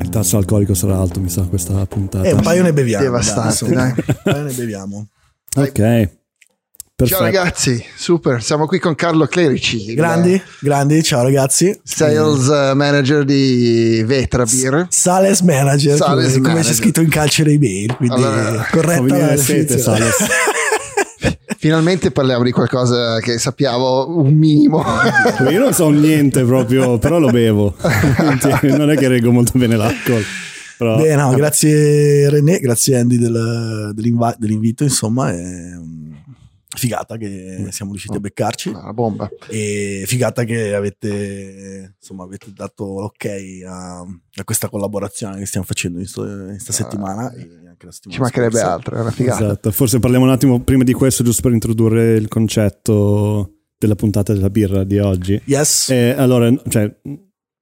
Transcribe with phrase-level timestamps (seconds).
[0.00, 2.26] Il tasso alcolico sarà alto, mi sa, questa puntata.
[2.26, 3.04] E un paio ne beviamo.
[3.04, 5.08] Devastante, dai, un paio ne beviamo.
[5.56, 6.08] Ok.
[6.96, 7.20] Perfetto.
[7.20, 11.76] Ciao ragazzi, super, siamo qui con Carlo Clerici, Grandi, grandi, ciao ragazzi.
[11.82, 14.86] sales eh, manager di Vetra Beer.
[14.90, 16.70] Sales manager, Sales come, come manager.
[16.70, 18.64] c'è scritto in calcio dei mail, quindi Allora,
[19.34, 19.80] definizione.
[19.80, 20.14] Sales.
[21.64, 24.84] Finalmente parliamo di qualcosa che sappiamo un minimo.
[25.50, 27.74] Io non so niente proprio, però lo bevo.
[28.64, 30.22] non è che reggo molto bene l'alcol.
[30.76, 30.98] Però...
[30.98, 36.12] Beh, no, grazie René, grazie Andy del- dell'invito, insomma, mm,
[36.74, 39.28] figata che siamo riusciti a beccarci Una bomba.
[39.48, 43.24] e figata che avete, insomma, avete dato l'ok
[43.66, 48.10] a, a questa collaborazione che stiamo facendo in questa settimana e anche la settimana Ah,
[48.10, 48.72] Ci mancherebbe scorsa.
[48.72, 49.44] altro, è una figata.
[49.44, 49.70] Esatto.
[49.70, 54.50] Forse parliamo un attimo prima di questo, giusto per introdurre il concetto della puntata della
[54.50, 55.40] birra di oggi.
[55.44, 55.90] Yes.
[55.90, 56.94] Eh, allora, cioè,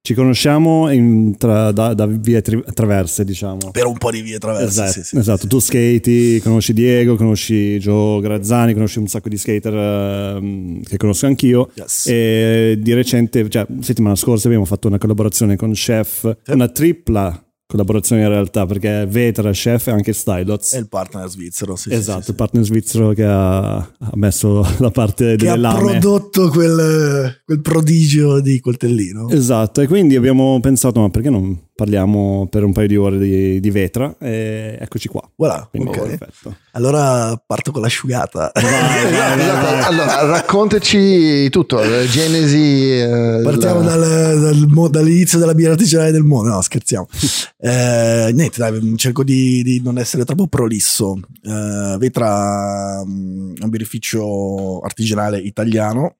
[0.05, 3.71] ci conosciamo in tra- da, da vie tri- traverse, diciamo.
[3.71, 4.67] per un po' di vie traverse.
[4.67, 5.41] Esatto, sì, sì, esatto.
[5.43, 10.97] sì, tu skati, conosci Diego, conosci Joe Grazzani, conosci un sacco di skater ehm, che
[10.97, 11.69] conosco anch'io.
[11.75, 12.07] Yes.
[12.07, 17.41] E di recente, cioè settimana scorsa abbiamo fatto una collaborazione con Chef, una tripla
[17.73, 20.73] collaborazione in realtà perché Vetra, Chef e anche Stylots.
[20.75, 21.75] È il partner svizzero.
[21.75, 22.29] Sì, esatto, sì, sì.
[22.31, 25.79] il partner svizzero che ha, ha messo la parte Che delle ha lame.
[25.79, 29.29] prodotto quel, quel prodigio di coltellino.
[29.29, 33.59] Esatto, e quindi abbiamo pensato, ma perché non parliamo per un paio di ore di,
[33.59, 34.15] di Vetra?
[34.19, 35.21] E eccoci qua.
[35.35, 36.17] Voilà, Quindi, ok.
[36.17, 36.55] perfetto.
[36.73, 38.51] Allora parto con l'asciugata.
[38.53, 42.99] Esatto, Allora, raccontaci tutto, la genesi.
[42.99, 46.49] eh, Partiamo la- dal- dal dall'inizio della birra artigianale del mondo.
[46.49, 47.07] No, scherziamo.
[47.65, 51.17] Eh, niente, dai, cerco di, di non essere troppo prolisso.
[51.41, 56.17] Eh, Vetra mm, è un birrificio artigianale italiano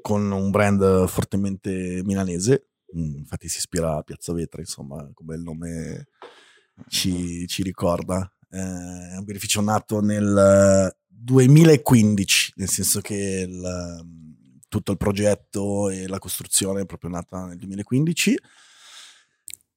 [0.00, 2.68] con un brand fortemente milanese.
[2.96, 6.08] Mm, Infatti si ispira a Piazza Vetra, insomma, come il nome
[6.88, 8.30] ci, ci ricorda.
[8.50, 14.98] Eh, è un birrificio nato nel eh, 2015, nel senso che il, mm, tutto il
[14.98, 18.36] progetto e la costruzione è proprio nata nel 2015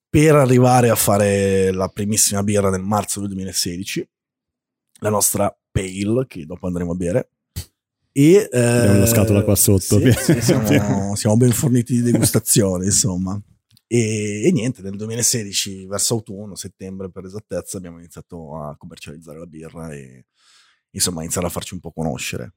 [0.10, 4.10] per arrivare a fare la primissima birra nel marzo del 2016,
[5.00, 7.30] la nostra Pale, che dopo andremo a bere.
[8.20, 10.00] E, eh, Abbiamo la scatola qua sotto.
[10.00, 10.66] sì, sì, siamo,
[11.16, 13.40] siamo ben forniti di degustazione, insomma.
[13.86, 19.46] E, e niente, nel 2016, verso autunno, settembre per esattezza, abbiamo iniziato a commercializzare la
[19.46, 20.26] birra e
[20.90, 22.56] insomma iniziare a farci un po' conoscere.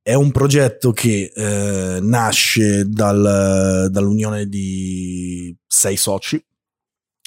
[0.00, 6.42] È un progetto che eh, nasce dal- dall'unione di sei soci,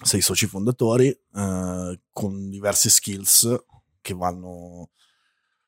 [0.04, 3.56] sei soci fondatori, eh, con diverse skills
[4.02, 4.90] che vanno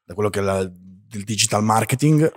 [0.03, 2.30] da quello che è la- del digital marketing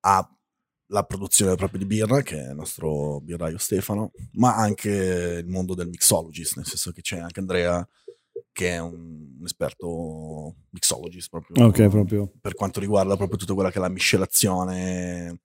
[0.00, 5.74] alla produzione proprio di birra, che è il nostro birraio Stefano, ma anche il mondo
[5.74, 7.86] del mixologist, nel senso che c'è anche Andrea,
[8.52, 12.32] che è un, un esperto mixologist proprio, Ok, proprio.
[12.40, 15.40] per quanto riguarda proprio tutta quella che è la miscelazione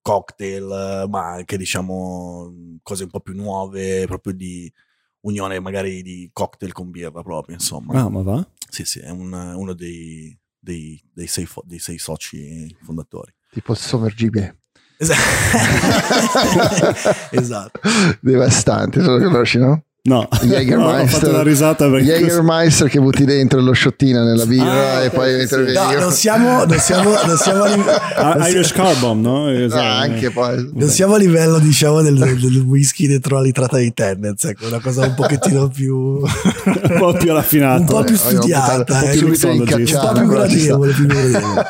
[0.00, 4.72] cocktail, ma anche diciamo cose un po' più nuove, proprio di
[5.20, 8.00] unione magari di cocktail con birra proprio, insomma.
[8.00, 8.48] Ah, ma va?
[8.70, 10.36] Sì, sì, è un- uno dei,
[10.68, 13.32] dei, dei sei, fo- dei sei soci fondatori.
[13.50, 14.58] Tipo sommergibile.
[17.30, 17.80] esatto.
[18.20, 19.84] Devastante, se lo conosci, no?
[20.08, 21.02] No, Jägermeister.
[21.02, 25.10] ho fatto una risata perché Jägermeister che butti dentro lo sciottino nella birra Ah, e
[25.10, 25.54] poi sì.
[25.72, 29.50] No, non siamo, non siamo, non siamo a livello, Ah, Irish Car Bomb, no?
[29.50, 29.80] Esatto.
[29.82, 30.70] Ah, anche poi.
[30.72, 34.80] non siamo a livello, diciamo, del, del whisky dentro la litrata di Tennant, ecco, una
[34.80, 37.80] cosa un pochettino più, un po' più raffinato.
[37.80, 41.66] un po' più studiata, eh, subito un in po' più gradevole, più gradevole.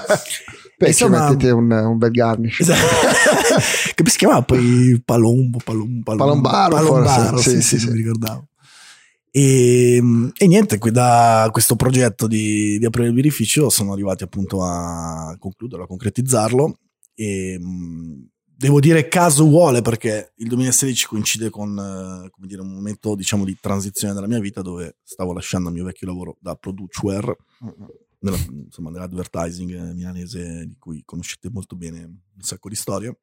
[0.78, 2.60] Beh, Insomma- ci mettete un, un bel garnish.
[2.60, 2.78] Esatto.
[3.94, 7.50] che si chiamava poi Palombo, Palom, Palom- Palombaro, Palombaro, forse.
[7.50, 8.46] sì, Sì, sì, sì, mi ricordavo.
[9.30, 10.00] E,
[10.36, 15.36] e niente, qui da questo progetto di, di aprire il birrificio sono arrivati appunto a
[15.38, 16.78] concluderlo, a concretizzarlo
[17.14, 22.72] e mh, devo dire caso vuole perché il 2016 coincide con eh, come dire, un
[22.72, 26.54] momento diciamo di transizione della mia vita dove stavo lasciando il mio vecchio lavoro da
[26.54, 27.36] produceware
[28.20, 33.18] nella- insomma, nell'advertising milanese di cui conoscete molto bene un sacco di storie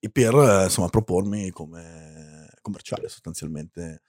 [0.00, 4.02] e per eh, insomma propormi come commerciale sostanzialmente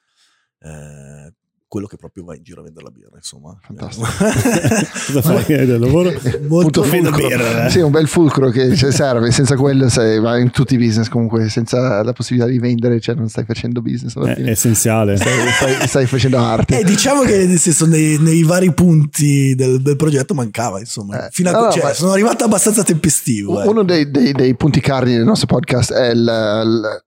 [0.60, 1.34] eh,
[1.76, 4.08] quello che proprio va in giro a vendere la birra insomma Fantastico.
[5.12, 6.14] Cosa fai del lavoro?
[6.48, 7.12] molto fulcro.
[7.28, 7.70] birra, eh.
[7.70, 9.30] Sì, un bel fulcro che cioè, serve.
[9.32, 13.16] Senza quello sei, vai in tutti i business comunque, senza la possibilità di vendere, cioè
[13.16, 14.52] non stai facendo business alla È fine.
[14.52, 15.18] essenziale.
[15.18, 16.80] Stai, stai- stai facendo arte.
[16.80, 21.30] Eh, diciamo che nel senso, nei, nei vari punti del, del progetto mancava insomma Eh,
[21.32, 23.68] Fino a, no, no, cioè, ma- sono arrivato abbastanza tempestivo eh.
[23.68, 27.04] Uno dei, dei- dei punti cardini del nostro podcast è il, il- eh,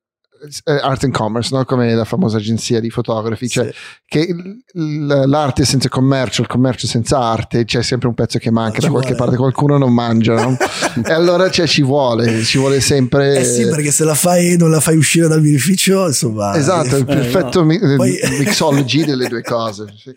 [0.64, 1.64] art and commerce, no?
[1.64, 3.73] come la famosa agenzia di fotografi, cioè Sì.
[4.06, 4.35] che
[4.75, 8.90] l'arte senza commercio, il commercio senza arte, c'è sempre un pezzo che manca ci da
[8.90, 9.23] qualche vuole.
[9.25, 10.56] parte, qualcuno non mangia, no?
[11.05, 13.38] e allora cioè, ci vuole, ci vuole sempre...
[13.40, 16.56] Eh sì, perché se la fai non la fai uscire dal birrificio, insomma.
[16.56, 19.87] Esatto, il Eh, perfetto mi- Poi- mixology delle due cose.
[19.96, 20.12] sì.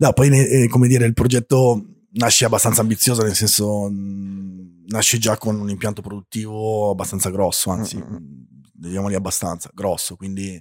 [0.00, 5.36] No, poi eh, come dire, il progetto nasce abbastanza ambizioso, nel senso mh, nasce già
[5.36, 8.16] con un impianto produttivo abbastanza grosso, anzi, Mm,
[8.78, 10.60] mh, diciamoli abbastanza grosso, quindi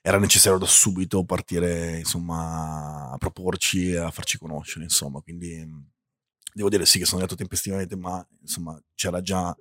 [0.00, 5.64] era necessario da subito partire, insomma, a proporci e a farci conoscere, insomma, quindi
[6.54, 9.56] devo dire sì che sono andato tempestivamente, ma insomma c'era già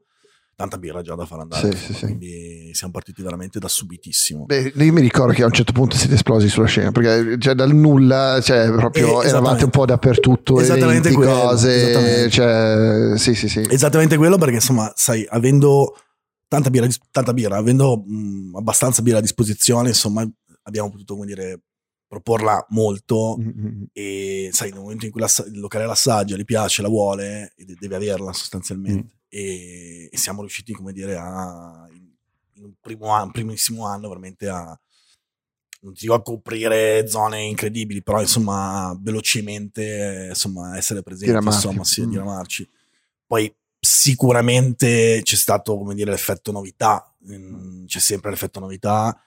[0.55, 2.05] tanta birra già da far andare, Sì, sì, sì.
[2.05, 4.45] quindi siamo partiti veramente da subitissimo.
[4.45, 7.53] Beh, io mi ricordo che a un certo punto siete esplosi sulla scena perché cioè,
[7.55, 12.29] dal nulla, cioè, proprio Eh, eravate un po' dappertutto, Esattamente quello, cose, esattamente.
[12.29, 13.65] cioè, sì, sì, sì.
[13.69, 15.95] Esattamente quello perché insomma, sai, avendo
[16.51, 20.29] tanta birra, tanta birra avendo mh, abbastanza birra a disposizione, insomma,
[20.63, 21.61] abbiamo potuto, come dire,
[22.05, 26.81] proporla molto Mm, e sai, nel momento in cui l'assa- il locale l'assaggia, gli piace,
[26.81, 29.19] la vuole, de- deve averla sostanzialmente.
[29.29, 34.77] E, e siamo riusciti, come dire, a in, un primo anno, primissimo anno, veramente a
[35.83, 41.65] non ti dico a coprire zone incredibili, però insomma, velocemente, insomma, essere presenti, Diramarchi.
[41.65, 42.09] insomma, sì, Mm.
[42.09, 42.69] diramarci.
[43.25, 43.51] Poi
[43.83, 49.19] sicuramente c'è stato, come dire, l'effetto novità, mm, c'è sempre l'effetto novità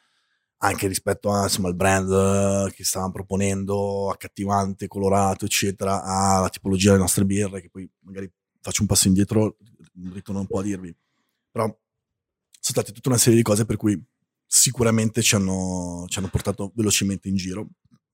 [0.58, 6.90] anche rispetto a, insomma, al brand eh, che stavamo proponendo, accattivante, colorato, eccetera, alla tipologia
[6.90, 8.30] delle nostre birre, che poi magari
[8.60, 9.56] faccio un passo indietro,
[10.12, 10.94] ritorno un po' a dirvi.
[11.50, 11.78] Però sono
[12.60, 14.00] state tutta una serie di cose per cui
[14.46, 17.68] sicuramente ci hanno, ci hanno portato velocemente in giro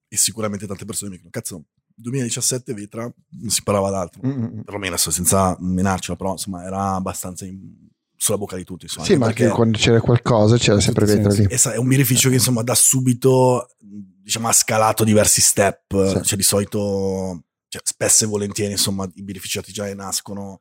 [0.08, 1.66] e sicuramente tante persone mi dicono, cazzo,
[2.00, 4.20] 2017 Vetra non si parlava d'altro.
[4.26, 4.60] Mm, mm.
[4.60, 8.84] Perlomeno senza menarcela, però insomma era abbastanza in- sulla bocca di tutti.
[8.84, 11.42] Insomma, Sì, ma anche quando c'era qualcosa c'era sempre sì.
[11.42, 11.46] lì.
[11.48, 16.22] e sai, è un birrificio che insomma da subito diciamo ha scalato diversi step Sì.
[16.22, 20.60] cioè di solito cioè, spesso e volentieri insomma i birrifici artigiani nascono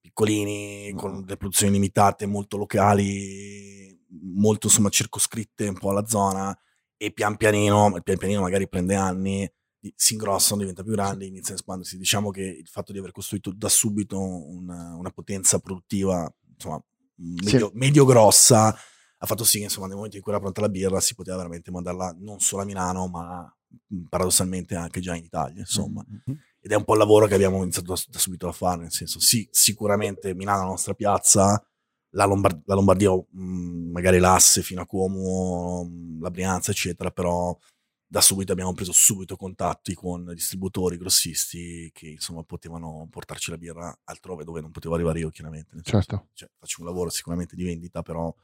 [0.00, 3.96] piccolini con delle produzioni limitate molto locali
[4.34, 6.56] molto insomma circoscritte un po' alla zona
[6.96, 9.48] e pian pianino pian pianino magari prende anni
[9.96, 11.98] si ingrossano, diventa più grande, inizia a espandersi.
[11.98, 16.82] Diciamo che il fatto di aver costruito da subito una, una potenza produttiva, insomma,
[17.16, 18.76] medio, medio-grossa,
[19.18, 21.36] ha fatto sì che insomma, nel momento in cui era pronta la birra si poteva
[21.36, 23.56] veramente mandarla non solo a Milano, ma
[23.86, 26.04] mh, paradossalmente anche già in Italia, insomma.
[26.06, 26.38] Mhm.
[26.60, 28.92] Ed è un po' il lavoro che abbiamo iniziato da, da subito a fare, nel
[28.92, 31.64] senso, sì, sicuramente Milano è la nostra piazza,
[32.10, 37.56] la, Lombard- la Lombardia, mh, magari l'Asse fino a Como, mh, la Brianza, eccetera, però
[38.16, 43.94] da subito abbiamo preso subito contatti con distributori, grossisti che insomma potevano portarci la birra
[44.04, 45.76] altrove dove non potevo arrivare io chiaramente.
[45.82, 46.28] Certo.
[46.32, 48.34] cioè, faccio un lavoro sicuramente di vendita, però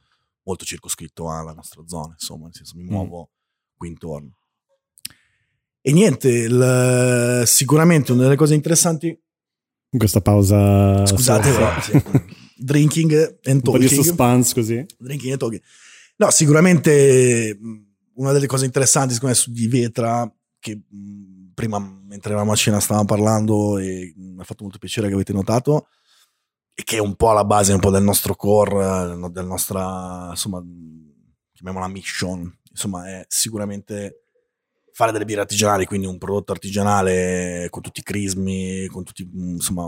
[0.43, 2.87] molto circoscritto alla nostra zona, insomma, nel senso mi Mm.
[2.89, 3.31] muovo
[3.75, 4.37] qui intorno.
[5.81, 11.03] E niente, il- sicuramente una delle cose interessanti, In questa pausa.
[11.05, 11.91] scusate, però, sì,
[12.57, 14.03] drinking and un po' di talking.
[14.05, 14.85] suspense così.
[14.99, 15.61] Drinking and talking.
[16.17, 17.57] No, sicuramente
[18.15, 22.55] una delle cose interessanti secondo me su di Vetra che mh, prima mentre eravamo a
[22.55, 25.87] cena stavamo parlando e mi ha fatto molto piacere che avete notato
[26.73, 30.27] e che è un po' alla base un po' del nostro core, eh, del nostra
[30.31, 31.13] insomma mh,
[31.53, 34.23] chiamiamola mission, insomma è sicuramente
[34.91, 39.85] fare delle birre artigianali, quindi un prodotto artigianale con tutti i crismi, con tutti insomma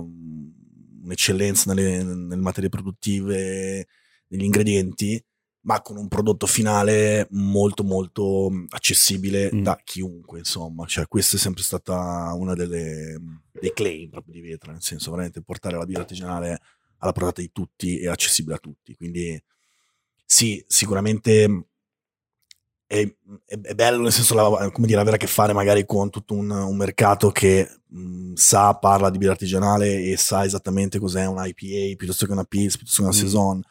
[1.03, 3.87] un'eccellenza nelle, nelle materie produttive,
[4.27, 5.23] negli ingredienti
[5.67, 9.63] ma con un prodotto finale molto molto accessibile Mm.
[9.63, 13.19] da chiunque, insomma, cioè questa è sempre stata una delle
[13.51, 16.59] dei claim proprio di Vetra, nel senso veramente portare la birra artigianale
[16.99, 18.95] alla portata di tutti e accessibile a tutti.
[18.95, 19.41] Quindi
[20.25, 21.65] sì, sicuramente
[22.87, 23.01] è,
[23.45, 26.35] è- è bello nel senso la- come dire, avere a che fare magari con tutto
[26.35, 31.41] un, un mercato che mh, sa, parla di birra artigianale e sa esattamente cos'è un
[31.43, 33.19] IPA piuttosto che una Pils, piuttosto che una Mm.
[33.21, 33.61] Saison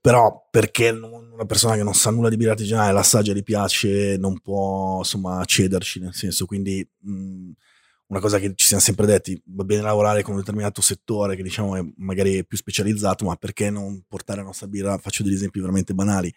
[0.00, 4.40] però perché una persona che non sa nulla di birra artigianale l'assaggia gli piace non
[4.40, 7.50] può insomma cederci nel senso quindi mh,
[8.06, 11.42] una cosa che ci siamo sempre detti va bene lavorare con un determinato settore che
[11.42, 14.98] diciamo è magari più specializzato ma perché non portare la nostra birra?
[14.98, 16.32] Faccio degli esempi veramente banali.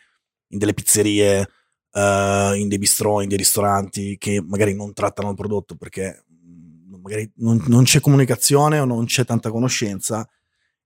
[0.49, 1.47] In delle pizzerie
[1.91, 6.95] eh, in dei bistrò in dei ristoranti che magari non trattano il prodotto perché mh,
[7.01, 10.27] magari non, non c'è comunicazione o non c'è tanta conoscenza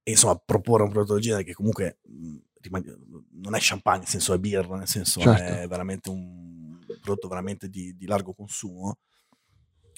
[0.03, 4.07] e insomma proporre un prodotto del genere che comunque mh, rimane- non è champagne nel
[4.07, 5.41] senso è birra nel senso Certo.
[5.43, 8.97] è veramente un prodotto veramente di, di largo consumo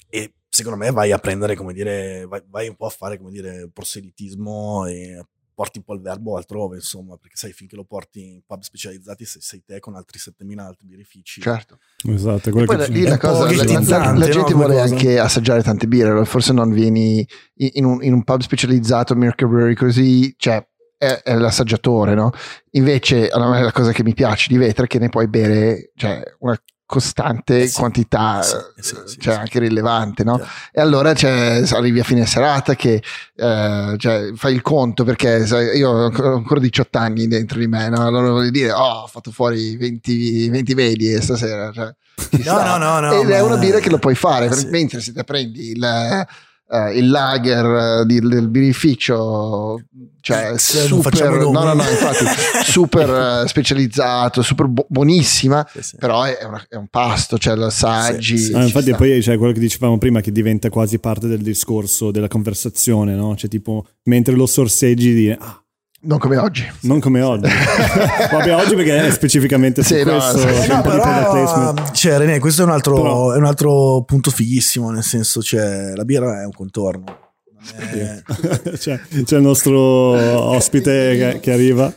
[0.08, 3.30] e secondo me vai a prendere come dire vai, vai un po' a fare come
[3.30, 5.24] dire proselitismo e
[5.60, 9.26] porti un po' il verbo altrove, insomma, perché sai, finché lo porti in pub specializzati
[9.26, 11.42] sei, sei te con altri 7000 altri birrifici.
[11.42, 11.78] Certo.
[12.08, 14.54] Esatto, è quello poi che la, lì la cosa, la, la- la no, gente come
[14.64, 14.94] vuole cosa.
[14.94, 17.26] anche assaggiare tante birre, forse non vieni
[17.56, 20.66] in, un, in un pub specializzato, Miracle Brewery, così, cioè
[21.00, 22.30] è, è l'assaggiatore, no?
[22.72, 26.60] Invece la cosa che mi piace di Vetra è che ne puoi bere cioè, una
[26.84, 30.36] costante Eh sì, quantità, eh sì, eh, eh sì, sì, cioè anche rilevante, no?
[30.36, 30.52] Certo.
[30.72, 33.02] E allora cioè, arrivi a fine serata che
[33.34, 37.58] eh, cioè, fai il conto perché sai, io ho ancora- ho ancora 18 anni dentro
[37.58, 38.04] di me, no?
[38.04, 41.72] allora voglio dire, oh, ho fatto fuori 20, 20 vedi stasera.
[41.72, 41.94] Cioè,
[42.30, 45.00] ci No, no, no, no, Ed è una birra che lo puoi fare, Eh, mentre
[45.00, 46.26] se te prendi il,
[46.72, 47.64] eh, il lager
[48.02, 49.82] eh, di- del birrificio,
[50.20, 52.24] cioè non super, no, no, no, infatti,
[52.70, 55.96] super eh, specializzato, super bu- buonissima, Sì, sì.
[55.96, 58.38] però è, una- è un pasto, cioè lo assaggi.
[58.38, 58.52] Sì, sì.
[58.54, 58.96] Ah, infatti sta.
[58.96, 63.34] poi c'è quello che dicevamo prima che diventa quasi parte del discorso della conversazione, no?
[63.36, 65.62] Cioè tipo mentre lo sorseggi dire ah,
[66.02, 66.66] Non come oggi.
[66.82, 67.46] non come oggi.
[68.32, 70.46] Vabbè, oggi perché è specificamente su Sì, no, questo sì.
[70.46, 74.90] c'è No, però, cioè, René, questo è un, altro, Però- è un altro punto fighissimo,
[74.90, 77.32] nel senso, cioè, la birra è un contorno.
[77.76, 78.22] È-
[78.78, 81.92] C'è, c'è il nostro ospite che, che arriva.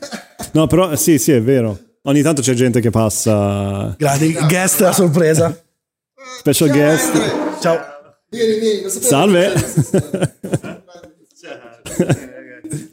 [0.51, 1.79] No, però sì, sì, è vero.
[2.01, 3.95] Ogni tanto c'è gente che passa.
[3.97, 5.57] Grande guest a sorpresa.
[6.39, 7.59] Special guest.
[7.61, 7.79] Ciao.
[8.29, 9.07] Vieni, vieni, lo sapevo.
[9.07, 9.53] Salve.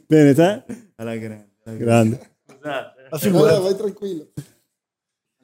[0.06, 0.62] Bene, te?
[1.00, 1.48] Alla grande.
[1.64, 2.20] Grande.
[2.62, 3.58] La Vai, figura.
[3.58, 4.28] vai tranquillo.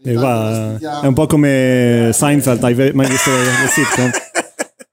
[0.05, 4.11] E qua è un po' come Seinfeld, hai mai visto le sitcom?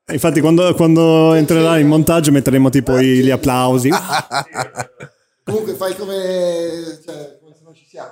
[0.13, 3.89] Infatti quando, quando entrerà in montaggio metteremo tipo i- gli applausi.
[5.43, 8.11] Comunque fai come, cioè, come se non ci siamo.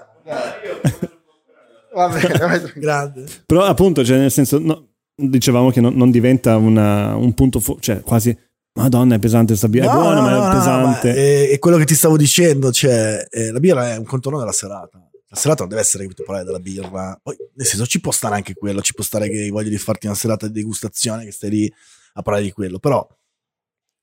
[1.93, 2.72] Va bene, vai.
[2.75, 3.25] Grande.
[3.46, 7.77] Però appunto, cioè, nel senso, no, dicevamo che non, non diventa una- un punto, fo-
[7.79, 8.38] cioè quasi,
[8.74, 11.08] madonna è pesante sta birra, è No, buona no, ma no, è no, pesante.
[11.10, 14.40] ma è, è quello che ti stavo dicendo, cioè, eh, la birra è un contorno
[14.40, 15.06] della serata.
[15.34, 17.18] La serata non deve essere che tu parlare della birra.
[17.22, 19.78] Poi, nel senso, ci può stare anche quello, ci può stare che hai voglia di
[19.78, 21.74] farti una serata di degustazione, che stai lì
[22.13, 22.80] a parlare di quello.
[22.80, 23.06] Però,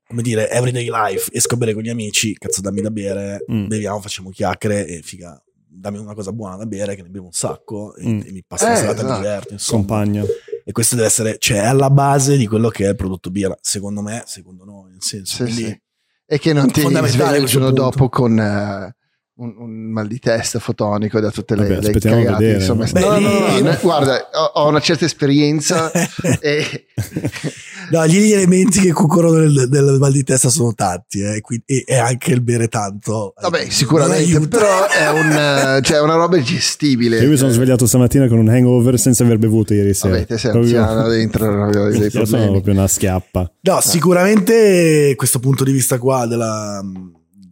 [0.07, 3.67] come dire, everyday life, esco a bere con gli amici, cazzo dammi da bere, Mm.
[3.67, 5.39] beviamo, facciamo chiacchiere e figa,
[5.71, 8.21] dammi una cosa buona da bere che ne bevo un sacco e, Mm.
[8.25, 9.21] e mi passa la Eh, serata e mi esatto.
[9.23, 9.79] diverto, insomma.
[9.81, 10.25] Compagno.
[10.69, 13.57] E questo deve essere, cioè, è alla base di quello che è il prodotto birra,
[13.59, 15.47] secondo me, secondo noi, nel senso.
[15.47, 15.81] Sì, sì.
[16.27, 17.83] E che non ti Fondamentale svegli il giorno punto.
[17.85, 18.97] dopo con eh,
[19.40, 22.33] un, un mal di testa fotonico da tutte le, Vabbè, le cagate.
[22.45, 22.85] vedere, insomma.
[22.87, 22.92] no?
[22.92, 25.90] Beh, No, no, no, guarda, ho, ho una certa esperienza
[26.40, 26.87] e
[27.90, 31.85] No, gli elementi che concorrono nel, nel mal di testa sono tanti, eh, quindi- e,
[31.87, 33.30] e anche il bere tanto.
[33.35, 37.18] eh, vabbè, sicuramente, però è un, cioè, una roba gestibile.
[37.21, 40.14] Io mi sono svegliato stamattina con un hangover senza aver bevuto ieri sera.
[40.14, 42.50] Vabbè, te sei Proprio- anziano dentro dei Io sono problemi.
[42.50, 43.52] proprio una schiappa.
[43.62, 46.83] No, sicuramente questo punto di vista qua della,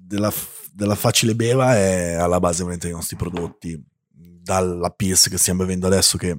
[0.07, 0.31] della,
[0.77, 3.83] della facile beva è alla base dei nostri prodotti.
[4.13, 6.39] Dalla Pills che stiamo bevendo adesso, che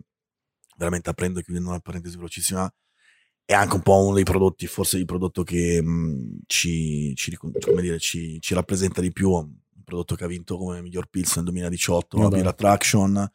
[0.78, 2.72] veramente aprendo e chiudendo una parentesi velocissima,
[3.44, 7.82] è anche un po' uno dei prodotti, forse il prodotto che mh, ci, ci, come
[7.82, 9.32] dire, ci, ci rappresenta di più.
[9.32, 12.28] Un prodotto che ha vinto come miglior Pills nel 2018, la.
[12.28, 13.32] Beer Attraction.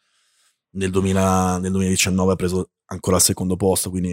[0.74, 4.12] Nel, 2000 nel 2019 ha preso ancora al secondo posto, quindi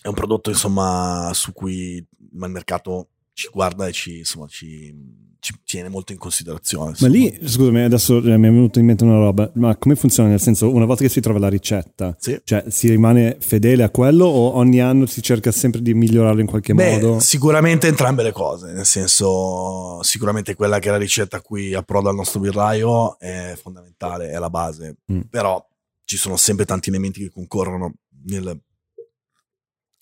[0.00, 2.06] è un prodotto insomma su cui il
[2.50, 4.94] mercato ci guarda e ci, insomma, ci,
[5.40, 6.94] ci tiene molto in considerazione.
[6.98, 10.28] Ma lì, scusami, adesso eh, mi è venuto in mente una roba, ma come funziona?
[10.28, 12.40] Nel senso, una volta che si trova la ricetta, Sì.
[12.44, 16.46] cioè si rimane fedele a quello o ogni anno si cerca sempre di migliorarlo in
[16.46, 17.20] qualche Beh, modo?
[17.20, 22.10] sicuramente entrambe le cose, nel senso sicuramente quella che è la ricetta a cui approda
[22.10, 25.20] il nostro birraio è fondamentale, è la base, Mm.
[25.30, 25.64] però
[26.04, 28.60] ci sono sempre tanti elementi che concorrono nel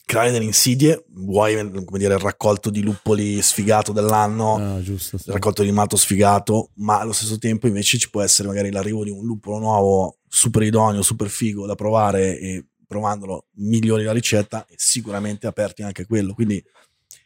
[0.07, 5.19] creare delle insidie, vuoi come dire il raccolto di luppoli sfigato dell'anno, Ah, giusto.
[5.19, 5.25] sì.
[5.27, 9.03] il raccolto di mato sfigato, ma allo stesso tempo invece ci può essere magari l'arrivo
[9.03, 14.65] di un luppolo nuovo, super idoneo, super figo da provare e provandolo migliori la ricetta
[14.67, 16.35] e sicuramente aperti anche a quello.
[16.35, 16.63] Quindi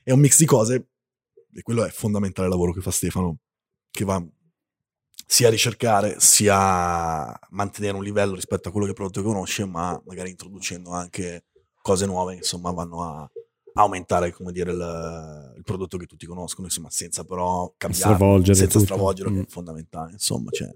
[0.02, 0.88] è un mix di cose
[1.52, 3.40] e quello è fondamentale il lavoro che fa Stefano,
[3.90, 4.24] che va
[5.26, 6.56] sia a ricercare sia
[7.28, 11.44] a mantenere un livello rispetto a quello che il prodotto conosce, ma magari introducendo anche
[11.82, 13.30] cose nuove, insomma, vanno a
[13.74, 18.72] aumentare, come dire, il, il prodotto che tutti conoscono, insomma, senza però cambiare, Stravolgere senza
[18.78, 18.84] tutto.
[18.92, 19.42] stravolgerlo, che Mm.
[19.42, 20.68] è fondamentale, insomma, cioè,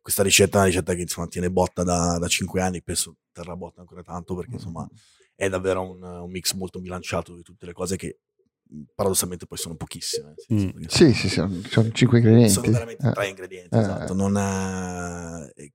[0.00, 3.54] questa ricetta è una ricetta che insomma tiene botta da, da 5 anni, penso terrà
[3.56, 4.88] botta ancora tanto perché insomma
[5.34, 8.20] è davvero un, un mix molto bilanciato di tutte le cose che
[8.70, 10.32] mh, paradossalmente poi sono pochissime.
[10.36, 10.82] senso, Mm.
[10.86, 11.34] Sì, sì, sì,
[11.68, 12.50] sono cinque ingredienti.
[12.52, 13.12] sono veramente Eh.
[13.12, 13.80] tre ingredienti, Eh.
[13.80, 14.14] esatto.
[14.14, 15.72] Non è- e, e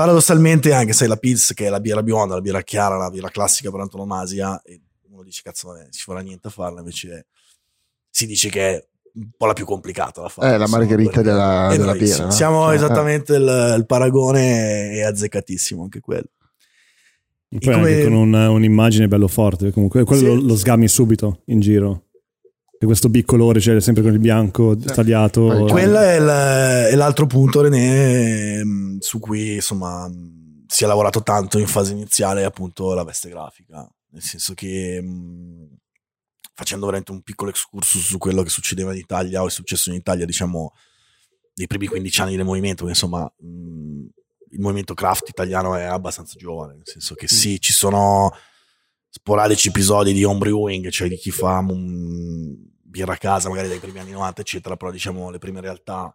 [0.00, 3.28] paradossalmente anche sai la Pils che è la birra bionda, la birra chiara, la birra
[3.28, 4.80] classica per antonomasia e
[5.10, 7.26] uno dice cazzo vabbè, ci farà niente a farla, invece
[8.08, 10.54] si dice che è un po' la più complicata da fare.
[10.54, 12.24] Eh, la margherita della, È della birra.
[12.24, 12.30] no?
[12.30, 16.28] Siamo Cioè, esattamente il, il paragone è azzeccatissimo anche quello.
[17.48, 20.26] Poi come- anche con un- un'immagine bello forte, comunque quello Sì.
[20.26, 22.04] lo, lo sgami subito in giro.
[22.82, 25.42] E questo bicolore, cioè sempre con il bianco tagliato.
[25.48, 30.84] Poi c'è- Quello è, il- è l'altro punto, René, ehm, su cui insomma mh, si
[30.84, 33.86] è lavorato tanto in fase iniziale, appunto la veste grafica.
[34.12, 35.76] Nel senso che mh,
[36.54, 39.96] facendo veramente un piccolo excursus su quello che succedeva in Italia o è successo in
[39.96, 40.72] Italia, diciamo,
[41.56, 44.06] nei primi 15 anni del movimento, che insomma mh,
[44.52, 48.32] il movimento craft italiano è abbastanza giovane, nel senso che sì, ci sono
[49.10, 53.98] sporadici episodi di homebrewing, cioè di chi fa un birra a casa magari dai primi
[53.98, 56.14] anni 90 eccetera, però diciamo le prime realtà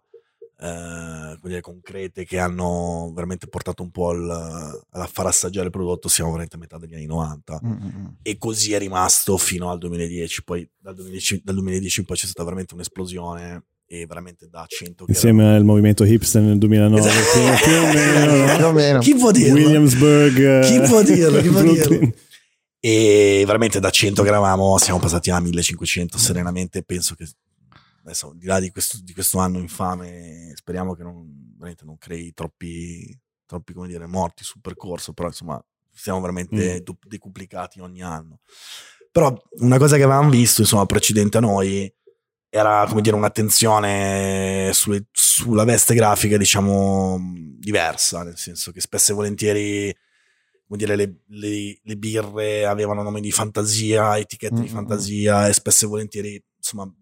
[0.58, 6.08] eh, dire, concrete che hanno veramente portato un po' al, a far assaggiare il prodotto
[6.08, 8.06] siamo veramente a metà degli anni 90 mm, mm, mm.
[8.22, 12.24] e così è rimasto fino al 2010 poi dal 2010, dal 2010 in poi c'è
[12.24, 17.08] stata veramente un'esplosione e veramente da 100 che Insieme al movimento hipster nel 2009.
[17.08, 18.56] Esatto.
[18.56, 18.98] più- o meno, no?
[19.04, 19.54] Chi può dirlo?
[19.54, 20.38] Williamsburg.
[20.38, 21.40] eh, Chi può dirlo?
[21.40, 22.12] Chi può dirlo?
[22.88, 27.28] E veramente da 100 che eravamo siamo passati a 1500 serenamente penso che
[28.04, 31.98] adesso al di là di questo, di questo anno infame speriamo che non, veramente non
[31.98, 35.60] crei troppi troppi come dire morti sul percorso però insomma
[35.92, 36.94] siamo veramente Mm.
[37.08, 38.38] decuplicati ogni anno
[39.10, 41.92] però una cosa che avevamo visto insomma precedente a noi
[42.48, 47.18] era come dire un'attenzione sulle- sulla veste grafica diciamo
[47.58, 49.96] diversa nel senso che spesso e volentieri
[50.66, 55.48] come dire, le, le- le birre avevano nomi di fantasia, etichette di Mm, mm, fantasia
[55.48, 56.92] e spesso e volentieri, insomma,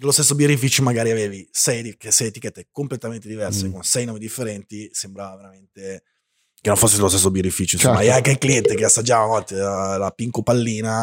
[0.00, 3.72] lo stesso birrificio magari avevi sei, sei etichette completamente diverse Mm.
[3.72, 6.04] con sei nomi differenti, sembrava veramente
[6.60, 7.76] che non fosse lo stesso birrificio.
[7.76, 8.10] Insomma, Certo.
[8.10, 11.02] e anche il cliente che assaggiava a volte la, la pinco pallina,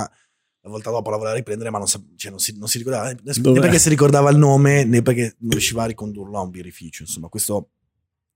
[0.63, 3.09] la volta dopo la voleva riprendere, ma non, sa- cioè, non si, non si ricordava
[3.09, 3.59] né, né Dov'è?
[3.61, 7.03] perché si ricordava il nome né perché non riusciva a ricondurlo a un birrificio.
[7.03, 7.69] Insomma, questo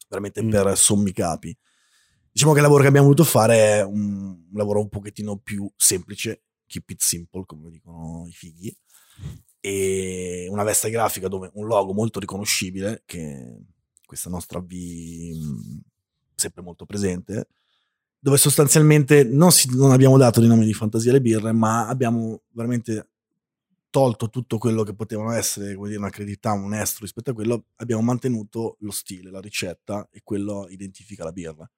[0.08, 0.50] veramente Mm.
[0.51, 1.58] per sommi capi.
[2.36, 6.42] Diciamo che il lavoro che abbiamo voluto fare è un, lavoro un pochettino più semplice,
[6.68, 8.78] keep it simple, come dicono i fighi,
[9.62, 13.56] e una veste grafica dove un logo molto riconoscibile, che
[14.06, 14.76] questa nostra V
[16.36, 17.48] sempre molto presente,
[18.19, 22.41] dove sostanzialmente non, si- non abbiamo dato dei nomi di fantasia alle birre, ma abbiamo
[22.50, 23.12] veramente
[23.89, 27.67] tolto tutto quello che potevano essere come dire, una credità, un estro rispetto a quello,
[27.78, 31.71] abbiamo mantenuto lo stile, la ricetta e quello identifica la birra.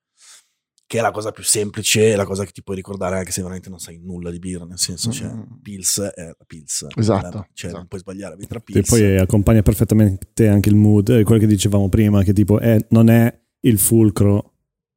[0.87, 3.69] Che è la cosa più semplice, la cosa che ti puoi ricordare anche se veramente
[3.69, 5.29] non sai nulla di birra, nel senso, cioè.
[5.61, 6.85] Pils è la Pils.
[6.95, 7.77] Esatto, Cioè, esatto.
[7.77, 8.87] non puoi sbagliare, vedi tra E Pils.
[8.87, 13.09] poi accompagna perfettamente anche il mood, eh, quello che dicevamo prima, che tipo è- non
[13.09, 14.53] è il fulcro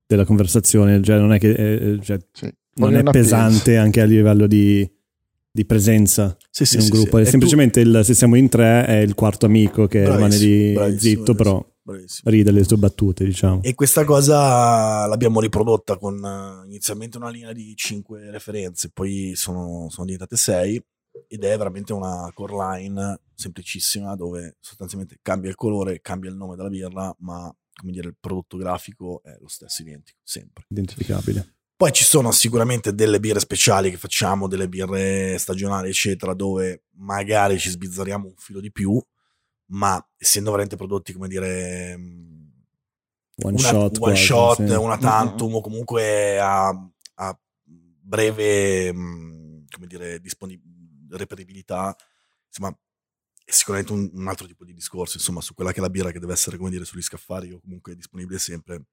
[0.06, 2.48] della conversazione, cioè non è che eh, cioè, Sì.
[2.74, 4.88] non è pesante anche a livello di,
[5.50, 7.10] di presenza Sì, sì, in un sì, gruppo.
[7.10, 7.16] sì.
[7.16, 10.26] È E tu- semplicemente il, se siamo in tre è il quarto amico che Bravissimo,
[10.28, 13.62] rimane lì bravissimo, zitto, però bravissimo, ride le sue battute, diciamo.
[13.62, 19.88] E questa cosa l'abbiamo riprodotta con eh, inizialmente una linea di 5 referenze, poi sono,
[19.90, 20.84] sono diventate 6
[21.26, 26.56] ed è veramente una core line semplicissima dove sostanzialmente cambia il colore, cambia il nome
[26.56, 30.64] della birra, ma come dire il prodotto grafico è lo stesso identico, sempre.
[30.68, 31.54] Identificabile.
[31.80, 37.58] Poi ci sono sicuramente delle birre speciali che facciamo, delle birre stagionali, eccetera, dove magari
[37.58, 39.02] ci sbizzarriamo un filo di più,
[39.72, 42.28] ma essendo veramente prodotti, come dire, mh,
[43.42, 43.96] One una, shot.
[43.96, 44.74] one quasi, shot, sì.
[44.74, 50.20] una tantum, o comunque a, a breve, come dire,
[51.08, 51.96] reperibilità,
[52.46, 52.76] insomma,
[53.44, 56.10] è sicuramente un, un altro tipo di discorso, insomma, su quella che è la birra
[56.10, 58.84] che deve essere, come dire, sugli scaffali o comunque disponibile sempre,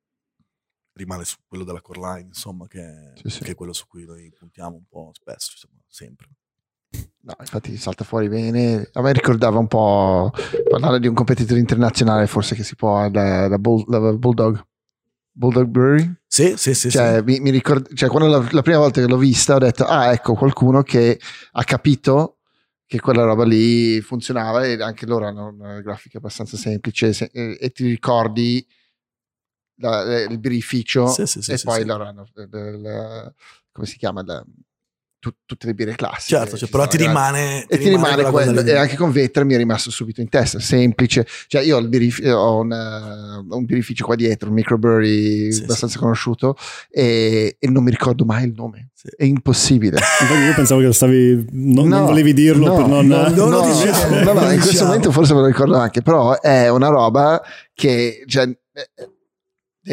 [0.94, 3.44] rimane su quello della core line, insomma, che, è- Sì, sì.
[3.44, 6.30] che è quello su cui noi puntiamo un po' spesso, insomma, sempre.
[7.20, 8.90] No, infatti salta fuori bene.
[8.94, 10.32] A me ricordava un po'
[10.70, 14.66] parlare di un competitore internazionale, forse che si può, la, la Bull- la Bulldog.
[15.32, 16.16] Bulldog Brewery.
[16.26, 16.90] Sì, sì, sì.
[16.90, 17.24] Cioè, sì.
[17.24, 20.12] mi, mi ricord- cioè, quando la, la prima volta che l'ho vista ho detto, ah,
[20.12, 21.20] ecco, qualcuno che
[21.52, 22.38] ha capito
[22.86, 27.58] che quella roba lì funzionava e anche loro hanno una grafica abbastanza semplice se- e,
[27.60, 28.66] e ti ricordi
[29.80, 33.34] la- il birrificio Sì, sì, e poi loro hanno il-
[33.72, 34.44] come si chiama La-
[35.20, 37.66] tu- tutte le birre classiche Certo, cioè, Ci però ti rimane...
[37.68, 40.60] e ti rimane cosa quello e anche con Vetra mi è rimasto subito in testa
[40.60, 45.52] semplice cioè io ho, il birrif- ho un, eh, un birrificio qua dietro un microbrewery
[45.52, 46.56] Sì, abbastanza conosciuto
[46.90, 49.10] e, e non mi ricordo mai il nome Sì.
[49.18, 51.46] è impossibile Infatti io pensavo che lo stavi.
[51.52, 53.06] Non, non No, volevi dirlo no, per non.
[53.08, 54.86] no, Non lo no, diciamo, no, non no, in questo diciamo.
[54.88, 57.42] momento forse me lo ricordo anche però è una roba
[57.74, 58.90] che cioè, eh,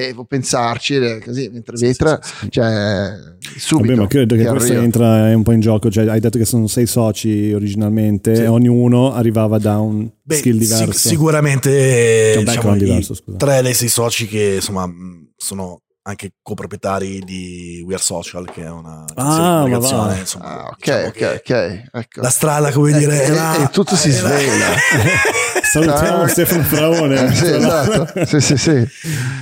[0.02, 3.12] devo pensarci, eh, così, mentre Vetra, sì, sì, cioè,
[3.56, 3.88] subito.
[3.88, 6.66] Vabbè, ma credo che questo entra un po' in gioco, cioè, hai detto che sono
[6.66, 10.92] sei soci originalmente e ognuno arrivava da un Beh, skill diverso.
[10.92, 14.90] Sic- sicuramente diciamo, diverso, tre dei sei soci che insomma
[15.36, 20.18] sono anche coproprietari di We Are Social, che è una ah, applicazione.
[20.18, 21.90] Insomma, ah, ok, diciamo ok, ok.
[21.92, 22.20] Ecco.
[22.20, 24.74] La strada, come eh, dire, e, era, e tutto si svela.
[25.72, 27.26] Salutiamo ah, Stefano Fraone.
[27.26, 28.26] Eh, sì, esatto.
[28.26, 28.88] sì, sì, sì.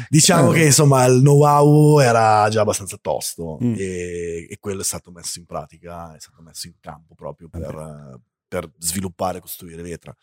[0.08, 0.58] Diciamo eh.
[0.58, 3.74] che insomma il know-how era già abbastanza tosto mm.
[3.76, 7.74] e, e, quello è stato messo in pratica, è stato messo in campo proprio per,
[7.74, 8.20] okay.
[8.46, 10.14] per sviluppare e costruire Vetra.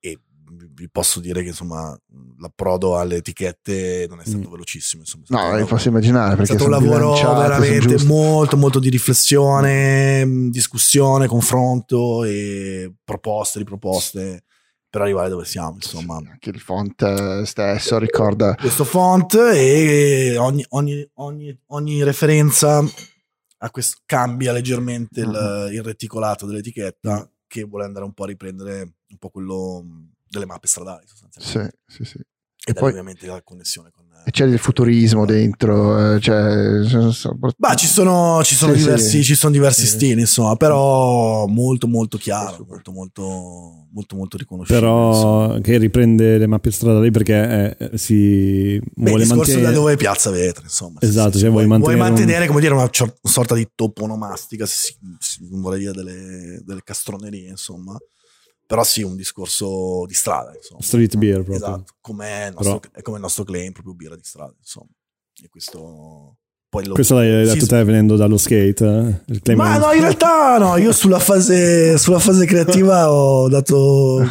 [0.00, 1.98] E vi posso dire che insomma
[2.38, 4.50] l'approdo alle etichette non è stato mm.
[4.50, 5.02] velocissimo.
[5.02, 10.24] Insomma, no, vi posso immaginare perché è stato un lavoro veramente molto molto di riflessione,
[10.24, 14.44] mm, discussione, confronto e proposte, riproposte
[14.88, 15.74] per arrivare dove siamo.
[15.74, 22.82] Insomma, sì, anche il font stesso ricorda questo font e ogni, ogni, ogni, ogni referenza
[23.58, 25.66] a questo cambia leggermente uh-huh.
[25.66, 29.84] il, il reticolato dell'etichetta che vuole andare un po' a riprendere un po' quello
[30.38, 31.78] delle mappe stradali sostanzialmente.
[31.86, 32.18] Sì, sì, sì.
[32.68, 34.04] E, poi ovviamente la connessione con...
[34.24, 36.80] E c'è del futurismo dentro, eh, cioè...
[37.56, 39.22] Bah, ci sono, ci sono sì, diversi, sì.
[39.22, 44.80] Ci sono diversi stili, insomma, però molto molto chiaro, molto molto, molto, molto riconoscibile.
[44.80, 45.60] Però insomma.
[45.60, 49.62] che riprende le mappe stradali perché eh, si Beh, vuole mantenere...
[49.62, 50.98] da dove è Piazza Vetra, insomma.
[51.02, 52.48] Esatto, cioè vuoi, mantenere, vuoi mantenere un...
[52.48, 57.50] come dire, una, una, sorta di toponomastica, se si, si vuole dire delle, delle castronerie,
[57.50, 57.96] insomma
[58.66, 60.54] però sì, un discorso di strada.
[60.54, 60.82] Insomma.
[60.82, 61.56] Street beer proprio.
[61.56, 64.90] Esatto, come è come il nostro claim, proprio birra di strada, insomma.
[65.42, 66.38] E questo...
[66.76, 69.22] Lo, questo l'hai detto sì, te venendo dallo skate?
[69.24, 69.54] Eh?
[69.54, 74.22] Ma no, in realtà no, io sulla fase, sulla fase creativa ho dato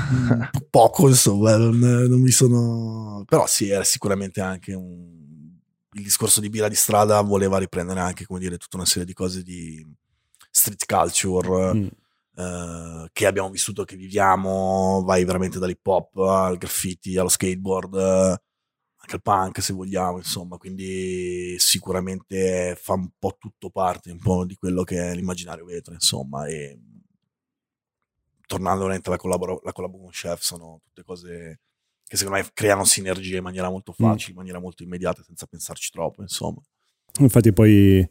[0.69, 3.23] poco, insomma, non, non, mi sono...
[3.27, 5.13] Però sì, era sicuramente anche un...
[5.93, 9.13] Il discorso di birra di strada voleva riprendere anche, come dire, tutta una serie di
[9.13, 9.83] cose di
[10.51, 11.73] street culture.
[11.73, 11.87] Mm
[12.35, 18.35] eh, che abbiamo vissuto, che viviamo, vai veramente dall'hip hop al graffiti, allo skateboard, uh,
[18.97, 24.45] anche al punk se vogliamo, insomma, quindi sicuramente fa un po' tutto parte un po'
[24.45, 26.77] di quello che è l'immaginario vetro, insomma, e
[28.45, 31.59] tornando veramente alla collabor- la collab con Chef sono tutte cose
[32.07, 34.05] che secondo me creano sinergie in maniera molto mm.
[34.05, 34.31] facile, mm.
[34.31, 36.61] in maniera molto immediata, senza pensarci troppo, insomma.
[37.19, 38.07] Infatti poi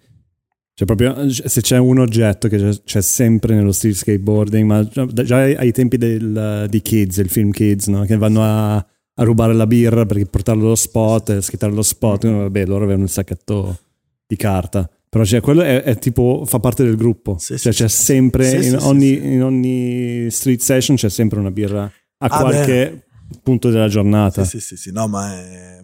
[0.76, 5.70] cioè, proprio se c'è un oggetto che c'è, sempre nello street skateboarding, ma già, ai
[5.70, 8.04] tempi del, di Kids, il film Kids, no?
[8.04, 12.26] che vanno a, a, rubare la birra per portarlo allo spot, e schittare lo spot,
[12.26, 12.38] mm-hmm.
[12.38, 13.78] vabbè, loro avevano il sacchetto
[14.26, 14.90] di carta.
[15.08, 17.36] Però cioè, quello è, è, tipo, fa parte del gruppo.
[17.38, 21.52] Sì, cioè, sì, c'è sempre, sì, in, ogni, in, ogni, street session c'è sempre una
[21.52, 23.38] birra a ah, qualche beh.
[23.44, 24.42] punto della giornata.
[24.42, 25.83] Sì, sì, sì, no, ma è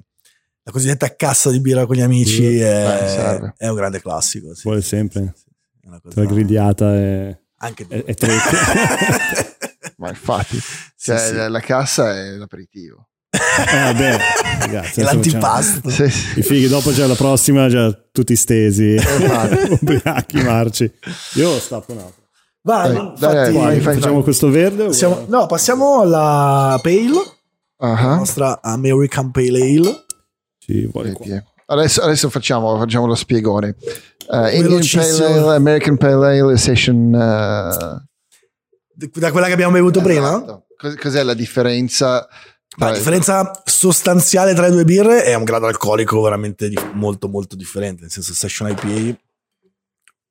[0.71, 2.61] la cosiddetta cassa di birra con gli amici mm.
[2.61, 4.55] è, è un grande classico.
[4.55, 5.35] Sì, Vuole sempre.
[5.35, 5.51] Sì,
[5.83, 8.17] sì, Tra grigliata e, Anche e, e
[9.99, 10.59] Ma infatti,
[10.97, 13.09] cioè, la cassa è l'aperitivo.
[13.31, 14.19] Ah, beh,
[14.61, 15.91] ragazzi, l'antipasto.
[15.91, 16.39] Sì, sì.
[16.39, 19.75] I fighi, dopo c'è la prossima, già tutti stesi, esatto.
[19.79, 20.91] ubriachi, marci.
[21.35, 22.23] Io stappo un altro.
[22.63, 24.93] Vai, dai, infatti, dai, fai, facciamo questo verde?
[24.95, 27.11] Siamo, no, passiamo alla Pale,
[27.77, 27.95] uh-huh.
[27.95, 30.05] la nostra American Pale Ale.
[30.71, 31.43] Ci vuole qua.
[31.67, 33.77] Adesso, adesso facciamo, facciamo, lo spiegone.
[34.27, 37.07] Uh, Indian Pale Ale, American Pale Ale Session.
[37.07, 38.09] Uh...
[38.93, 40.65] Da quella che abbiamo bevuto esatto.
[40.77, 40.97] prima?
[41.01, 42.29] Cos'è la differenza?
[42.77, 47.57] La differenza sostanziale tra le due birre è un grado alcolico veramente di, molto molto
[47.57, 48.03] differente.
[48.03, 49.19] Nel senso, Session IPA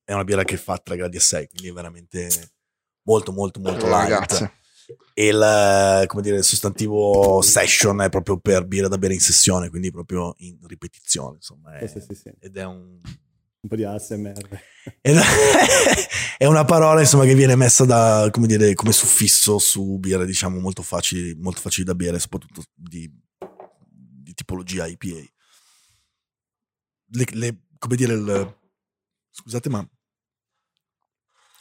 [0.06, 2.30] è una birra che fa 3 gradi e 6, quindi è veramente
[3.04, 4.10] molto molto molto eh, light.
[4.10, 4.59] Ragazze
[5.14, 9.70] e il, come dire, il sostantivo session è proprio per birra da bere in sessione,
[9.70, 11.78] quindi proprio in ripetizione, insomma.
[11.78, 12.32] È, sì, sì, sì.
[12.40, 13.00] Ed è un...
[13.62, 14.62] Un po' di ASMR.
[16.38, 20.60] è una parola, insomma, che viene messa da, come dire, come suffisso su birre, diciamo,
[20.60, 25.30] molto facili, molto facili da bere, soprattutto di, di tipologia IPA.
[27.12, 28.58] Le, le, come dire, il,
[29.30, 29.86] scusate, ma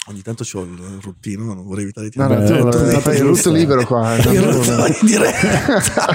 [0.09, 3.25] Ogni tanto ho il ruttino, non vorrei evitare di no, no, tu, tu, fai il
[3.25, 4.17] rutto libero qua.
[4.17, 6.07] Il rutto in diretta.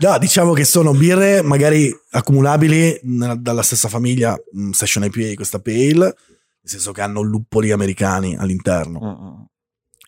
[0.00, 2.98] no, diciamo che sono birre magari accumulabili
[3.38, 6.16] dalla stessa famiglia mm, Session IPA questa Pale, nel
[6.64, 8.98] senso che hanno luppoli americani all'interno.
[8.98, 9.46] Uh-uh.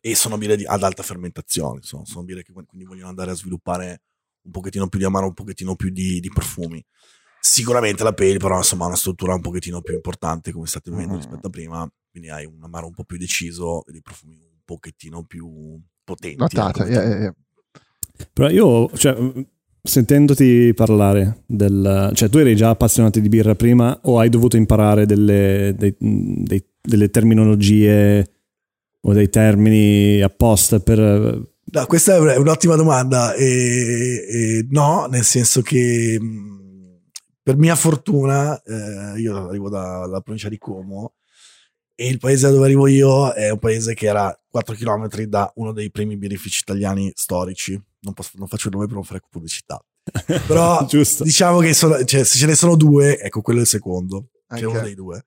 [0.00, 3.34] E sono birre di, ad alta fermentazione, sono, sono birre che quindi vogliono andare a
[3.34, 4.02] sviluppare
[4.42, 6.84] un pochettino più di amaro, un pochettino più di, di profumi.
[7.38, 11.12] Sicuramente la Pale però insomma ha una struttura un pochettino più importante come state vedendo
[11.12, 11.20] uh-huh.
[11.20, 14.60] rispetto a prima quindi hai un amaro un po' più deciso e dei profumi un
[14.64, 16.36] pochettino più potenti.
[16.36, 17.34] Notata, ecco, yeah, yeah.
[18.32, 19.16] Però io, cioè,
[19.82, 22.12] sentendoti parlare del...
[22.14, 26.64] Cioè, tu eri già appassionato di birra prima o hai dovuto imparare delle, dei, dei,
[26.80, 28.30] delle terminologie
[29.00, 31.00] o dei termini apposta per...
[31.00, 33.34] No, questa è un'ottima domanda.
[33.34, 36.20] E, e no, nel senso che
[37.42, 41.14] per mia fortuna, eh, io arrivo dalla provincia di Como
[41.94, 45.72] e il paese dove arrivo io è un paese che era 4 km da uno
[45.72, 47.80] dei primi birrifici italiani storici.
[48.00, 49.82] Non, posso, non faccio il nome per non fare pubblicità.
[50.46, 54.30] Però diciamo che sono, cioè, se ce ne sono due, ecco quello è il secondo,
[54.46, 54.58] okay.
[54.58, 55.24] che è uno dei due.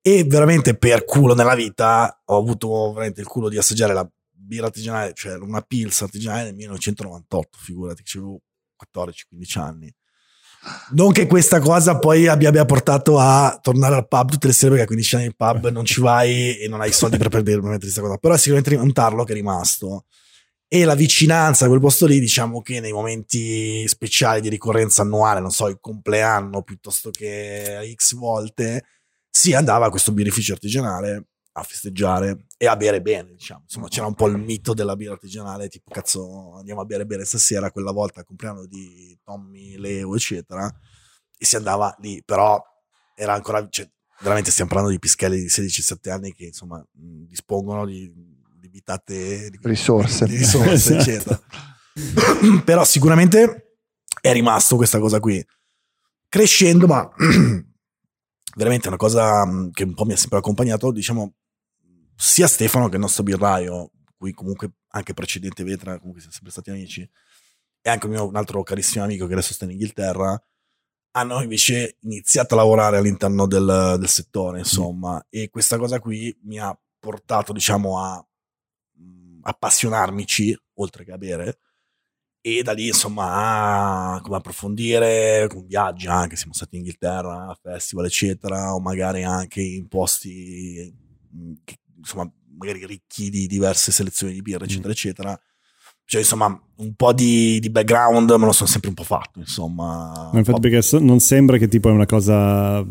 [0.00, 4.66] E veramente per culo nella vita ho avuto veramente il culo di assaggiare la birra
[4.66, 8.40] artigianale, cioè una Pils artigianale nel 1998, figurati che avevo
[8.94, 9.94] 14-15 anni.
[10.90, 14.70] Non che questa cosa poi abbia, abbia, portato a tornare al pub tutte le sere
[14.70, 17.60] perché a 15 anni in pub non ci vai e non hai soldi per perdere
[17.60, 18.16] questa cosa.
[18.16, 20.04] Però è sicuramente un tarlo che è rimasto.
[20.68, 25.40] E la vicinanza a quel posto lì, diciamo che nei momenti speciali di ricorrenza annuale,
[25.40, 28.84] non so, il compleanno piuttosto che X volte,
[29.30, 31.26] si andava a questo birrificio artigianale
[31.58, 33.62] a festeggiare e a bere bene, diciamo.
[33.62, 37.24] Insomma, c'era un po' il mito della birra artigianale, tipo, cazzo, andiamo a bere bene
[37.24, 40.70] stasera, quella volta il compleanno di Tommy, Leo, eccetera,
[41.38, 42.62] e si andava lì, però
[43.14, 43.90] era ancora, cioè,
[44.20, 48.12] veramente stiamo parlando di pischelli di 16-17 anni che, insomma, dispongono di,
[48.60, 51.40] di bitate, di risorse, di risorse eccetera.
[52.64, 53.78] però sicuramente
[54.20, 55.42] è rimasto questa cosa qui.
[56.28, 57.08] Crescendo, ma
[58.56, 61.32] veramente una cosa che un po' mi ha sempre accompagnato, diciamo,
[62.16, 66.70] sia Stefano che il nostro birraio, cui comunque anche precedente Vetra, comunque siamo sempre stati
[66.70, 67.08] amici,
[67.82, 70.40] e anche mio, un altro carissimo amico che adesso sta in Inghilterra,
[71.12, 75.20] hanno invece iniziato a lavorare all'interno del, del settore, insomma, mm.
[75.28, 78.26] e questa cosa qui mi ha portato, diciamo, a
[78.92, 81.60] mh, appassionarmici, oltre che a bere,
[82.46, 88.04] e da lì insomma a, come approfondire con viaggi anche siamo stati in Inghilterra festival
[88.04, 90.94] eccetera o magari anche in posti
[91.96, 94.92] insomma, magari ricchi di diverse selezioni di birra, eccetera, mm.
[94.92, 95.40] eccetera.
[96.04, 100.30] Cioè, insomma, un po' di, di, background me lo sono sempre un po' fatto, insomma.
[100.32, 102.84] Ma infatti, perché non sembra che tipo è una cosa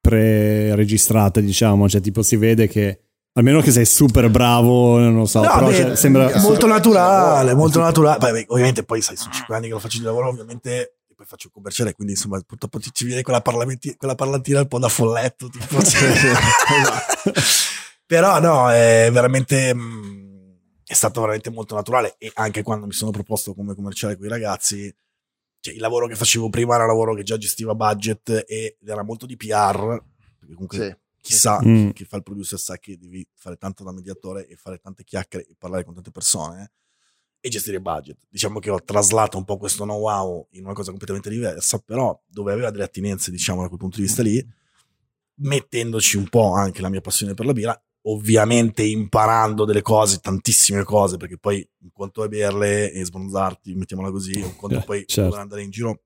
[0.00, 3.00] pre-registrata, diciamo, cioè tipo si vede che
[3.32, 7.54] almeno che sei super bravo, non lo so, no, però beh, cioè, sembra molto naturale,
[7.54, 8.18] molto naturale.
[8.18, 11.26] Beh, ovviamente poi sai, sono 5 anni che lo faccio di lavoro, ovviamente e poi
[11.26, 15.48] faccio il commerciale, quindi insomma, purtroppo ci viene quella, quella parlantina un po' da folletto,
[15.48, 15.76] tipo.
[15.82, 17.32] Esatto.
[18.08, 23.10] Però no, è veramente mm, è stato veramente molto naturale e anche quando mi sono
[23.10, 24.90] proposto come commerciale con i ragazzi,
[25.60, 29.02] cioè il lavoro che facevo prima era un lavoro che già gestiva budget ed era
[29.02, 30.02] molto di PR,
[30.38, 30.96] perché comunque sì.
[31.20, 31.90] chissà mm.
[31.90, 35.44] chi fa il producer sa che devi fare tanto da mediatore e fare tante chiacchiere
[35.44, 36.72] e parlare con tante persone
[37.40, 38.16] e gestire budget.
[38.30, 42.52] Diciamo che ho traslato un po' questo know-how in una cosa completamente diversa, però dove
[42.52, 44.42] aveva delle attinenze, diciamo, da quel punto di vista lì,
[45.40, 50.82] mettendoci un po' anche la mia passione per la birra ovviamente imparando delle cose, tantissime
[50.84, 55.06] cose, perché poi un conto è berle e sbronzarti, mettiamola così, un conto eh, poi
[55.06, 55.36] certo.
[55.36, 56.02] andare in giro,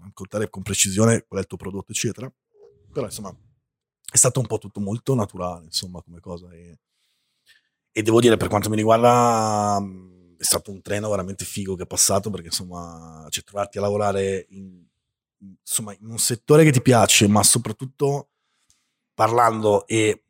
[0.00, 2.32] raccontare con precisione qual è il tuo prodotto, eccetera.
[2.92, 3.34] Però insomma
[4.10, 6.50] è stato un po' tutto molto naturale, insomma, come cosa.
[6.52, 6.78] E,
[7.92, 9.78] e devo dire, per quanto mi riguarda,
[10.36, 14.46] è stato un treno veramente figo che è passato, perché insomma, cioè, trovarti a lavorare
[14.50, 14.84] in,
[15.38, 18.30] insomma, in un settore che ti piace, ma soprattutto
[19.12, 20.25] parlando e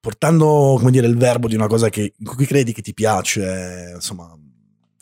[0.00, 3.92] portando come dire, il verbo di una cosa che, in cui credi che ti piace,
[3.94, 4.36] insomma,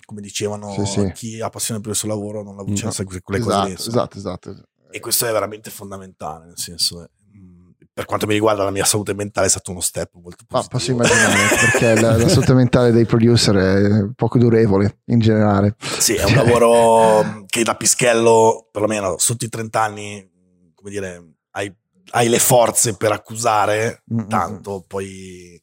[0.04, 1.12] come dicevano, sì, sì.
[1.12, 2.74] chi ha passione per il suo lavoro non la mm.
[2.74, 3.20] cioè, no.
[3.22, 4.56] quelle esatto, cose lì, esatto, esatto.
[4.90, 8.84] E questo è veramente fondamentale, nel senso, eh, mm, per quanto mi riguarda la mia
[8.84, 10.58] salute mentale è stato uno step molto positivo.
[10.58, 15.74] Ah, posso immaginare, perché la, la, salute mentale dei producer è poco durevole in generale.
[15.98, 20.30] Sì, è un lavoro che da pischello, perlomeno sotto i 30 anni,
[20.72, 21.74] come dire, hai
[22.10, 24.28] hai le forze per accusare, mm-hmm.
[24.28, 25.60] tanto poi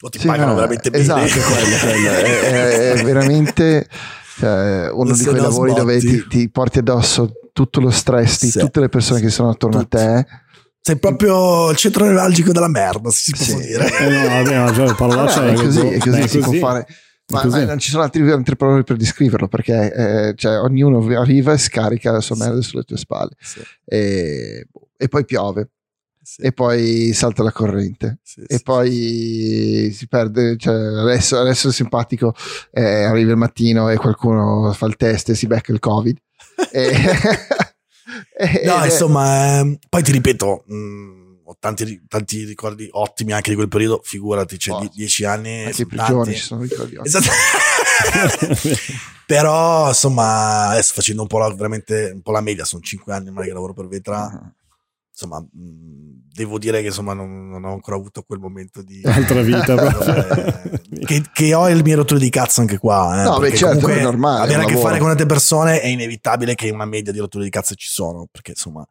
[0.00, 1.02] o ti sì, pagano no, veramente bene.
[1.02, 2.10] Esatto, quello, quello.
[2.16, 3.88] È, è, è, veramente
[4.38, 5.86] cioè, uno di quei lavori sbotti.
[5.86, 8.58] dove ti, ti, porti addosso tutto lo stress di sì.
[8.58, 9.96] tutte le persone che sono attorno Tutti.
[9.96, 10.26] a te.
[10.82, 13.56] Sei proprio il centro nevralgico della merda, si può sì.
[13.56, 13.86] dire.
[13.98, 16.58] Eh no, vabbè, no, cioè, allora, è così, è così, Beh, si così.
[16.58, 16.86] può fare.
[17.28, 21.54] Ma, ma, non ci sono altri, altre parole per descriverlo perché eh, cioè, ognuno arriva
[21.54, 23.32] e scarica la sua merda sulle tue spalle.
[23.40, 23.60] Sì.
[23.84, 25.70] E, boh, e poi piove.
[26.26, 26.42] Sì.
[26.42, 30.56] E poi salta la corrente, sì, e sì, poi si perde.
[30.56, 32.34] Cioè adesso, adesso è simpatico,
[32.72, 36.18] eh, arriva il mattino e qualcuno fa il test e si becca il Covid.
[36.72, 36.92] e,
[38.66, 43.56] no, insomma, eh, poi ti ripeto, mh, mm, ho tanti, tanti ricordi ottimi anche di
[43.56, 44.80] quel periodo, figurati, cioè Oh.
[44.80, 45.66] die- dieci anni.
[45.66, 46.34] Anche prigioni tanti.
[46.34, 46.98] ci sono ricordi.
[47.04, 47.28] Esatto.
[49.26, 53.28] Però, insomma, adesso facendo un po' la, veramente un po' la media, sono cinque anni
[53.28, 54.54] ormai che lavoro per Vetra.
[55.18, 59.40] Insomma, mh, devo dire che insomma non, non ho ancora avuto quel momento di Altra
[59.40, 63.22] vita, dove- che, che ho il mio rotture di cazzo anche qua.
[63.22, 65.80] eh, No, beh, perché certo, comunque è normale, Avere a che fare con altre persone
[65.80, 68.26] è inevitabile che una media di rotture di cazzo ci sono.
[68.30, 68.86] Perché insomma,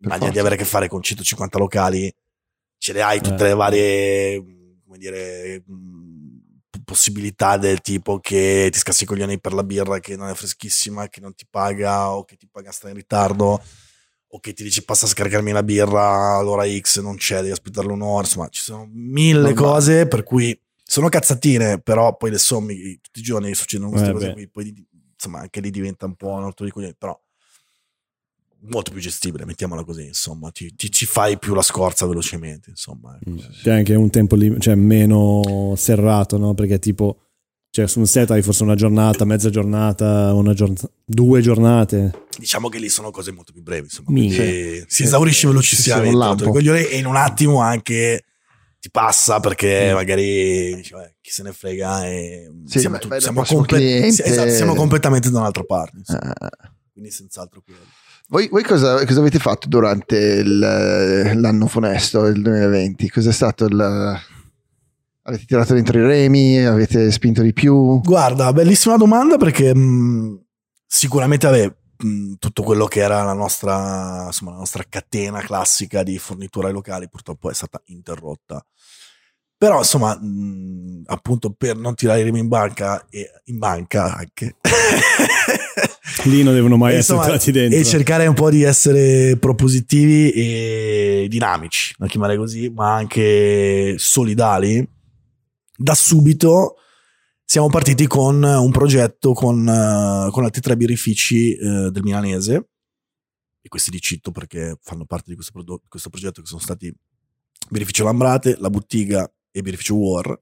[0.00, 0.32] immagina forza.
[0.32, 2.12] di avere a che fare con 150 locali,
[2.76, 3.48] ce le hai tutte Eh.
[3.48, 4.44] le varie,
[4.84, 10.16] come dire, mh, possibilità del tipo che ti scassi i coglioni per la birra che
[10.16, 13.62] non è freschissima, che non ti paga o che ti paga sta in ritardo
[14.34, 17.92] o che ti dice passa a scaricarmi la birra all'ora X non c'è, devi aspettarlo
[17.92, 19.54] un'ora, insomma ci sono mille Normale.
[19.54, 24.12] cose per cui sono cazzatine, però poi le sommi tutti i giorni succedono queste Eh,
[24.12, 27.18] cose qui, poi insomma anche lì diventa un po' un altro di coglioni, però
[28.64, 33.18] molto più gestibile, mettiamola così, insomma, ti, ti- ci fai più la scorza velocemente, insomma.
[33.20, 33.30] ecco.
[33.30, 33.38] Mm.
[33.62, 36.54] C'è anche un tempo lim- cioè meno serrato, no?
[36.54, 37.31] Perché tipo,
[37.74, 42.24] cioè su un set hai forse una giornata, mezza giornata, una giornata, due giornate.
[42.38, 44.84] Diciamo che lì sono cose molto più brevi, insomma, Minchia.
[44.86, 48.24] si esaurisce velocissimamente di coglioni e in un attimo anche
[48.78, 49.94] ti passa perché Mm.
[49.94, 54.06] magari dici, "Vabbè, chi se ne frega e Sì, siamo, vai- tutti- vai siamo comple-
[54.06, 55.96] esatto, siamo completamente da un'altra parte.
[56.08, 57.80] Eh, quindi senz'altro quello.
[58.28, 63.08] Voi, voi cosa, cosa avete fatto durante il- l'anno funesto, il 2020?
[63.08, 64.20] Cos'è stato il...
[65.24, 66.58] Avete tirato dentro i remi?
[66.64, 68.00] Avete spinto di più?
[68.00, 70.44] Guarda, bellissima domanda perché mh,
[70.84, 76.18] sicuramente vabbè, mh, tutto quello che era la nostra, insomma, la nostra catena classica di
[76.18, 78.64] fornitura ai locali purtroppo è stata interrotta.
[79.56, 84.56] Però insomma, mh, appunto per non tirare i remi in banca e in banca anche.
[86.24, 87.78] Lì non devono mai E, essere insomma, entrati dentro.
[87.78, 94.84] E cercare un po' di essere propositivi e dinamici, da chiamare così, ma anche solidali.
[95.82, 96.76] Da subito
[97.44, 102.68] siamo partiti con un progetto con, eh, con altri tre birrifici eh, del milanese.
[103.60, 106.94] E questi li cito perché fanno parte di questo, prodo- questo progetto che sono stati
[107.68, 110.30] Birrificio Lambrate, La Bottiga e Birrificio War.
[110.30, 110.38] E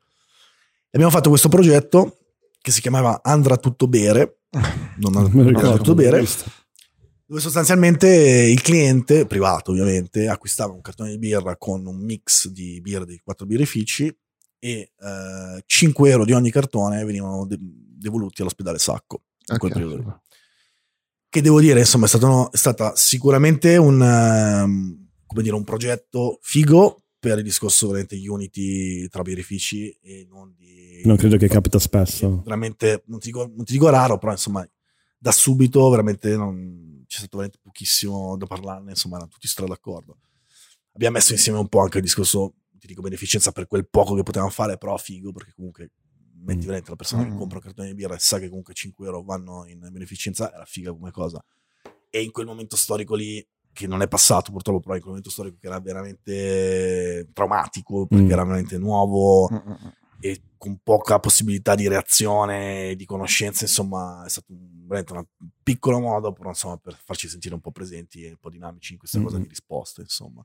[0.90, 2.18] abbiamo fatto questo progetto
[2.60, 4.40] che si chiamava Andrà tutto bere.
[4.98, 6.22] Non ricordo, tutto bere
[7.30, 12.80] dove sostanzialmente il cliente, privato ovviamente, acquistava un cartone di birra con un mix di
[12.80, 14.12] birra dei quattro birrifici
[14.60, 19.78] e eh, 5 euro di ogni cartone venivano de- devoluti all'ospedale Sacco in quel Ok.
[19.78, 20.04] periodo lì.
[21.28, 23.98] Che devo dire, insomma, è, stato, è stata sicuramente un,
[25.26, 31.02] come dire, un progetto figo per il discorso veramente Unity tra birrifici e non di...
[31.04, 32.42] Non credo che capita spesso.
[32.42, 34.68] Veramente, non ti, dico, non ti dico raro, però insomma,
[35.16, 40.18] da subito veramente non, c'è stato veramente pochissimo da parlarne, insomma, erano tutti stra d'accordo.
[40.94, 44.22] Abbiamo messo insieme un po' anche il discorso, ti dico, beneficenza per quel poco che
[44.24, 45.90] potevamo fare, però figo, perché comunque
[46.42, 46.62] metti Mm.
[46.62, 47.36] veramente la persona che Mm.
[47.36, 50.64] compra un cartone di birra e sa che comunque 5 euro vanno in beneficenza, era
[50.64, 51.40] figa come cosa.
[52.08, 55.30] E in quel momento storico lì, che non è passato purtroppo, però in quel momento
[55.30, 58.30] storico che era veramente traumatico, perché Mm.
[58.30, 59.88] era veramente nuovo, Mm, mm, mm.
[60.22, 66.32] e con poca possibilità di reazione, di conoscenza, insomma, è stato veramente un piccolo modo,
[66.32, 69.22] però insomma, per farci sentire un po' presenti e un po' dinamici in questa Mm.
[69.24, 70.44] cosa di risposta, insomma.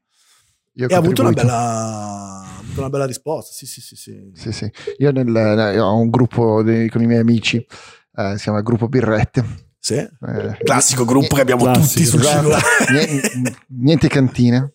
[0.78, 4.30] Io E ha avuto una bella, ha avuto una bella risposta, sì, sì, sì, sì.
[4.34, 4.70] Sì, sì.
[4.98, 8.88] Io nel- io ho un gruppo di- con i miei amici, eh, si chiama Gruppo
[8.90, 9.44] Birrette.
[9.80, 9.96] Sì?
[9.96, 12.38] Eh, Classico gruppo che abbiamo Classico, tutti sul esatto.
[12.38, 12.64] cellulare.
[12.92, 14.74] Niente, niente cantine.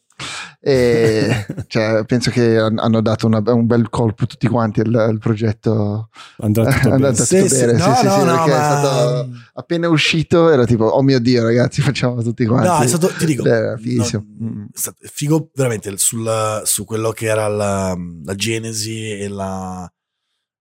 [0.62, 5.18] E, cioè, penso che han- hanno dato una- un bel colpo tutti quanti al, al
[5.18, 7.12] progetto Andrà tutto Andrà bene.
[7.12, 10.66] tutto Sì, sì, no, sì, no, sì, no, perché è ma- stato appena uscito era
[10.66, 14.26] tipo oh mio dio ragazzi facciamo tutti quanti No, è stato, ti dico, Era fighissimo.
[14.38, 14.64] non- Mm.
[14.66, 19.90] è stato figo veramente sul- su quello che era la, la genesi e la,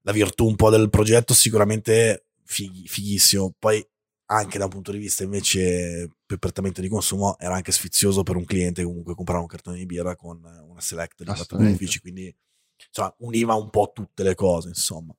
[0.04, 3.54] la virtù un po' del progetto, sicuramente fighi- fighissimo.
[3.60, 3.86] Poi
[4.32, 8.36] anche da un punto di vista invece più prettamente di consumo era anche sfizioso per
[8.36, 11.26] un cliente comunque comprava un cartone di birra con una select di
[11.64, 12.36] benefici, quindi
[12.88, 15.16] insomma, univa un po' tutte le cose, insomma.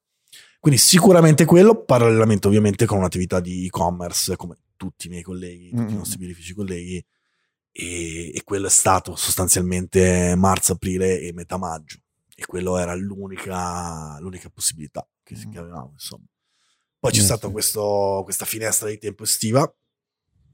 [0.61, 5.83] Quindi sicuramente quello, parallelamente ovviamente con un'attività di e-commerce, come tutti i miei colleghi, tutti
[5.83, 5.89] Mm.
[5.89, 7.05] i nostri benefici colleghi,
[7.73, 11.99] e, e quello è stato sostanzialmente marzo-aprile e metà maggio,
[12.35, 15.51] e quello era l'unica, l'unica possibilità che, Mm.
[15.51, 16.25] che avevamo, insomma.
[17.01, 19.61] Poi c'è Eh, stata questo- questa finestra di tempo estiva,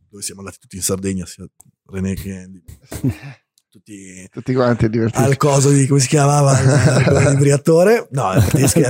[0.09, 1.45] dove siamo andati tutti in Sardegna, sia
[1.87, 2.63] René che Andy,
[3.69, 6.57] tutti tutti quanti divertiti al coso di come si chiamava?
[7.31, 8.87] L'imbriatore no scherzi,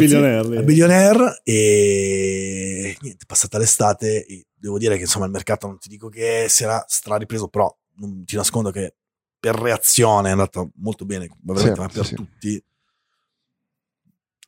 [0.65, 6.47] Billionaire, e niente passata l'estate devo dire che insomma il mercato non ti dico che
[6.49, 8.97] si era stra ripreso però non ti nascondo che
[9.39, 12.15] per reazione è andata molto bene, veramente, Sì, ma per sì.
[12.15, 12.65] tutti.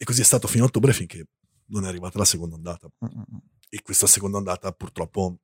[0.00, 1.26] E così è stato fino a ottobre finché
[1.68, 2.88] non è arrivata la seconda ondata.
[3.70, 5.38] E questa seconda ondata purtroppo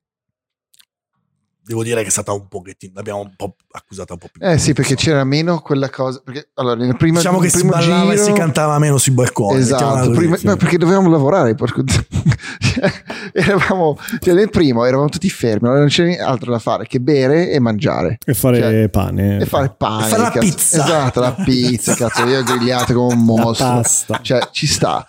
[1.67, 4.45] devo dire che è stata un pochettino, l'abbiamo un po' accusata un po' più.
[4.45, 5.11] Eh sì, perché insomma.
[5.13, 6.21] c'era meno quella cosa.
[6.23, 8.97] Perché allora, nel primo, diciamo che nel si primo ballava e giro, si cantava meno
[8.99, 9.57] sui balconi.
[9.59, 11.55] Esatto, prima- no, perché dovevamo lavorare.
[11.55, 11.83] porco-
[12.59, 12.91] Cioè,
[13.33, 17.49] eravamo, cioè, nel primo eravamo tutti fermi, allora non c'era altro da fare che bere
[17.49, 18.17] e mangiare.
[18.23, 19.39] E fare Cioè, pane.
[19.41, 20.05] E fare pane.
[20.05, 20.45] E fare la cazzo.
[20.45, 20.83] pizza.
[20.83, 23.81] Esatto, la pizza, cazzo, io ho grigliato come un mostro.
[24.21, 25.07] Cioè, ci sta.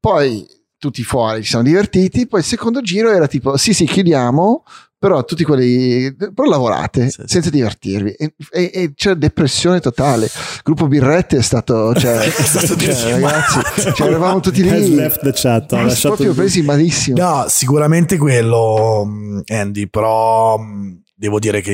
[0.00, 0.46] Poi
[0.78, 2.26] tutti fuori ci siamo divertiti.
[2.26, 4.64] Poi il secondo giro era tipo: sì, sì, chiudiamo.
[4.98, 6.14] Però tutti quelli.
[6.14, 7.22] Però lavorate Sì, sì.
[7.26, 8.10] senza divertirvi.
[8.12, 10.26] E, e- e c'è depressione totale.
[10.26, 11.94] Il gruppo Birrette è stato.
[11.94, 13.60] Cioè, È stato cioè, ragazzi,
[13.94, 14.94] cioè, eravamo tutti Has lì.
[14.96, 15.72] left the chat.
[15.72, 17.16] Ha lasciato proprio presi malissimo.
[17.18, 21.72] No, sicuramente quello, mh, Andy, però mh, devo dire che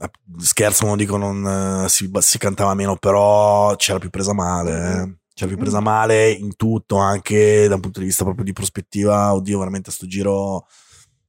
[0.00, 5.17] eh, scherzo, non dico non eh, si, si cantava meno, però c'era più presa male.
[5.38, 5.44] Eh.
[5.44, 9.32] C'era più presa male in tutto, anche da un punto di vista proprio di prospettiva.
[9.34, 10.66] Oddio, veramente a sto giro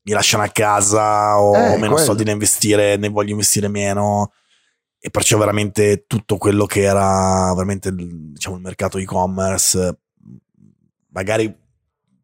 [0.04, 1.98] mi lasciano a casa, ho Eh, meno quello.
[1.98, 4.32] soldi da investire, ne voglio investire meno.
[4.98, 10.00] E perciò veramente tutto quello che era veramente diciamo, il mercato e-commerce,
[11.12, 11.56] magari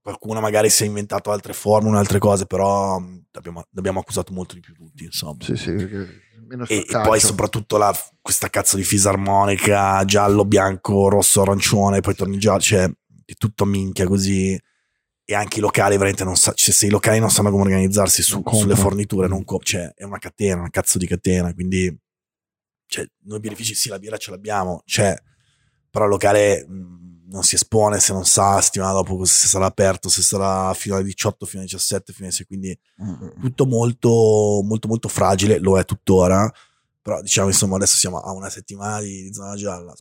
[0.02, 4.60] qualcuno magari si è inventato altre formule, altre cose, però abbiamo, abbiamo accusato molto di
[4.60, 5.38] più tutti, insomma.
[5.40, 6.08] Sì, sì, perché
[6.68, 12.38] E, e poi soprattutto la- questa cazzo di fisarmonica giallo, bianco, rosso, arancione, poi torni
[12.38, 12.90] giallo, cioè
[13.26, 14.60] è tutto minchia così.
[15.28, 18.22] E anche i locali veramente non sa, cioè, se i locali non sanno come organizzarsi
[18.22, 21.52] su- sulle forniture, non co- cioè, è una catena, una cazzo di catena.
[21.54, 21.96] Quindi,
[22.86, 25.16] cioè, noi benefici sì, la birra ce l'abbiamo, c'è,
[25.90, 30.10] però il locale mh, non si espone se non sa settimana dopo se sarà aperto,
[30.10, 34.62] se sarà fino alle 18, fino alle 17, fino alle 6, quindi Mm, tutto molto,
[34.64, 36.50] molto, molto fragile, lo è tuttora,
[37.02, 39.94] però diciamo insomma adesso siamo a una settimana di, zona gialla.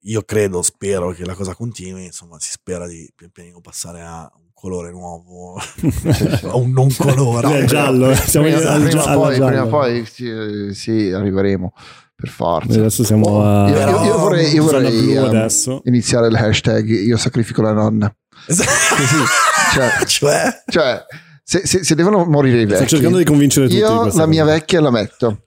[0.00, 4.28] Io credo, spero che la cosa continui, insomma si spera di pian pianino passare a
[4.34, 5.54] un colore nuovo,
[6.50, 7.60] a un non colore.
[7.60, 9.46] È giallo, eh, siamo prima, al prima gia- o alla poi, gialla.
[9.50, 11.72] prima o poi sì, sì, arriveremo
[12.16, 12.78] per forza.
[12.78, 15.82] Adesso siamo a Io, io- io vorrei, io vorrei, adesso.
[15.84, 18.12] iniziare il hashtag io sacrifico la nonna.
[18.46, 18.56] Così,
[19.74, 21.04] cioè, cioè, cioè,
[21.42, 23.78] se, se- se devono morire i vecchi, Sto cercando di convincere tutti.
[23.78, 25.42] io la mia vecchia la metto.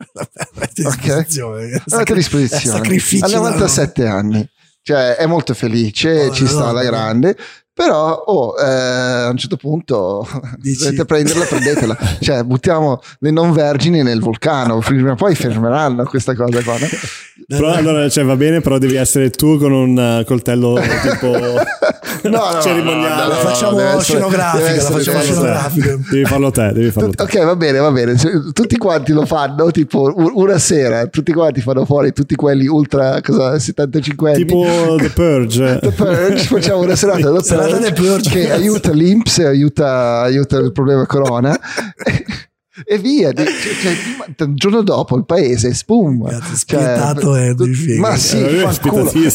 [0.55, 0.95] avete a Ok.
[1.01, 1.61] disposizione.
[1.61, 2.77] La metto a Sacri- disposizione.
[2.77, 4.49] sacrifici A la 97 anni.
[4.81, 6.89] Cioè, è molto felice, Oh, ci sta no, alla no.
[6.89, 7.35] grande.
[7.79, 10.27] Però oh, eh, a un certo punto
[10.59, 11.97] Dici- dovete prenderla, prendetela.
[12.19, 14.79] cioè, buttiamo le non vergini nel vulcano.
[14.79, 16.77] Prima o poi fermeranno questa cosa qua.
[16.77, 16.87] no?
[17.47, 20.77] Però allora cioè, va bene, però devi essere tu con un uh, coltello
[21.09, 21.31] tipo
[22.23, 23.07] No, no, cerimoniale.
[23.07, 25.97] no, no, La no, facciamo scenografica, facciamo scenografica.
[26.11, 27.23] Devi farlo te, devi farlo te.
[27.23, 28.17] Ok, va bene, va bene.
[28.17, 33.21] Cioè, Tutti quanti lo fanno, tipo una sera, tutti quanti fanno fuori tutti quelli ultra
[33.21, 34.45] cosa, 75 anni.
[34.45, 35.79] Tipo The Purge.
[35.81, 37.29] The Purge, facciamo una serata
[37.93, 41.57] Purge, che aiuta l'Inps aiuta, aiuta il problema corona
[42.85, 43.73] e, via Di- cioè,
[44.35, 47.99] cioè, il giorno dopo il paese spum Cazzo, spietato Cioè, è di figa.
[47.99, 48.67] ma sì Eh,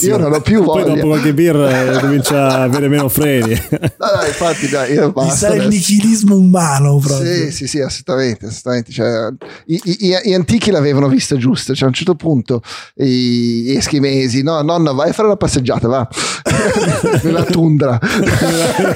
[0.03, 3.53] io non ho più Poi voglia dopo qualche birra eh, comincia a avere meno freni.
[4.05, 7.27] No, no, infatti dai, io basta il nichilismo umano proprio.
[7.47, 8.47] Sì, sì, sì, assolutamente.
[8.47, 8.93] assolutamente.
[8.93, 9.29] Cioè,
[9.67, 11.73] i, i- gli antichi l'avevano vista giusta.
[11.75, 12.61] Cioè, a un certo punto
[12.97, 16.09] i, gli eschimesi, no, nonna, vai a fare la passeggiata, va
[17.23, 17.99] nella tundra.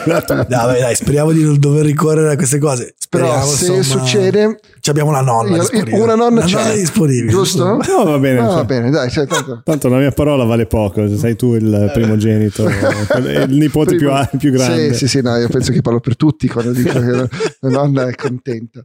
[0.05, 2.95] Dai, dai, dai, speriamo di non dover ricorrere a queste cose.
[3.09, 4.38] Però Speriamo, se insomma, succede,
[4.81, 5.99] ci abbiamo la nonna io- disponibile.
[6.01, 7.31] una nonna La c'è, disponibile.
[7.31, 7.65] giusto?
[7.65, 8.41] No, va bene.
[8.41, 9.11] No, cioè, va bene, dai.
[9.11, 14.07] Cioè, tanto- Tanto la mia parola vale poco, sei tu il primogenito, il nipote più,
[14.07, 14.93] Prima- più grande.
[14.93, 17.29] Sì, sì, sì, no, io penso che parlo per tutti quando dico che la
[17.69, 18.83] nonna è contenta.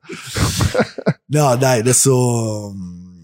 [1.27, 2.73] No, dai, adesso,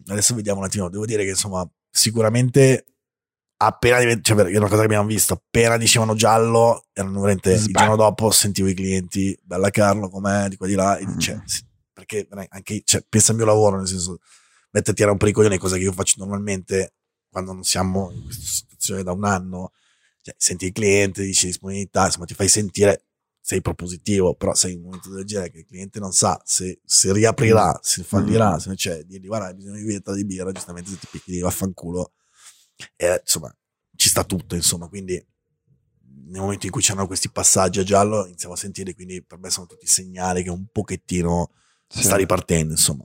[0.08, 0.90] adesso vediamo un attimo.
[0.90, 2.84] Devo dire che insomma, sicuramente
[3.62, 7.98] appena cioè, è una cosa che abbiamo visto, appena dicevano giallo, erano veramente il giorno
[7.98, 11.18] dopo sentivo i clienti, bella Carlo, com'è, di qua di là, e Mm.
[12.06, 14.20] Cioè, perché anche, cioè, pensa al mio lavoro, nel senso,
[14.72, 16.93] metterti a rompere i coglioni, cosa che io faccio normalmente
[17.30, 19.72] quando non siamo in questa situazione da un anno,
[20.22, 23.06] cioè, senti il cliente, dici disponibilità, insomma, ti fai sentire,
[23.39, 26.82] sei propositivo, però sei in un momento del genere che il cliente non sa se,
[26.84, 30.89] se riaprirà, se fallirà, se c'è, dirgli guarda, hai bisogno di vetta di birra, giustamente
[30.91, 32.14] se ti picchi di vaffanculo,
[32.95, 33.54] e, insomma,
[33.95, 35.24] ci sta tutto, insomma, quindi
[36.30, 39.50] nel momento in cui c'erano questi passaggi a giallo iniziamo a sentire, quindi per me
[39.50, 41.52] sono tutti segnali che un pochettino
[41.92, 42.04] Sì.
[42.04, 43.04] sta ripartendo, insomma.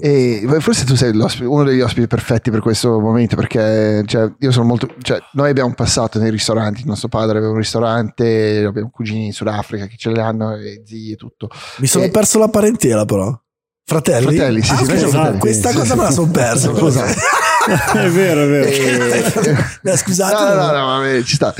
[0.00, 4.66] E forse tu sei uno degli ospiti perfetti per questo momento perché cioè, io sono
[4.66, 9.26] molto cioè, noi abbiamo passato nei ristoranti il nostro padre aveva un ristorante abbiamo cugini
[9.26, 12.48] in Sudafrica che ce li hanno e zii e tutto Mi sono e- perso la
[12.48, 13.32] parentela, però.
[13.86, 14.36] Fratelli?
[14.36, 15.38] Fratelli, sì, Ah, sì, ok, noi siamo fratelli.
[15.38, 16.74] Questa cosa me la sono persa.
[16.74, 17.04] Scusa.
[17.94, 18.66] è vero, è vero.
[19.82, 20.34] Eh, scusate.
[20.34, 21.54] No, no, no, no, vabbè, ci sta.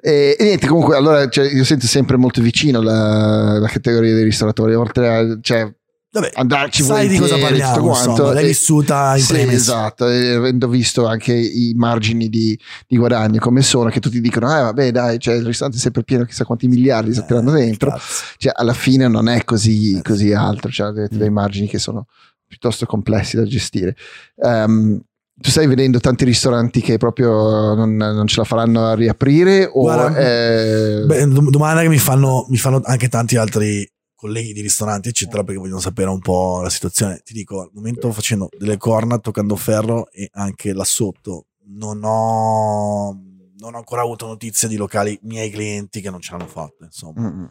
[0.00, 4.24] E, e niente, comunque, allora cioè, io sento sempre molto vicino la, la categoria dei
[4.24, 5.72] ristoratori, oltre a cioè,
[6.14, 8.10] Vabbè, andarci sai di cosa parliamo, tutto quanto.
[8.10, 9.54] insomma, l'hai vissuta in sì, premis.
[9.54, 14.60] esatto, avendo visto anche i margini di, di guadagno come sono, che tutti dicono, eh
[14.60, 17.98] vabbè dai, cioè, il ristorante è sempre pieno, chissà quanti miliardi sta tirando Eh, dentro,
[18.36, 22.06] cioè, alla fine non è così, così alto, cioè, avete dei margini che sono
[22.46, 23.96] piuttosto complessi da gestire.
[24.44, 25.00] Ehm,
[25.42, 29.82] tu stai vedendo tanti ristoranti che proprio non, non ce la faranno a riaprire o
[29.82, 34.60] Guarda, eh, Beh, dom- domanda che mi fanno, mi fanno anche tanti altri colleghi di
[34.60, 37.20] ristoranti, eccetera, perché vogliono sapere un po' la situazione.
[37.24, 43.12] Ti dico, al momento facendo delle corna, toccando ferro e anche là sotto, non ho,
[43.58, 46.84] non ho ancora avuto notizie di locali miei clienti che non ce l'hanno fatta.
[46.84, 47.44] Insomma, mm,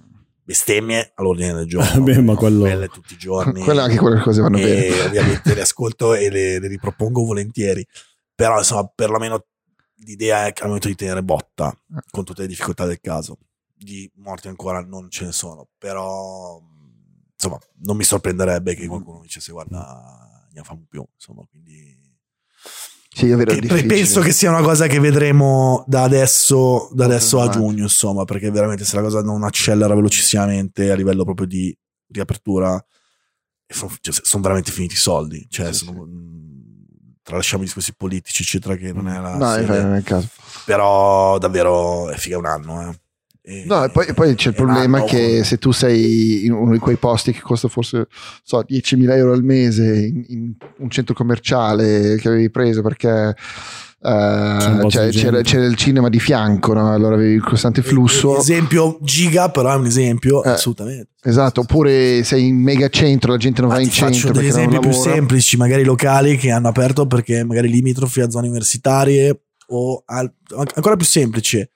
[0.44, 1.90] bestemmie all'ordine del giorno.
[2.04, 3.62] Vabbè, ma quello- quelle tutti i giorni.
[3.64, 4.86] quelle anche quelle cose vanno bene.
[4.86, 7.86] e ovviamente le ascolto e le, le ripropongo volentieri.
[8.34, 9.46] Però, insomma, perlomeno
[10.04, 11.76] l'idea è che al momento di tenere botta
[12.10, 13.38] con tutte le difficoltà del caso.
[13.74, 16.62] Di morti ancora non ce ne sono, però
[17.34, 21.91] insomma, non mi sorprenderebbe che qualcuno dicesse guarda, ne facciamo più, insomma, quindi
[23.14, 27.42] Sì, io vedo che- penso che sia una cosa che vedremo da adesso, da adesso
[27.42, 31.78] a giugno, insomma, perché veramente se la cosa non accelera velocissimamente a livello proprio di
[32.08, 32.84] riapertura,
[33.68, 35.46] sono, cioè, sono veramente finiti i soldi.
[35.50, 39.94] Cioè, Sì, sono- mh, tralasciamo i discorsi politici, eccetera, che non è la No, non
[39.94, 40.30] è il caso.
[40.66, 42.90] però davvero è figa un anno.
[42.90, 43.00] Eh.
[43.52, 46.46] E- No, e poi, e poi c'è il un problema che con- se tu sei
[46.46, 48.08] in uno di quei posti che costa forse
[48.44, 53.36] so, 10.000 euro al mese in, in un centro commerciale che avevi preso perché
[54.04, 56.92] eh, un po' cioè, c'era, c'era il cinema di fianco, no?
[56.92, 58.40] allora avevi il costante flusso.
[58.40, 61.10] Esempio giga, però è un esempio, Eh, assolutamente.
[61.22, 64.32] Esatto, oppure sei in mega centro, la gente non Ma va ti in centro faccio
[64.32, 69.40] degli esempi più semplici, magari locali che hanno aperto perché magari limitrofi a zone universitarie
[69.68, 70.34] o al-
[70.74, 71.70] ancora più semplice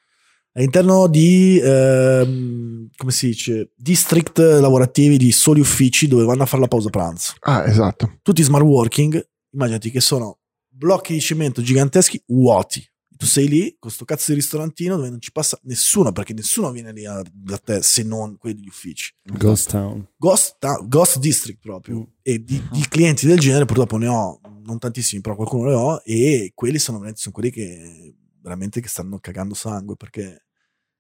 [0.58, 6.62] all'interno di ehm, come si dice district lavorativi di soli uffici dove vanno a fare
[6.62, 8.20] la pausa pranzo Ah, esatto.
[8.22, 12.86] tutti smart working immaginati che sono blocchi di cemento giganteschi vuoti
[13.18, 16.70] tu sei lì con sto cazzo di ristorantino dove non ci passa nessuno perché nessuno
[16.72, 20.06] viene lì a- da te se non quelli degli uffici Ghost Town.
[20.18, 22.00] Ghost, ta- Ghost District proprio.
[22.00, 22.04] Mm.
[22.22, 26.02] E di, di clienti del genere purtroppo ne ho, non tantissimi, però qualcuno ne ho.
[26.04, 30.45] E quelli sono veramente sono quelli che veramente che stanno cagando sangue perché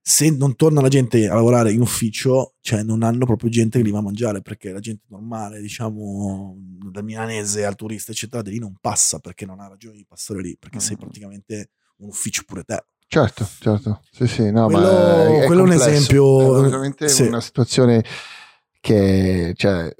[0.07, 3.83] se non torna la gente a lavorare in ufficio, cioè non hanno proprio gente che
[3.83, 6.55] li va a mangiare perché la gente normale, diciamo,
[6.91, 10.41] dal milanese al turista, eccetera, di lì non passa perché non ha ragione di passare
[10.41, 10.99] lì perché sei Mm.
[10.99, 12.85] praticamente un ufficio pure te.
[13.07, 14.01] Certo, certo.
[14.11, 17.23] Sì, sì, no, Quello- ma è, è quello è un esempio- È veramente sì.
[17.23, 18.03] una situazione
[18.79, 19.91] che, cioè,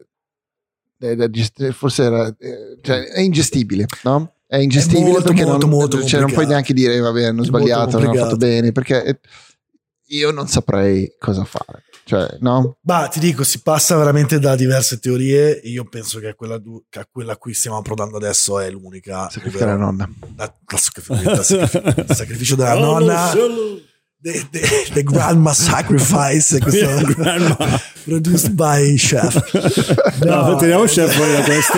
[0.99, 4.33] è da gestire- forse era, eh, cioè, è ingestibile, no?
[4.47, 7.45] È ingestibile molto, perché molto, non, molto cioè, non puoi neanche dire, vabbè, hanno È
[7.45, 9.19] sbagliato, non hanno fatto bene, perché
[10.07, 11.83] io non saprei cosa fare.
[12.07, 12.77] Cioè, no?
[12.81, 15.59] Bah, ti dico, si passa veramente da diverse teorie.
[15.63, 19.27] Io penso che quella, du- che a quella a cui stiamo approdando adesso è l'unica.
[19.29, 20.09] Sacrificare la ovvero nonna.
[20.35, 23.31] la- la sacrificio, la sacrificio- il sacrificio della Oh, nonna.
[24.21, 24.61] The, the,
[24.93, 26.57] the Grandma Sacrifice.
[26.59, 27.57] questo- Grandma.
[28.05, 29.35] produced by Chef.
[30.23, 31.77] No, teniamo chef fuori da questo.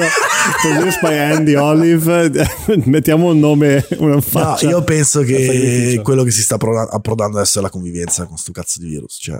[0.61, 2.31] Produced by Andy Olive.
[2.85, 4.69] Mettiamo un nome, una No, faccia.
[4.69, 8.51] io penso che quello che si sta approda- approdando adesso è la convivenza con sto
[8.53, 9.17] cazzo di virus.
[9.19, 9.39] Cioè,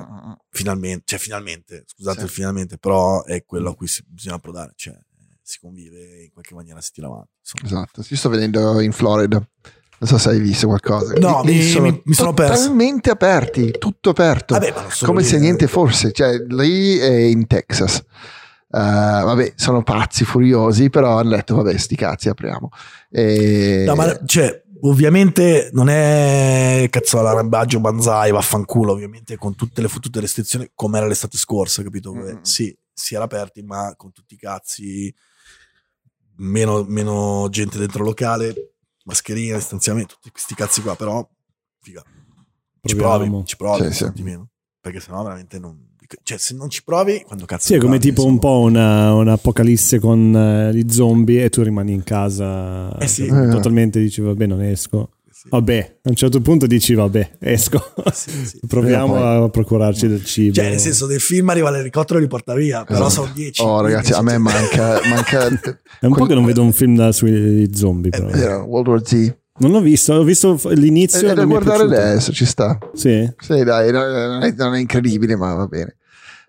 [0.49, 2.25] finalmente, cioè finalmente, scusate Sì.
[2.25, 4.73] il finalmente, però è quello a cui si, bisogna approdare.
[4.75, 4.97] Cioè,
[5.41, 7.29] si convive in qualche maniera si tira avanti.
[7.39, 7.65] insomma.
[7.85, 9.41] Esatto, io sto vedendo in Florida.
[9.99, 11.13] Non so se hai visto qualcosa.
[11.13, 12.61] No, Lì mi- sono mi- mi sono perso.
[12.63, 14.53] Totalmente aperti, tutto aperto.
[14.53, 14.73] Vabbè,
[15.03, 15.39] Come lì, se eh.
[15.39, 16.11] niente fosse.
[16.11, 17.97] Cioè, lì è in Texas.
[17.97, 18.03] Eh,
[18.69, 22.69] vabbè, sono pazzi, furiosi, però hanno detto, vabbè, sti cazzi, apriamo.
[23.09, 23.83] E...
[23.87, 30.19] No, ma cioè, ovviamente non è cazzola, rambaggio, banzai, vaffanculo, ovviamente con tutte le fottute
[30.19, 32.13] restrizioni, come era l'estate scorsa, capito?
[32.13, 32.41] Mm.
[32.41, 35.11] Sì, si era aperti, ma con tutti i cazzi,
[36.37, 38.53] meno, meno gente dentro locale,
[39.07, 41.27] mascherine, distanziamento, tutti questi cazzi qua, però,
[41.81, 42.03] figa,
[42.83, 43.25] ci Proviamo.
[43.27, 44.03] provi, ci provi, Sì, sì.
[44.03, 44.49] senti meno.
[44.79, 45.85] Perché sennò veramente non...
[46.23, 49.99] Cioè, se non ci provi, quando cazzo Sì, è come tipo un po' una, un'apocalisse
[49.99, 52.95] con eh, gli zombie e tu rimani in casa.
[52.97, 53.27] Eh sì.
[53.27, 55.09] Cioè, Totalmente dici, vabbè, non esco.
[55.49, 57.81] Vabbè, a un certo punto dici, vabbè, esco.
[58.13, 58.59] Sì, sì.
[58.67, 60.53] Proviamo a procurarci del cibo.
[60.53, 63.23] Cioè, nel senso, del film arriva l'elicottero e li porta via, però Esatto.
[63.23, 63.61] sono 10.
[63.61, 64.99] Oh, ragazzi, a me manca.
[65.09, 65.47] manca
[65.99, 68.11] È un po' che non vedo un film da- sui zombie.
[68.11, 68.29] Eh, Però.
[68.29, 69.35] Era World War Z.
[69.59, 71.29] Non l'ho visto, ho visto l'inizio.
[71.29, 72.77] È da guardare adesso, ci sta.
[72.93, 73.27] Sì.
[73.39, 75.97] Sì, dai, non è, non è incredibile, ma va bene.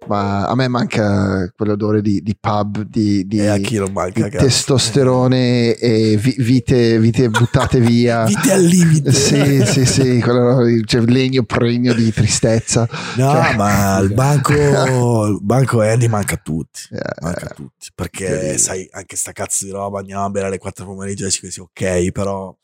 [0.07, 5.75] Ma a me manca quell'odore di, di pub, di, di, E non manca, di testosterone
[5.75, 8.25] e vi- vite, vite buttate via.
[8.29, 9.13] Vite al limite.
[9.13, 12.89] Sì, sì, sì, quello, cioè, legno pregno di tristezza.
[13.17, 16.81] No, Cioè- ma il banco, il banco Andy manca a tutti.
[16.93, 17.89] Eh, Manca a tutti.
[17.95, 21.51] Perché sai, anche sta cazzo di roba, andiamo a bere alle 4 pomeriggio e dici
[21.51, 22.55] sì, ok, però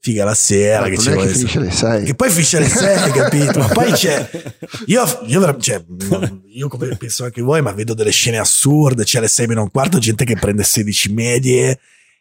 [0.00, 0.86] figa la sera.
[0.86, 2.04] il che ci che finisce alle 6.
[2.04, 3.58] Che poi finisce alle 6, capito?
[3.58, 4.30] Ma poi c'è.
[4.86, 5.84] Io, io, cioè,
[6.46, 9.04] io come penso anche voi, ma vedo delle scene assurde.
[9.04, 11.78] C'è alle 6 meno un quarto, gente che prende 16 medie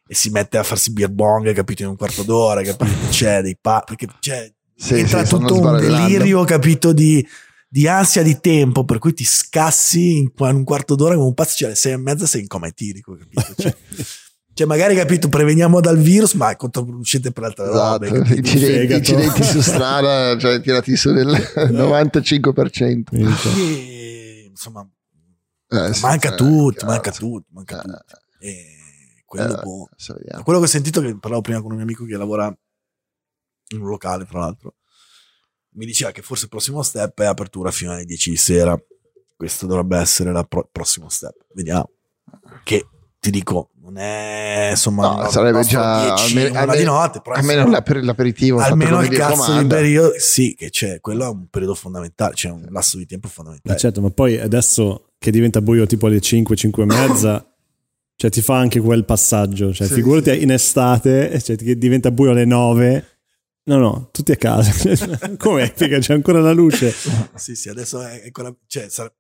[0.08, 1.84] e si mette a farsi beer bong, capito?
[1.84, 3.10] In un quarto d'ora, capito?
[3.10, 6.94] C'è dei pa- perché c'è Sì, entra sì, tutto un delirio, capito?
[6.94, 7.26] Di,
[7.68, 11.58] di ansia di tempo, per cui ti scassi in, un quarto d'ora come un pazzo.
[11.58, 13.54] Cioè, alle 6 e mezza sei in coma etilico, capito?
[13.58, 13.76] Cioè,
[14.58, 18.08] cioè, magari capito, preveniamo dal virus, ma è controproducente per altre robe.
[18.08, 18.40] Esatto, capito?
[18.40, 23.04] incidenti, incidenti su strada, cioè tirati su del 95%.
[23.04, 24.90] Quindi, insomma,
[25.70, 28.20] Eh, sì, manca eh, tutto, manca tutto, manca Eh, tutto.
[28.40, 28.66] E
[29.28, 29.90] quello eh, boh.
[30.42, 33.88] Quello che ho sentito, che parlavo prima con un mio amico che lavora in un
[33.88, 34.74] locale, tra l'altro,
[35.76, 38.76] mi diceva che forse il prossimo step è apertura fino alle 10 di sera.
[39.36, 41.46] Questo dovrebbe essere il prossimo step.
[41.54, 41.92] Vediamo.
[42.64, 42.88] Che
[43.30, 47.36] ti dico, non è insomma, No, sarebbe già 10, almeno- una almeno- di notte, però
[47.36, 51.48] Almeno insomma, l'aper- l'aperitivo almeno il cazzo di periodo, sì, che c'è, quello è un
[51.50, 53.78] periodo fondamentale, c'è un lasso di tempo Ma fondamentale.
[53.78, 57.46] certo, ma poi adesso che diventa buio tipo alle 5, 5 e mezza,
[58.16, 59.74] cioè ti fa anche quel passaggio.
[59.74, 60.42] Cioè, Sì, figurati sì.
[60.44, 63.06] in estate, cioè, che diventa buio alle 9.
[63.68, 64.72] No, no, tutti a casa.
[65.38, 65.72] Com'è?
[65.76, 66.94] Figa, c'è ancora la luce.
[67.36, 68.56] Sì, sì, adesso è ancora.
[68.66, 69.12] Cioè, sarà-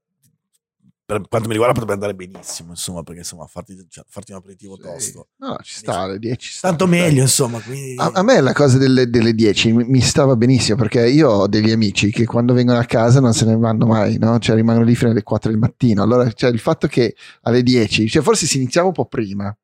[1.08, 4.76] per quanto mi riguarda, potrebbe andare benissimo, insomma, perché insomma, farti, cioè, farti un aperitivo
[4.76, 4.82] Sì.
[4.82, 5.28] tosto.
[5.38, 6.38] No, ci sta alle 10.
[6.38, 7.62] ci sta, Tanto meglio, insomma.
[7.62, 7.95] Quindi...
[7.97, 11.47] A, a me la cosa delle, delle 10 mi, mi stava benissimo perché io ho
[11.47, 14.38] degli amici che quando vengono a casa non se ne vanno mai, no?
[14.38, 16.03] Cioè rimangono lì fino alle 4 del mattino.
[16.03, 19.58] Allora, cioè, il fatto che alle 10, cioè forse si iniziava un po' prima,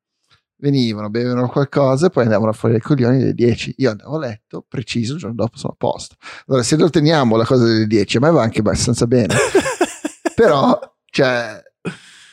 [0.56, 3.74] venivano, bevevano qualcosa e poi andavano fuori dai coglioni alle 10.
[3.78, 6.14] Io andavo a letto, preciso, il giorno dopo sono a posto.
[6.46, 9.34] Allora, se lo teniamo la cosa delle 10, a me va anche abbastanza bene.
[10.34, 10.78] Però,
[11.14, 11.62] cioè,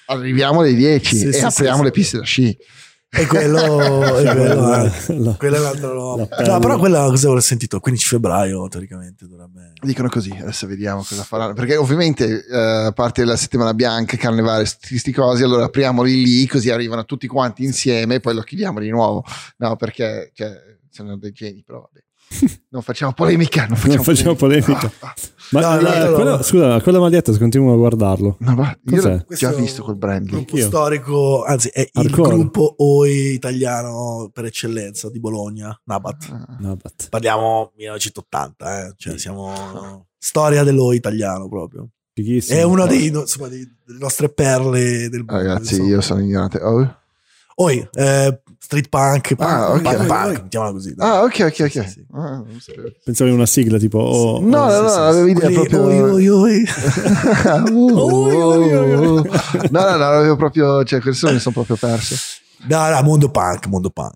[0.07, 2.57] arriviamo alle 10 Sì, e sì, apriamo sì, le piste da sci.
[3.13, 3.59] E quello,
[4.17, 5.13] e quello anche.
[5.19, 6.21] La- Quella è l'altra roba.
[6.21, 6.53] La perla.
[6.53, 9.73] No, però quella cosa avevo sentito, il 15 febbraio, teoricamente dovrebbe.
[9.81, 11.53] Dicono così, adesso vediamo cosa faranno.
[11.53, 16.47] Perché ovviamente eh, a parte la settimana bianca, carnevale, sti, sti cosi, allora apriamoli lì
[16.47, 19.23] così arrivano tutti quanti insieme e poi lo chiudiamo di nuovo.
[19.57, 20.51] No, perché cioè,
[20.89, 21.99] sono dei geni, però vabbè.
[22.69, 24.91] Non facciamo polemica, non facciamo, Non facciamo polemica.
[24.99, 25.13] Ah,
[25.51, 26.41] Ma No, eh, no, no, quello- no.
[26.43, 28.37] scusa, quella maglietta continuo a guardarlo.
[28.39, 29.25] no, va, io Cos'è?
[29.27, 30.31] l'ho già visto quel brand lì.
[30.31, 30.67] Gruppo Anch'io.
[30.67, 32.35] storico, anzi, è il Hardcore.
[32.37, 36.29] gruppo OI italiano per eccellenza di Bologna, Nabat.
[36.31, 38.93] Ah, No, but- Parliamo 1980, eh.
[38.95, 41.89] cioè siamo storia dell'OI italiano proprio.
[42.13, 42.57] Fighissimo.
[42.59, 45.33] È una dei, no, insomma, dei- delle nostre perle del mondo.
[45.35, 45.89] Ragazzi, insomma.
[45.89, 46.57] io sono ignorante.
[46.61, 46.95] Oh.
[47.55, 48.41] Oi, eh,
[48.71, 49.81] street punk, punk, Ah, ok.
[49.81, 50.95] punk, punk, mettiamola così.
[50.95, 51.09] dai.
[51.09, 51.69] Ah, ok, ok, ok.
[51.69, 52.05] Sì, sì.
[52.13, 52.41] Ah.
[53.03, 53.97] Pensavo in una sigla tipo...
[53.99, 55.83] Oh, No, oh, no, sì, no, sì, avevo idea proprio.
[55.83, 56.65] oi, oi, oi.
[57.69, 59.29] Uh, oi, oi.
[59.71, 62.15] No, no, no, avevo proprio, cioè, questo mi sono proprio perso.
[62.69, 64.15] No, no, mondo punk, mondo punk.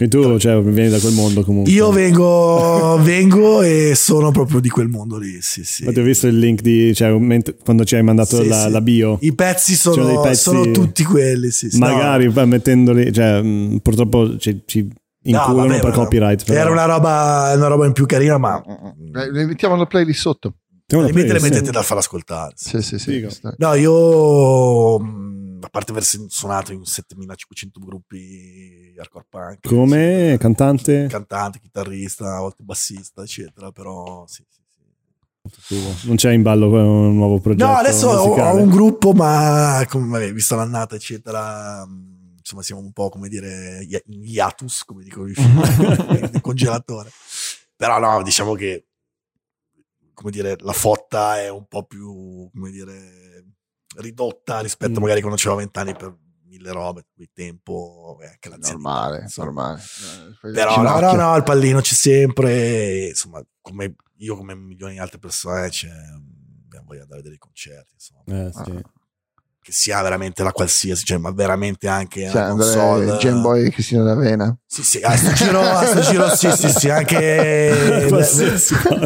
[0.00, 1.72] E tu, cioè, vieni da quel mondo comunque.
[1.72, 5.84] Io vengo, vengo e sono proprio di quel mondo lì, sì, sì.
[5.84, 6.94] Ma ti ho visto il link di...
[6.94, 8.70] Cioè, ment- quando ci hai mandato Sì, la, sì.
[8.70, 9.18] la bio.
[9.22, 11.78] I pezzi sono, dei pezzi- sono tutti quelli, sì, sì.
[11.78, 13.12] Magari poi mettendoli...
[13.12, 16.44] Cioè, mh, purtroppo ci, ci No, inculano vabbè, per copyright.
[16.44, 16.60] però.
[16.60, 20.54] Era una roba, una roba in più carina, ma Eh, Le mettiamo la playlist sotto.
[20.78, 22.52] Mettiamo la limite le playlist, mettete da far ascoltare.
[22.54, 22.80] sì.
[22.80, 23.40] Sì, sì, sì.
[23.56, 31.06] No, io, mh, a parte aver suonato in 7500 gruppi hardcore punk, Come sì, cantante?
[31.06, 34.44] cantante, chitarrista, a volte bassista, eccetera, però sì.
[36.04, 38.58] Non c'è in ballo un nuovo progetto No, adesso ho, musicale?
[38.60, 43.28] ho un gruppo, ma come, vabbè, visto l'annata, eccetera, mh, insomma, siamo un po' come
[43.28, 47.10] dire in hiatus, come dicono i figli, nel congelatore.
[47.76, 48.84] Però no, diciamo che
[50.18, 53.27] come dire, la fotta è un po' più, come dire,
[54.00, 55.02] ridotta rispetto Mm.
[55.02, 58.88] magari quando c'avevo vent'anni per mille robe, il tempo e anche l'anzianità.
[58.90, 59.80] Normale, normale.
[60.42, 64.94] Eh, Però no, no, no, il pallino c'è sempre, e, insomma, come io come milioni
[64.94, 68.22] di altre persone c'è abbiamo voglia di andare a dei concerti, insomma.
[68.46, 68.70] Eh, sì.
[68.70, 68.92] Ah.
[69.68, 73.18] Che sia veramente la qualsiasi, cioè, ma veramente anche Cioè, una console.
[73.20, 74.56] Game Boy Cristina d'Avena.
[74.66, 78.06] Sì, sì, a sto giro, a sto giro sì, sì, sì, anche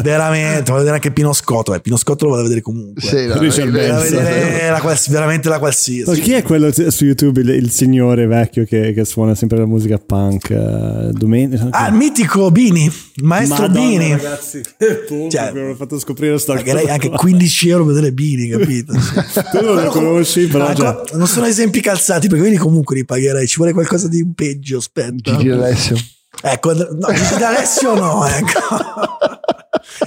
[0.01, 3.01] veramente, voglio vedere anche Pino Scotto, eh, Pino Scotto lo vado a vedere comunque.
[3.01, 6.09] Sì, no, Richard vedere la quals- veramente la qualsiasi.
[6.09, 9.57] Ma chi è quello t- su YouTube, il, il signore vecchio che, che suona sempre
[9.59, 10.49] la musica punk?
[10.49, 11.67] eh, domenica.
[11.71, 12.91] Ah, il mitico Bini,
[13.21, 14.11] maestro Madonna, Bini.
[14.11, 17.17] ragazzi, che Cioè, mi hanno fatto scoprire sta cosa anche qua.
[17.17, 18.93] 15 euro per vedere Bini, capito?
[19.51, 23.47] Tu non lo conosci, qua- non sono esempi calzati perché quindi comunque li pagherei.
[23.47, 25.35] Ci vuole qualcosa di peggio, aspetta.
[25.35, 25.97] Gigi Alessio.
[26.41, 28.59] Ecco, no, Gigi D'Alessio no, ecco.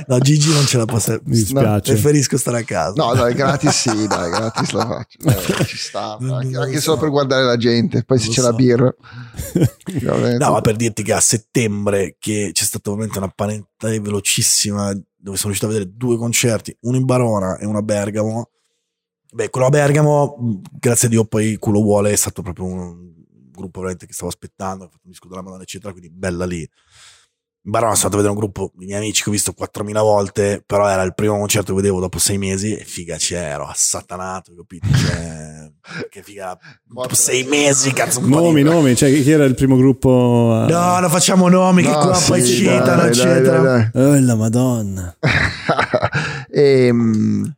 [0.06, 1.20] No, Gigi non ce la posso.
[1.24, 1.92] Mi dispiace.
[1.92, 2.92] Preferisco stare a casa.
[2.96, 5.18] No, dai, gratis sì, dai, gratis la faccio.
[5.20, 6.16] Dai, ci sta.
[6.18, 6.98] Anche, anche lo solo so.
[6.98, 8.02] per guardare la gente.
[8.04, 8.56] Poi se c'è lo la so.
[8.56, 8.94] birra.
[10.38, 15.36] No, ma per dirti che a settembre che c'è stata veramente una parentela velocissima dove
[15.36, 18.50] sono riuscito a vedere due concerti, uno in Barona e uno a Bergamo.
[19.32, 23.14] Beh, quello a Bergamo, mh, grazie a Dio, poi culo vuole, è stato proprio un
[23.50, 26.60] gruppo veramente che stavo aspettando, ho fatto un disco della Madonna, eccetera, quindi bella lì.
[27.66, 30.00] In Barona sono andato a vedere un gruppo di miei amici che ho visto 4.000
[30.00, 34.54] volte, però era il primo concerto che vedevo dopo sei mesi e figa c'ero, assatanato,
[34.54, 34.86] capito?
[34.86, 35.72] Cioè,
[36.08, 39.56] che figa, dopo sei mesi, cazzo, un po' Nomi, di- nomi, cioè chi era il
[39.56, 40.64] primo gruppo?
[40.64, 40.70] eh?
[40.70, 43.60] No, non facciamo nomi che No, qua sì, poi dai, citano, dai, eccetera.
[43.60, 44.02] dai, dai.
[44.04, 45.16] Oh, la madonna.
[46.48, 47.54] Ehm,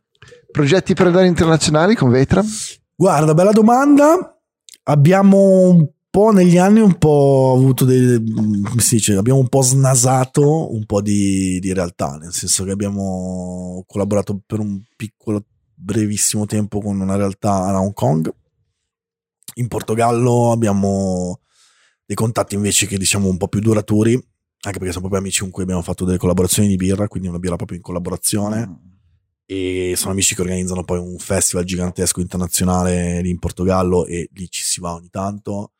[0.51, 2.43] progetti per andare internazionali con Vetra?
[2.95, 4.37] Guarda, bella domanda.
[4.83, 9.61] Abbiamo un po' negli anni un po' avuto dei come si dice, abbiamo un po'
[9.61, 16.45] snasato un po' di, di realtà, nel senso che abbiamo collaborato per un piccolo brevissimo
[16.45, 18.33] tempo con una realtà a Hong Kong.
[19.55, 21.41] In Portogallo abbiamo
[22.05, 25.51] dei contatti invece che diciamo un po' più duraturi, anche perché siamo proprio amici con
[25.51, 28.89] cui abbiamo fatto delle collaborazioni di birra, quindi una birra proprio in collaborazione
[29.51, 34.47] e sono amici che organizzano poi un festival gigantesco internazionale lì in Portogallo e lì
[34.47, 35.71] ci si va ogni tanto.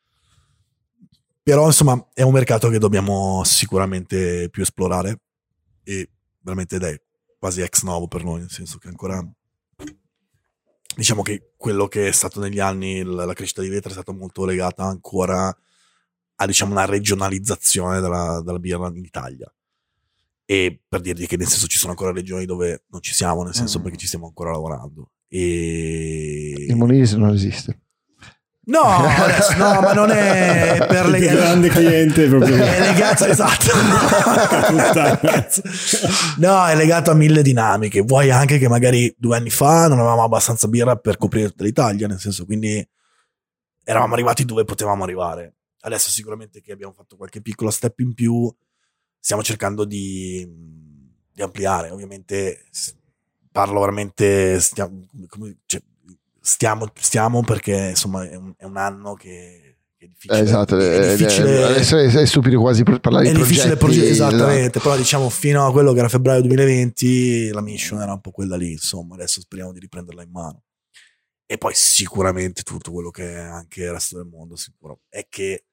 [1.40, 5.20] Però insomma è un mercato che dobbiamo sicuramente più esplorare
[5.84, 6.10] e
[6.40, 7.00] veramente ed è
[7.38, 9.24] quasi ex novo per noi, nel senso che ancora
[10.96, 14.44] diciamo che quello che è stato negli anni la, crescita di Vetra è stata molto
[14.44, 15.56] legata ancora
[16.34, 19.48] a diciamo una regionalizzazione della, della birra in Italia
[20.50, 23.54] e per dirti che nel senso ci sono ancora regioni dove non ci siamo, nel
[23.54, 23.82] senso Mm.
[23.82, 25.12] perché ci stiamo ancora lavorando.
[25.28, 26.66] E...
[26.66, 27.82] Il Monese non esiste.
[28.62, 32.56] No, adesso, no, ma non è per Il le più grande cliente proprio.
[32.56, 33.70] È legato, esatto.
[36.38, 38.00] No, è legato a mille dinamiche.
[38.00, 42.08] Vuoi anche che magari due anni fa non avevamo abbastanza birra per coprire tutta l'Italia,
[42.08, 42.84] nel senso, quindi
[43.84, 45.54] eravamo arrivati dove potevamo arrivare.
[45.82, 48.52] Adesso sicuramente che abbiamo fatto qualche piccolo step in più,
[49.20, 50.48] stiamo cercando di,
[51.32, 51.90] di ampliare.
[51.90, 52.64] Ovviamente
[53.52, 55.06] parlo veramente, stiamo,
[55.66, 55.82] cioè,
[56.40, 60.40] stiamo, stiamo perché insomma è un, è un anno che, è difficile.
[60.40, 64.00] Esatto, è difficile- è, è stupido quasi per parlare è di difficile progetti.
[64.00, 68.20] progetti, esattamente, però diciamo fino a quello che era febbraio 2020 la mission era un
[68.20, 70.62] po' quella lì, insomma, adesso speriamo di riprenderla in mano.
[71.44, 75.64] E poi sicuramente tutto quello che è anche il resto del mondo, sicuro, è che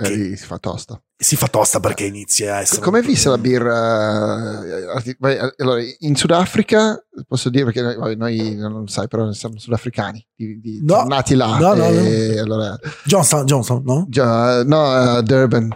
[0.00, 1.00] Eh, lì si fa tosta.
[1.16, 2.80] si fa tosta perché inizia a essere...
[2.82, 4.62] Come vista la birra?
[4.64, 10.60] eh, Allora, in Sudafrica, posso dire perché noi, noi non sai, però siamo sudafricani, di,
[10.60, 11.02] di- No.
[11.04, 11.58] nati là.
[11.58, 14.06] No, no, e Allora, Johnson, Johnson, no?
[14.08, 15.68] già, no, a Durban,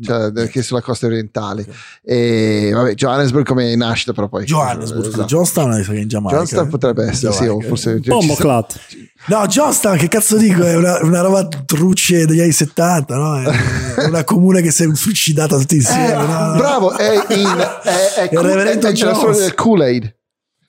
[0.00, 1.62] cioè, che è sulla costa orientale.
[1.62, 1.74] Ok.
[2.04, 4.44] E vabbè, Johannesburg come nascita, però poi.
[4.44, 5.24] Johannesburg, Esatto.
[5.24, 6.36] Johnstown è in Giamaica.
[6.36, 7.68] Johnstown potrebbe essere, sì, o Giamaica.
[7.68, 8.00] forse.
[8.36, 8.80] Clat.
[9.26, 10.62] No, Johnstown, che cazzo dico?
[10.62, 13.40] È una, una roba truce degli anni 70, no?
[13.42, 16.12] È una comune che si è suicidata tutti Eh, insieme.
[16.14, 16.54] no?
[16.56, 17.80] bravo, è in.
[17.82, 19.18] È, è, Il Reverendo è, c'è la Jones.
[19.18, 20.16] storia del Kool-Aid.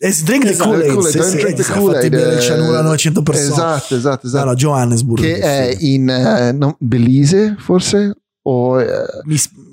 [0.01, 0.93] E drink the Esatto, Kool-Aid.
[0.93, 3.49] Kool-Aid, sì, sì, drink the è Kool-Aid, eh, cianuro a 900 persone.
[3.51, 4.45] Esatto, esatto, esatto.
[4.45, 5.21] No, no, Johannesburg.
[5.21, 8.15] che è in eh, no, Belize, forse?
[8.42, 8.88] O, eh,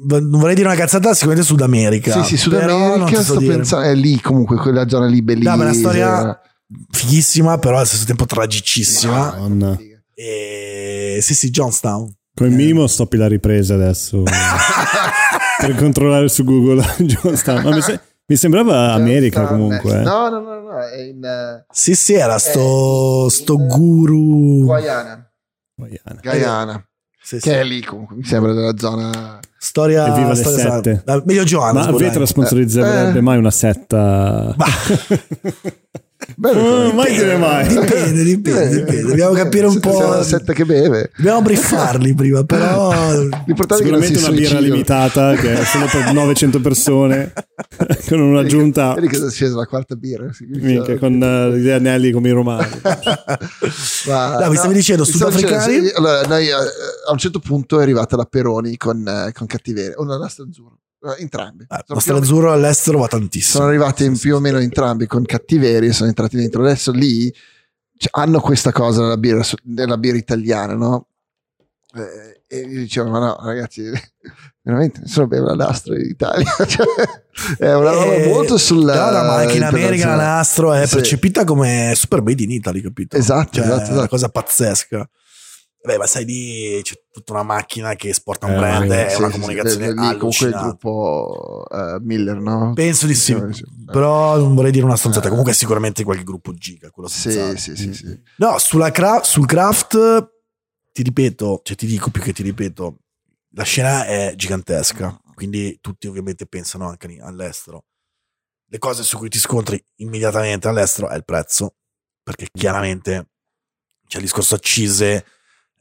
[0.09, 2.13] non vorrei dire una cazzata, sicuramente Sud America.
[2.23, 3.55] sì, sì, Sud America, sto dire.
[3.57, 5.49] pensando, è lì comunque, quella zona lì Belize.
[5.49, 6.41] No, ma è una storia
[6.91, 9.17] fighissima, però allo stesso tempo tragicissima.
[9.17, 9.79] Madonna.
[10.15, 12.13] E sì, sì, Johnstown.
[12.35, 14.23] Come minimo stoppi la ripresa adesso
[15.59, 17.63] per controllare su Google Johnstown.
[17.63, 20.01] Ma mi, se- mi sembrava America comunque.
[20.01, 20.03] eh.
[20.03, 24.65] No, no, no, no, è in eh, Sì, sì, era sto, sto guru.
[24.65, 25.31] Guyana.
[25.75, 26.21] Guaiana.
[26.23, 26.89] Guyana.
[27.27, 27.49] Sì, sì.
[27.49, 29.41] Che è lì comunque, mi sembra della zona...
[29.59, 30.07] Storia.
[30.07, 31.03] Evviva le storia sette.
[31.05, 31.19] sana.
[31.19, 31.99] Ah, Meglio Ma Johannesburg.
[31.99, 32.27] Vetra dai.
[32.29, 33.21] sponsorizzerebbe Eh.
[33.23, 34.55] mai una setta?
[34.55, 34.67] Bah.
[36.35, 37.67] Bello Non come- mai dire mai.
[37.69, 39.03] Dipende, dipende, dipende.
[39.03, 39.97] Dobbiamo capire un è po'.
[39.99, 41.11] una setta che beve.
[41.17, 42.91] Dobbiamo briefarli prima, però.
[43.47, 47.33] L'importante è che non si Sicuramente una birra limitata che è solo per 900 persone
[48.09, 50.33] con un'aggiunta Vedi che è scesa la quarta birra.
[50.33, 52.81] si- minchia, con eh, gli anelli come i romani.
[54.09, 55.67] Ma- No, mi stavi dicendo, mi sudafricani?
[55.73, 59.33] dicendo, sì, allora, noi, eh, a un certo punto è arrivata la Peroni con, eh,
[59.33, 60.86] con cattiveria, una nastro azzurro, Eh,
[61.19, 61.63] entrambi.
[61.69, 63.55] Eh, Il Sono nostro più- azzurro all'estero va tantissimo.
[63.59, 66.63] sono arrivati in più o meno entrambi con cattiveria, sono entrati dentro.
[66.63, 67.31] Adesso lì
[67.99, 71.09] cioè, hanno questa cosa nella birra, nella birra italiana, no?
[71.95, 73.83] Eh, e dicevo, ma no, ragazzi,
[74.63, 76.51] veramente nessuno beve la nastro in Italia.
[76.67, 76.87] Cioè,
[77.59, 78.95] è una roba Eh, molto sulla.
[78.95, 80.95] no, no, ma anche in America la nastro è Sì.
[80.97, 83.17] percepita come super made in Italy, capito?
[83.17, 84.09] Esatto, Cioè, esatto, È una esatto.
[84.09, 85.09] cosa pazzesca.
[85.87, 89.09] Beh, ma sai lì c'è tutta una macchina che esporta un Eh, brand, sì, è
[89.11, 92.73] Sì, una sì, sì, comunicazione lì comunque il gruppo eh, Miller, no?
[92.75, 93.65] Penso di sì, Sì, sì.
[93.85, 95.27] però non vorrei dire una stronzata.
[95.27, 95.31] Eh.
[95.31, 98.21] Comunque sicuramente qualche gruppo giga, quello Sì, sì, sì, sì.
[98.39, 100.33] No, sulla cra- sul craft
[100.91, 102.97] ti ripeto, cioè ti dico più che ti ripeto,
[103.55, 107.85] la scena è gigantesca, quindi tutti ovviamente pensano anche all'estero.
[108.69, 111.77] Le cose su cui ti scontri immediatamente all'estero è il prezzo,
[112.25, 113.29] perché chiaramente
[114.09, 115.25] c'è il discorso accise,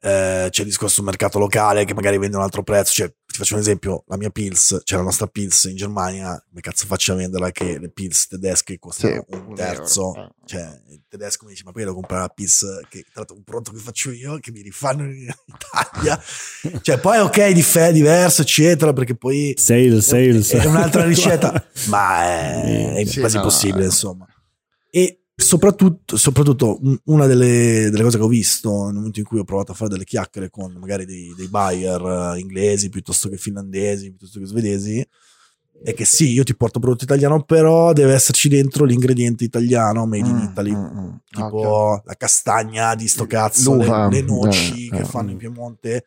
[0.06, 2.94] eh, c'è il discorso mercato locale che magari vende un altro prezzo.
[2.94, 6.62] Cioè, ti faccio un esempio: la mia Pils, cioè la nostra Pils in Germania, come
[6.62, 10.14] cazzo faccio a venderla che le Pils tedesche costano Sì, un un terzo?
[10.16, 10.36] euro.
[10.46, 13.44] Cioè, il tedesco mi dice: Ma poi devo comprare la Pils, che tra l'altro un
[13.44, 16.22] prodotto che faccio io, che mi rifanno in Italia.
[16.82, 20.52] cioè, poi ok, dif- è diverso, eccetera, perché poi Sales, sales.
[20.52, 21.52] è un'altra ricetta,
[21.90, 23.88] ma è, è Sì, quasi no, impossibile, eh.
[23.88, 24.28] insomma.
[24.92, 29.40] E soprattutto, soprattutto un- una delle, delle cose che ho visto nel momento in cui
[29.40, 33.38] ho provato a fare delle chiacchiere con magari dei, dei buyer eh, inglesi piuttosto che
[33.38, 35.06] finlandesi, piuttosto che svedesi,
[35.84, 40.28] è che sì, io ti porto prodotto italiano, però deve esserci dentro l'ingrediente italiano made
[40.30, 40.74] in Mm, Italy.
[40.74, 41.10] mm, mm.
[41.30, 42.06] Tipo Ok.
[42.06, 45.06] la castagna di sto cazzo, le, le noci eh, che eh.
[45.06, 46.06] fanno in Piemonte,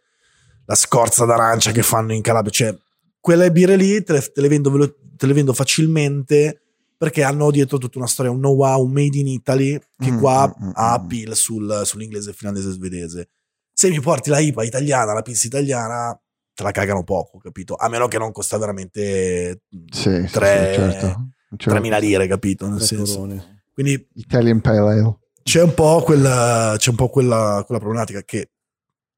[0.64, 2.50] la scorza d'arancia che fanno in Calabria.
[2.50, 2.76] Cioè,
[3.20, 6.62] quelle birre lì te le, te le vendo, te le vendo facilmente
[6.98, 10.48] perché hanno dietro tutta una storia, un know-how, un made in Italy che Mm, qua
[10.48, 10.94] mm, mm, ha mm.
[10.94, 13.28] appeal sul, sull'inglese, finlandese e svedese.
[13.72, 16.20] Se mi porti la IPA italiana, la pizza italiana,
[16.52, 17.76] te la cagano poco, capito?
[17.76, 19.60] A meno che non costa veramente
[19.92, 21.28] Sì, sì, tre- sì, certo.
[21.56, 21.80] Certo.
[21.80, 22.68] 3.000 lire, capito?
[22.68, 23.26] Nel senso.
[23.72, 25.18] Quindi Italian Pale Ale.
[25.44, 28.50] c'è un po' quella, c'è un po' quella, quella problematica che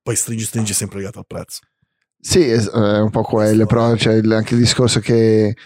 [0.02, 1.60] poi stringi stringi sempre legato al prezzo.
[2.20, 5.56] Sì, è un po' quello, però c'è anche il discorso che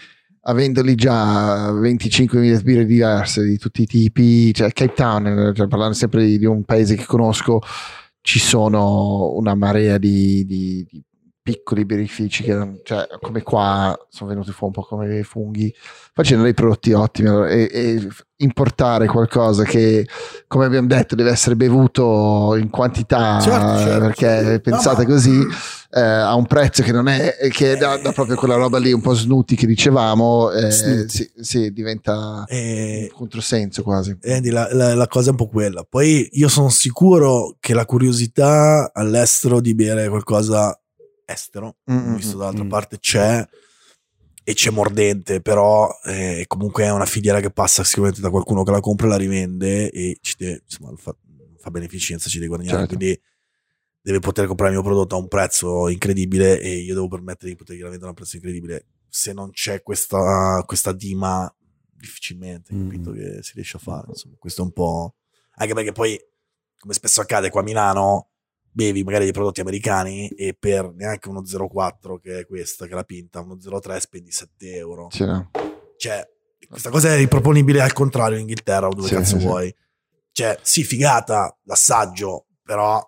[0.47, 5.95] avendoli già 25.000 birre diverse di tutti i tipi, cioè Cape Town, eh, cioè parlando
[5.95, 7.61] sempre di, di un paese che conosco,
[8.21, 11.03] ci sono una marea di, di- di
[11.45, 15.71] piccoli birrifici che cioè, come qua sono venuti fuori un po' come dei funghi
[16.11, 20.07] facendo dei prodotti ottimi allora, e, e importare qualcosa che
[20.47, 23.99] come abbiamo detto deve essere bevuto in quantità Certo, certo.
[23.99, 25.39] perché pensate No, ma- così
[25.91, 29.01] eh, a un prezzo che non è che dà, dà proprio quella roba lì un
[29.01, 34.67] po' snooty che dicevamo eh, sì, sì, diventa E, un controsenso quasi e Andy, la,
[34.73, 35.85] la- la cosa è un po' quella.
[35.87, 40.77] Poi io sono sicuro che la curiosità all'estero di bere qualcosa
[41.25, 42.69] estero, Mm, ho visto dall'altra mm.
[42.69, 43.45] parte, c'è
[44.47, 48.71] e c'è mordente, però eh, comunque è una filiera che passa sicuramente da qualcuno che
[48.71, 51.15] la compra e la rivende e ci deve, insomma, fa,
[51.57, 52.85] fa beneficenza, ci deve guadagnare.
[52.85, 52.95] Certo.
[52.95, 53.19] Quindi
[54.01, 57.55] deve poter comprare il mio prodotto a un prezzo incredibile e io devo permettere di
[57.57, 58.85] potergliela vendere a un prezzo incredibile.
[59.09, 61.51] Se non c'è questa, questa dima,
[61.91, 62.83] difficilmente Mm.
[62.83, 64.05] capito che si riesce a fare.
[64.09, 65.15] Insomma, questo è un po'.
[65.55, 66.19] Anche perché poi,
[66.77, 68.29] come spesso accade qua a Milano,
[68.75, 72.95] bevi magari dei prodotti americani e per neanche uno 0,4 che è questa, che è
[72.95, 75.07] la pinta, uno 0,3 spendi 7 euro.
[75.11, 75.25] Sì?
[75.97, 76.27] Cioè,
[76.67, 79.45] questa cosa è riproponibile al contrario in Inghilterra o dove Sì, cazzo sì, sì.
[79.45, 79.75] vuoi.
[80.33, 83.01] Cioè, sì, figata, l'assaggio, però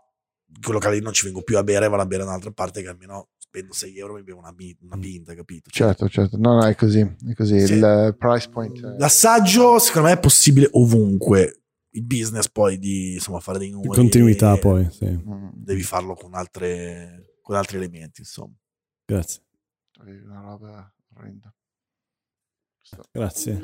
[0.62, 2.82] quello che lì non ci vengo più a bere, vado a bere da un'altra parte
[2.82, 5.70] che almeno spendo 6 euro e mi bevo una, una pinta, capito?
[5.70, 7.74] Cioè, certo certo no no è così è così Sì.
[7.74, 11.64] il price point è- L'assaggio, secondo me, è possibile ovunque.
[11.98, 13.94] Il business poi di insomma, fare dei Di numeri.
[13.96, 15.20] continuità e poi, sì.
[15.54, 18.54] Devi farlo con, altre, con altri elementi, insomma.
[19.06, 19.42] Grazie.
[20.26, 21.52] una roba orrenda
[23.12, 23.60] Grazie.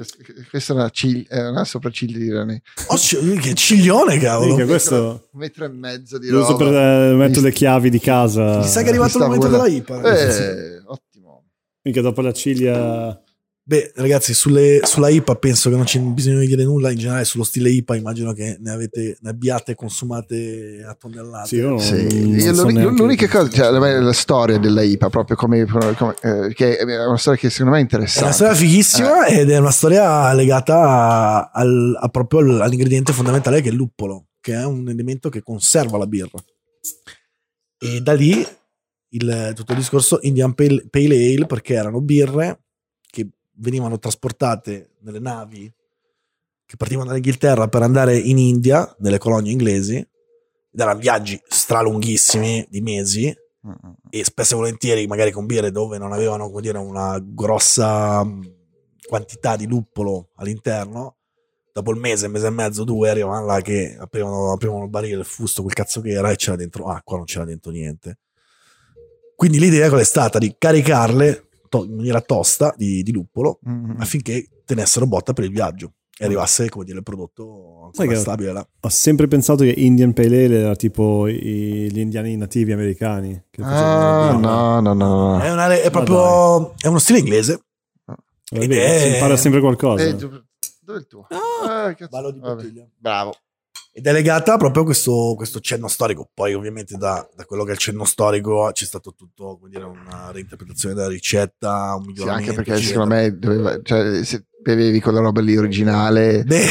[0.49, 2.95] Questa- è una, ciglia, è una sopracciglia di René Oh,
[3.39, 4.47] che ciglione, cavolo.
[4.47, 8.57] Minchia, questo un metro e mezzo di roba per eh, Visto- le chiavi di casa.
[8.57, 10.01] Mi sa che è arrivato il momento della IPA.
[10.17, 11.45] eh, ottimo
[11.83, 13.23] Minchia, dopo la ciglia
[13.65, 16.91] Beh, ragazzi, sulle- sulla IPA penso che non c'è bisogno di dire nulla.
[16.91, 21.47] In generale, sullo stile IPA, immagino che ne, avete, ne abbiate consumate a tonnellate.
[21.47, 25.09] Sì, io non- Sì, non io so l'unica cosa, cioè, la, la storia della IPA,
[25.09, 28.23] proprio come, come- eh, che è una storia che secondo me è È interessante.
[28.25, 33.61] una storia fighissima ed è una storia legata a- al, a proprio al- all'ingrediente fondamentale
[33.61, 36.37] che è il luppolo, che è un elemento che conserva la birra.
[37.77, 38.45] E da lì
[39.11, 42.62] il, tutto il discorso Indian Pale, Pale Ale, perché erano birre
[43.55, 45.71] venivano trasportate nelle navi
[46.65, 52.81] che partivano dall'Inghilterra per andare in India, nelle colonie inglesi, ed erano viaggi stralunghissimi di
[52.81, 53.35] mesi,
[54.09, 58.55] e spesso e volentieri magari con birre dove non avevano come dire, una grossa mh,
[59.07, 61.17] quantità di luppolo all'interno
[61.71, 65.25] dopo il mese, mese e mezzo, due arrivavano là che aprivano, aprivano il barile, il
[65.25, 68.17] fusto, quel cazzo che era e c'era dentro acqua, non c'era dentro niente
[69.35, 70.39] quindi l'idea qual è stata?
[70.39, 73.95] di caricarle to- in maniera tosta di, di luppolo Mm.
[73.99, 78.67] affinché tenessero botta per il viaggio e arrivasse come dire il prodotto ancora stabile là.
[78.81, 83.45] Ho sempre pensato che Indian Pale Ale era tipo i- gli indiani nativi americani.
[83.49, 84.93] che Ah, no, no, no.
[84.93, 85.39] no.
[85.41, 87.59] è, una- è proprio è uno stile inglese
[88.05, 88.65] Vabbè,
[88.95, 90.03] Eh, si impara sempre qualcosa.
[90.03, 90.43] Eh, dove
[90.85, 91.25] è il tuo?
[91.29, 92.09] Ah, cazzo.
[92.09, 92.61] ballo di Vabbè.
[92.61, 93.33] bottiglia Bravo.
[93.95, 96.27] Ed è legata proprio a questo, questo cenno storico.
[96.33, 100.31] Poi, ovviamente, da, da quello che è il cenno storico c'è stato tutto dire, una
[100.31, 102.49] reinterpretazione della ricetta, un Sì, miglioramento.
[102.49, 102.91] anche perché eccetera.
[103.03, 106.67] secondo me doveva, cioè, se bevevi quella roba lì originale, Beh,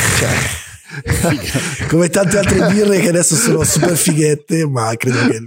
[1.88, 5.42] come tante altre birre che adesso sono super fighette, ma credo che,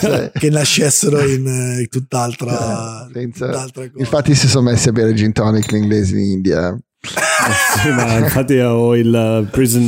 [0.00, 1.46] cioè, che nascessero in,
[1.80, 4.02] in tutt'altra, senza- tutt'altra cosa.
[4.02, 6.76] infatti si sono messi a bere gin tonic gli inglesi in India.
[7.82, 9.82] Sì, ma infatti ho il uh, prison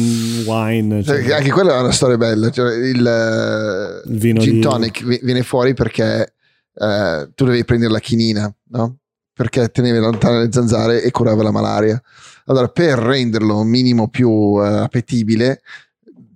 [0.47, 1.03] wine.
[1.05, 2.51] Cioè, anche quella è una storia bella.
[2.51, 6.35] Cioè, il, eh, Il vino gin di- tonic vi- viene fuori perché
[6.75, 8.97] eh, tu devi prendere la chinina, no?
[9.33, 12.01] Perché teneva lontane le zanzare e curava la malaria.
[12.47, 15.61] Allora, per renderlo un minimo più eh, appetibile,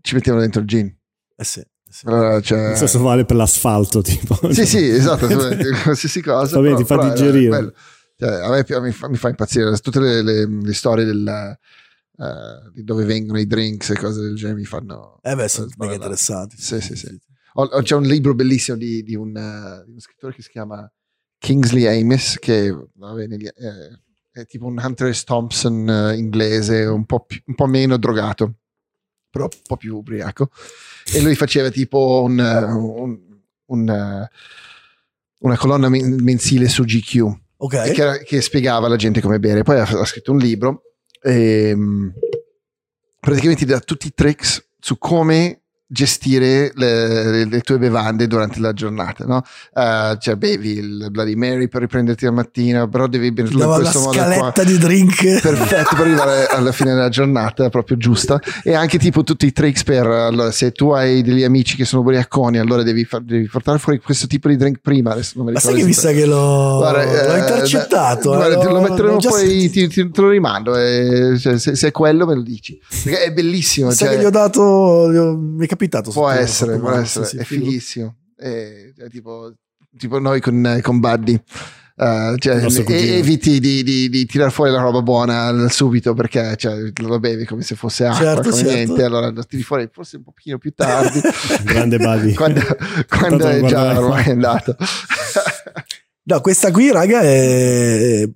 [0.01, 0.87] ci mettevano dentro il gin.
[1.37, 2.07] Eh sì, eh sì.
[2.07, 4.39] Allora, cioè, Lo stesso vale per l'asfalto, tipo.
[4.53, 5.27] Sì, sì, esatto,
[5.83, 6.57] qualsiasi cosa.
[6.57, 7.49] Va bene, ti fa digerire.
[7.49, 7.73] bello.
[8.19, 11.57] Cioè, a me mi fa, mi fa impazzire tutte le, le- le storie del,
[12.19, 15.69] eh, di dove vengono i drinks e cose del genere mi fanno Eh beh, sono
[15.77, 16.57] mega interessanti.
[16.59, 17.17] Sì, sì, sì.
[17.55, 20.51] Ho- ho- c'è un libro bellissimo di, di un, eh, di uno scrittore che si
[20.51, 20.91] chiama
[21.39, 24.01] Kingsley Amis che vabbè, negli- eh,
[24.33, 25.23] è tipo un Hunter S.
[25.23, 28.55] Thompson eh, inglese un po, più- un po' meno drogato
[29.31, 30.51] però un po' più ubriaco
[31.15, 34.29] e lui faceva tipo un, eh, un- un,
[35.41, 37.93] una colonna men- mensile su GQ Ok.
[37.93, 39.63] che, che spiegava alla gente come bere.
[39.63, 40.83] Poi ha, ha scritto un libro
[41.21, 42.09] e mm,
[43.21, 48.73] praticamente ti dà tutti i tricks su come gestire le, le- tue bevande durante la
[48.75, 49.43] giornata, no?
[49.75, 53.75] Eh, cioè bevi il Bloody Mary per riprenderti la mattina, però devi berlo in la
[53.77, 55.41] questo modo qua scaletta di drink.
[55.41, 59.83] perfetto per arrivare alla fine della giornata proprio giusta e anche tipo tutti i tricks
[59.85, 63.79] per allora se tu hai degli amici che sono ubriaconi allora devi, far- devi portare
[63.79, 66.13] fuori questo tipo di drink prima adesso non mi Ma sai ricordo che mi sa
[66.19, 68.29] che l'ho, Guarda, l'ho eh, intercettato?
[68.35, 71.89] guarda, eh, lo l'ho- metteremo poi ti, ti- te lo rimando eh, cioè, se, se
[71.89, 75.11] è quello me lo dici perché è bellissimo Mi sa cioè, che gli ho dato.
[75.11, 75.37] gli ho-
[75.79, 76.11] capitato.
[76.11, 77.65] può essere, può mano, essere sì, è figo.
[77.65, 79.53] fighissimo è, è tipo,
[79.97, 81.43] tipo noi con, con Buddy
[81.99, 87.19] Uh, cioè, eviti di, di, di tirar fuori la roba buona subito perché cioè, lo
[87.19, 88.73] bevi come se fosse acqua Certo, come certo.
[88.73, 91.21] niente allora lo tiri fuori forse un pochino più tardi
[91.67, 92.35] Grande buddy.
[92.35, 92.61] quando,
[93.09, 94.77] quando è già ormai andato
[96.23, 98.29] No, questa qui, raga, è.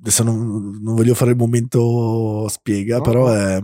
[0.00, 3.02] Adesso non, non voglio fare il momento spiega, No.
[3.02, 3.58] però è.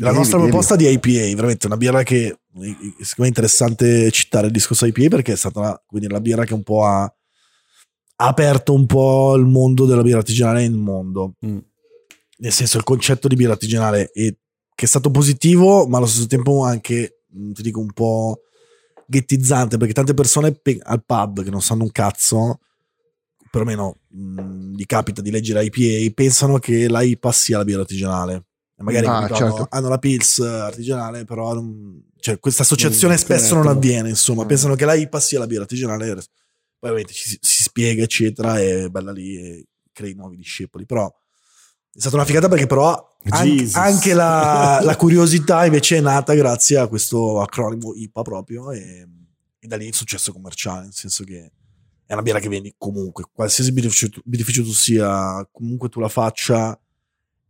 [0.00, 0.50] Mm, La Devi, nostra devi.
[0.50, 5.08] proposta di IPA, veramente una birra che secondo me è interessante citare il discorso IPA
[5.08, 8.86] perché è stata la, come dire, la birra che un po' ha, ha aperto un
[8.86, 11.34] po' il mondo della birra artigianale nel mondo.
[11.46, 11.58] Mm.
[12.38, 14.34] Nel senso, il concetto di birra artigianale è,
[14.74, 18.40] che è stato positivo, ma allo stesso tempo anche, mm, ti dico, un po'
[19.06, 22.60] ghettizzante perché tante persone pe- al pub che non sanno un cazzo,
[23.50, 28.46] perlomeno mh, gli capita di leggere IPA, pensano che la IPA sia la birra artigianale.
[28.82, 29.54] Magari Ah, capito, certo.
[29.56, 33.76] hanno, hanno la Pils artigianale, però non- cioè, questa associazione Non spesso non connettono.
[33.78, 34.08] avviene.
[34.10, 34.48] Insomma, Mm.
[34.48, 36.06] pensano che la IPA sia la birra artigianale.
[36.14, 40.84] Poi ovviamente ci, si spiega, eccetera, e bella lì e crei nuovi discepoli.
[40.86, 46.34] Però è stata una figata perché però an- anche la, la curiosità invece è nata
[46.34, 49.06] grazie a questo acronimo IPA proprio e,
[49.58, 51.52] e da lì il successo commerciale, nel senso che
[52.06, 56.78] è una birra che vendi comunque, qualsiasi birrificio, birrificio tu sia, comunque tu la faccia,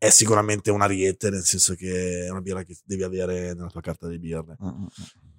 [0.03, 3.81] è sicuramente un ariete, nel senso che è una birra che devi avere nella tua
[3.81, 4.57] carta delle birre.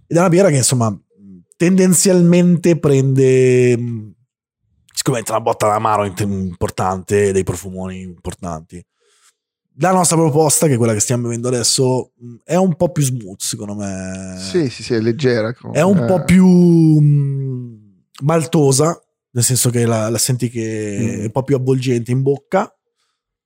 [0.08, 0.98] Ed è una birra che insomma
[1.58, 4.14] tendenzialmente prende mh,
[4.94, 8.82] sicuramente una botta d'amaro importante, dei profumoni importanti.
[9.80, 12.14] La nostra proposta, che è quella che stiamo bevendo adesso,
[12.46, 14.38] è un po' più smooth, secondo me.
[14.40, 15.54] Sì, sì, sì, è leggera.
[15.74, 16.48] È un eh, po' più
[18.22, 18.98] maltosa,
[19.32, 21.20] nel senso che la, la senti che Mm.
[21.20, 22.74] è un po' più avvolgente in bocca.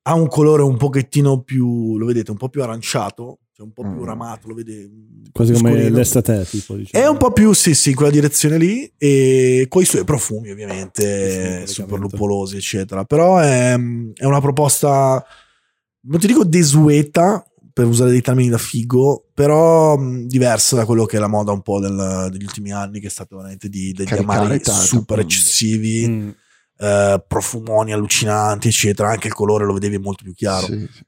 [0.07, 3.81] Ha un colore un pochettino più, lo vedete, un po' più aranciato, cioè un po'
[3.81, 4.05] più Mm.
[4.05, 4.89] ramato, lo vede.
[5.33, 6.75] Quasi come l'estate, tipo.
[6.75, 7.03] Diciamo.
[7.03, 10.49] È un po' più, sì, sì, in quella direzione lì, e con i suoi profumi,
[10.49, 11.97] ovviamente, sì, super praticamente.
[12.15, 13.03] lupolosi, eccetera.
[13.03, 15.23] Però è, è una proposta,
[16.01, 17.43] non ti dico desueta,
[17.73, 21.51] per usare dei termini da figo, però mh, diversa da quello che è la moda
[21.51, 24.81] un po' del- degli ultimi anni, che è stato veramente di, degli Caricare amari tanto.
[24.81, 25.21] super Mm.
[25.21, 26.29] eccessivi, Mm.
[26.77, 29.09] Eh, profumoni allucinanti, eccetera.
[29.09, 30.65] Anche il colore lo vedevi molto più chiaro.
[30.65, 31.05] Sì, sì.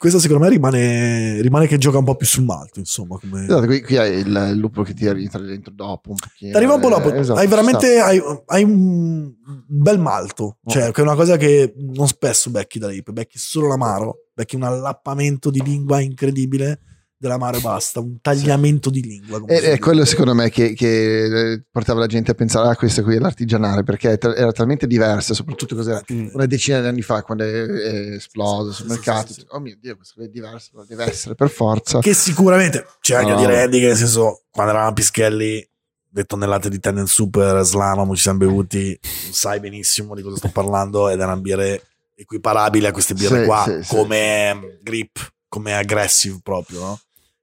[0.00, 3.18] Questo secondo me rimane, rimane che gioca un po' più sul malto, insomma.
[3.18, 3.44] Come...
[3.44, 6.52] Esatto, qui, qui hai il, il lupo che ti rientra dentro dopo un pochino.
[6.52, 9.34] Ti arriva un po' dopo, eh, esatto, hai veramente hai, hai un, un
[9.66, 10.90] bel malto, cioè Oh.
[10.92, 14.62] che è una cosa che non spesso becchi da lì, becchi solo l'amaro, becchi un
[14.62, 16.80] allappamento di lingua incredibile
[17.20, 19.42] dell'amaro e basta, un tagliamento di lingua.
[19.46, 23.02] E è quello secondo me che, che, eh, portava la gente a pensare a questo
[23.02, 26.28] qui è l'artigianale perché era talmente diversa soprattutto cos'era Mm.
[26.32, 29.46] una decina di anni fa quando è, è esploso sul Sì, sì, mercato sì, sì.
[29.50, 33.36] oh mio dio questo è diverso deve essere per forza Che sicuramente c'è anche No.
[33.36, 35.68] a dire Andy che nel senso, quando eravamo a Pischelli,
[36.12, 41.08] le tonnellate di Tennant Super, Slalom, ci siamo bevuti, sai benissimo di cosa sto parlando,
[41.10, 41.82] ed erano birre
[42.14, 43.94] equiparabili a queste birre Sì, qua, sì, sì.
[43.94, 47.00] come mm, grip, come aggressive proprio, no?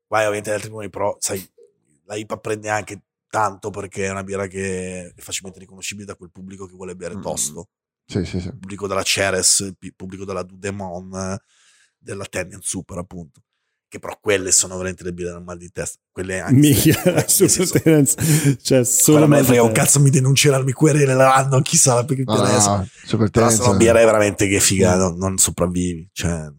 [0.08, 1.46] Vai ovviamente agli altri nomi, però sai,
[2.06, 6.32] la IPA prende anche tanto perché è una birra che è facilmente riconoscibile da quel
[6.32, 7.22] pubblico che vuole bere Mm.
[7.22, 7.68] tosto.
[8.06, 11.38] sì sì sì Il pubblico della Ceres, il pubblico della Dudemon,
[11.98, 13.42] della Tennant Super appunto.
[13.90, 15.98] Che però quelle sono veramente le birre del mal di testa.
[16.12, 18.22] Quelle anche Mica, super tendenza.
[18.62, 22.40] Cioè, solo quella me frega un cazzo, mi denunceranno, mi quereleranno, chissà perché No, no,
[22.46, 22.78] interessa.
[22.78, 26.10] no, super Però sono birre veramente che figa, non, non sopravvivi.
[26.12, 26.52] Cioè,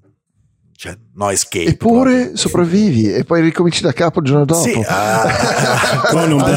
[0.79, 1.65] cioè no escape.
[1.71, 2.37] eppure proprio.
[2.37, 5.27] sopravvivi e poi ricominci da capo il giorno dopo Sì, ah.
[6.15, 6.57] Mai una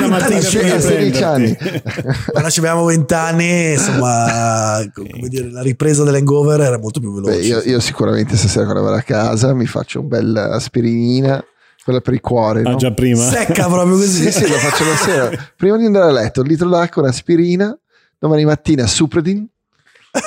[0.00, 1.56] la mattina a 16 anni.
[2.32, 7.38] Quando ci avevamo 20 anni, insomma, come dire, la ripresa dell'hangover era molto più veloce.
[7.38, 11.40] Beh, io, io sicuramente stasera quando vado a casa mi faccio un bel aspirinina
[11.84, 12.76] quella per il cuore Ah, no?
[12.76, 13.22] già prima.
[13.22, 14.24] Secca proprio così.
[14.24, 15.52] Sì, sì, lo faccio la sera.
[15.56, 17.78] Prima di andare a letto, un litro d'acqua, un'aspirina,
[18.18, 19.46] domani mattina Supradin,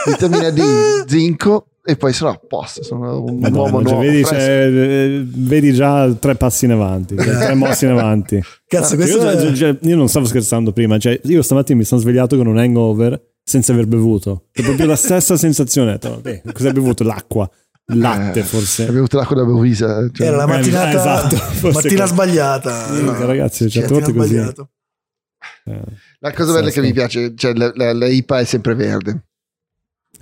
[0.06, 4.00] vitamina D, zinco e poi sono a posto, sono un Madonna, uomo cioè, nuovo.
[4.02, 8.42] vedi, cioè, eh, vedi già tre passi in avanti, cioè, tre mossi in avanti.
[8.68, 9.54] Cazzo, Io, questo è...
[9.54, 13.22] cioè, io non stavo scherzando prima, cioè, io stamattina mi sono svegliato con un hangover
[13.44, 14.46] senza aver bevuto.
[14.52, 16.00] È proprio la stessa sensazione.
[16.02, 17.04] Vabbè, cosa hai bevuto?
[17.04, 17.48] L'acqua,
[17.94, 18.86] il latte Eh, forse.
[18.88, 20.10] Hai bevuto l'acqua da Bovisa.
[20.12, 22.88] Cioè, Era la Eh, mattinata, esatto, forse mattina sbagliata.
[22.94, 24.34] Minchia, ragazzi, certe volte così.
[24.34, 24.70] sbagliato.
[25.66, 25.82] Eh,
[26.20, 29.26] La cosa bella che mi piace, cioè la, la- la IPA è sempre verde.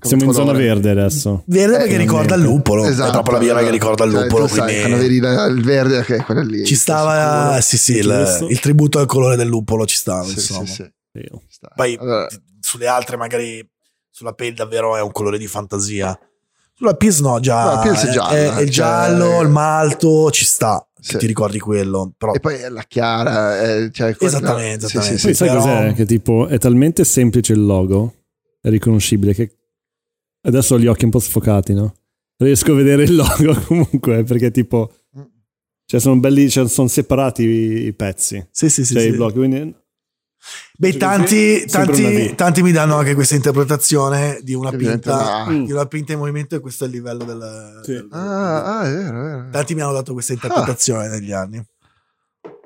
[0.04, 1.44] Siamo in zona verde adesso.
[1.48, 2.86] Verde perché Eh, ricorda il luppolo.
[2.86, 4.46] Esatto, è proprio la birra che ricorda il Cioè, luppolo.
[4.48, 6.66] tu sai, quindi quando vedi il verde, ok, quella lì.
[6.66, 10.24] ci stava, sì, sì, il, il tributo al colore del luppolo ci stava.
[10.26, 10.66] Sì, insomma.
[10.66, 10.92] sì, sì.
[11.76, 12.28] Poi Allora,
[12.60, 13.66] sulle altre, magari
[14.10, 16.18] sulla pale davvero è un colore di fantasia.
[16.76, 17.64] Sulla Pils no, già.
[17.66, 20.86] No, la Pils è è, gialla, è- è il cioè- giallo, il malto, ci sta.
[21.00, 21.18] Sì.
[21.18, 22.14] Ti ricordi quello.
[22.18, 25.18] Però E poi è la chiara, è- cioè, quella- Esattamente, sì, esattamente.
[25.20, 25.38] sì, Poi sì.
[25.38, 25.94] sai però- cos'è?
[25.94, 28.14] Che tipo è talmente semplice il logo,
[28.62, 29.52] è riconoscibile che
[30.44, 31.94] adesso ho gli occhi un po' sfocati, no?
[32.38, 34.92] Riesco a vedere il logo comunque perché tipo
[35.86, 38.94] cioè sono belli, cioè, sono separati i, pezzi, sì, sì, sì.
[38.94, 39.10] cioè sì.
[39.10, 39.76] i blocchi, quindi
[40.78, 45.86] Beh, Cioè, tanti, tanti, tanti mi danno anche questa interpretazione di una pinta, di una
[45.86, 47.80] pinta in movimento, e questo è il livello del.
[47.84, 47.92] Sì.
[47.94, 49.50] del- Ah, ah, è vero, è vero.
[49.52, 51.64] Tanti mi hanno dato questa interpretazione negli anni.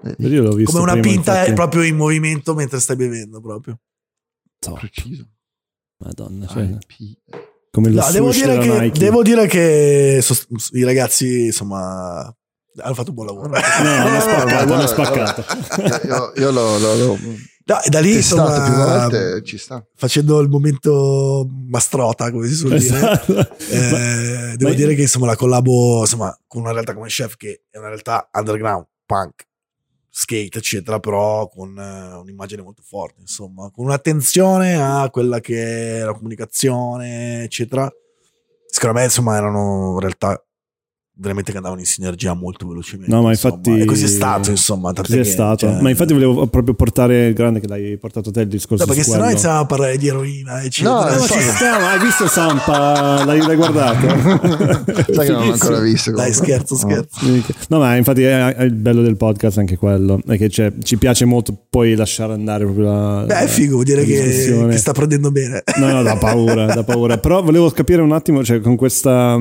[0.01, 1.51] Vedi, io l'ho visto Come una prima, pinta infatti.
[1.51, 3.79] è proprio in movimento mentre stai bevendo, proprio.
[4.57, 5.27] Top, preciso.
[5.97, 7.17] Madonna, cioè, IP.
[7.77, 8.99] Come No, devo, dire che, Nike.
[8.99, 12.21] devo dire che sos- i ragazzi, insomma,
[12.81, 13.49] hanno fatto un buon lavoro.
[13.49, 15.43] No, hanno spaccato, hanno spaccato.
[16.07, 17.17] Io, io l'ho, l'ho, l'ho
[17.83, 19.85] e da lì, testato insomma, più volte, ci sta.
[19.95, 22.95] facendo il momento mastrota, come si suol dire.
[22.97, 23.39] Esatto.
[23.69, 27.63] Eh, devo Ma- dire che insomma la collabo insomma, con una realtà come Chef che
[27.69, 29.46] è una realtà underground, punk,
[30.19, 36.03] skate eccetera però con eh, un'immagine molto forte insomma con un'attenzione a quella che è
[36.03, 37.87] la comunicazione eccetera.
[38.65, 40.43] Secondo me insomma erano realtà
[41.19, 43.13] veramente che andavano in sinergia molto velocemente.
[43.13, 43.55] No, ma insomma.
[43.55, 44.93] infatti- E così è stato, insomma.
[44.93, 45.67] tant'è Così è stato.
[45.67, 49.03] cioè- Ma infatti volevo proprio portare grande che l'hai portato te il discorso No, perché
[49.03, 49.31] sennò quello.
[49.31, 50.93] iniziamo a parlare di eroina, eccetera.
[50.93, 51.33] No, ma sì.
[51.33, 53.23] ci sta, ma hai visto Sampa?
[53.25, 54.07] L'hai, l'hai guardato?
[55.13, 56.11] Sai che non l'ho ancora visto.
[56.11, 56.79] Dai, scherzo, No.
[56.79, 57.25] scherzo.
[57.69, 60.19] No, ma infatti è, è il bello del podcast anche quello.
[60.25, 63.23] È che c'è- ci piace molto poi lasciare andare proprio la.
[63.25, 65.63] Beh, è figo, vuol dire che, che sta prendendo bene.
[65.77, 67.17] No, no, da paura, da paura.
[67.17, 69.39] Però volevo capire un attimo, cioè, con questa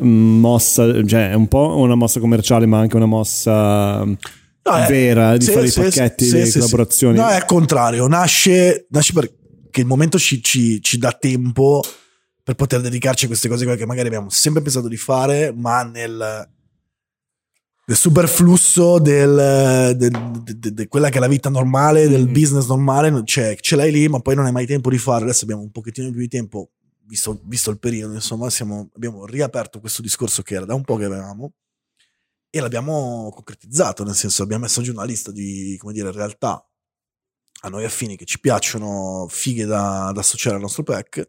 [0.00, 4.16] mossa, cioè, è un po' una mossa commerciale, ma anche una mossa No,
[4.76, 7.16] è- vera di sì, fare sì, i pacchetti, sì, le collaborazioni.
[7.18, 11.82] No, è al contrario, nasce, nasce perché il momento ci, ci- ci dà tempo
[12.42, 16.48] per poter dedicarci a queste cose che magari abbiamo sempre pensato di fare, ma nel,
[17.86, 20.10] nel superflusso del, de-
[20.56, 22.32] de- de quella che è la vita normale, del Mm.
[22.32, 25.24] business normale, c'è, ce l'hai lì, ma poi non hai mai tempo di fare.
[25.24, 26.70] Adesso abbiamo un pochettino più di tempo,
[27.08, 30.96] visto, visto il periodo, insomma, siamo- abbiamo riaperto questo discorso che era da un po'
[30.96, 31.54] che avevamo
[32.50, 36.62] e l'abbiamo concretizzato, nel senso abbiamo messo giù una lista di, come dire, realtà
[37.62, 41.28] a noi affini che ci piacciono, fighe da, da associare al nostro pack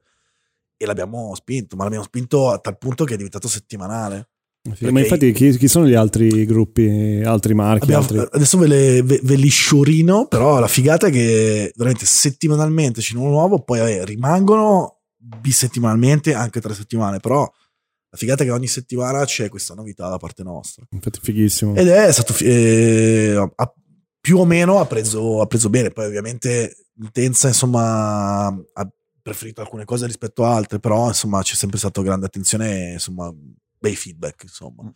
[0.78, 4.30] e l'abbiamo spinto, ma l'abbiamo spinto a tal punto che è diventato settimanale.
[4.76, 7.84] Sì, ma infatti, chi, chi sono gli altri gruppi, altri marchi?
[7.84, 8.28] Abbiamo- altri...
[8.32, 13.16] Adesso ve, le, ve, ve li sciorino, però la figata è che veramente settimanalmente c'è
[13.16, 17.42] uno nuovo, poi vabbè, rimangono bisettimanalmente anche tre settimane, però
[18.12, 20.86] la figata è che ogni settimana c'è questa novità da parte nostra.
[20.90, 21.76] Infatti, fighissimo.
[21.76, 23.74] Ed è stato fi- eh, ha-
[24.20, 25.92] più o meno ha preso, ha preso bene.
[25.92, 28.92] Poi, ovviamente, Intensa insomma ha
[29.22, 33.34] preferito alcune cose rispetto a altre, però insomma c'è sempre stata grande attenzione e insomma
[33.78, 34.44] bei feedback.
[34.44, 34.94] Insomma, noi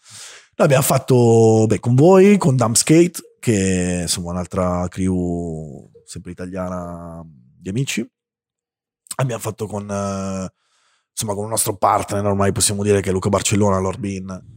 [0.56, 7.22] abbiamo fatto beh, con voi, con Dump Skate, che è insomma un'altra crew sempre italiana
[7.26, 8.06] di amici.
[9.16, 10.54] Abbiamo fatto con eh,
[11.12, 14.52] insomma con un nostro partner, ormai possiamo dire che è Luca Barcellona, Lord Bean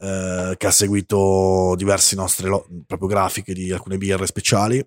[0.00, 4.84] eh, che ha seguito diverse nostre lo- proprio grafiche di alcune birre speciali.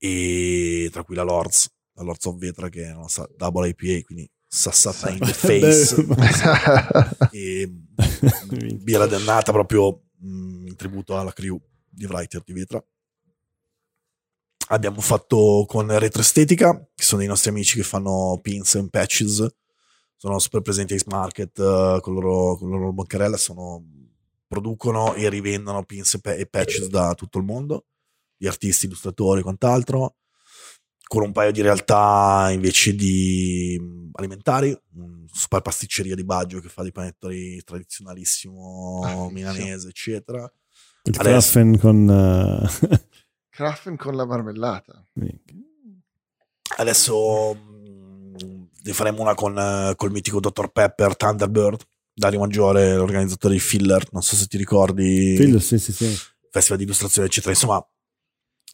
[0.00, 4.04] E tra cui la Lords la Lords of Vetra che è la nostra double IPA
[4.04, 6.06] quindi sassata in the face.
[7.32, 7.68] E
[8.80, 12.82] birra dannata proprio mh, in tributo alla crew di Writer di Vetra
[14.68, 19.46] abbiamo fatto con Retro Estetica che sono dei nostri amici che fanno pins and patches.
[20.16, 23.84] Sono super presenti a Ace Market eh, con, loro, con la loro bancarella sono,
[24.46, 27.86] producono e rivendono pins e pa- patches da tutto il mondo.
[28.36, 30.16] Di artisti, illustratori e quant'altro.
[31.06, 34.76] Con un paio di realtà invece di mh, alimentari.
[35.30, 40.50] Super pasticceria di Baggio che fa dei panettoni tradizionalissimo Ah, sì, milanese eccetera.
[41.04, 42.10] Il adesso- con...
[42.10, 42.98] eh,
[43.58, 45.04] Krafen con la marmellata.
[46.76, 50.70] Adesso mh, ne faremo una con eh, col mitico Dr.
[50.70, 51.82] Pepper Thunderbird,
[52.14, 54.06] Dario Maggiore, l'organizzatore di Filler.
[54.12, 56.16] Non so se ti ricordi, Figlio, sì, sì, sì.
[56.52, 57.52] festival di illustrazione, eccetera.
[57.52, 57.84] Insomma,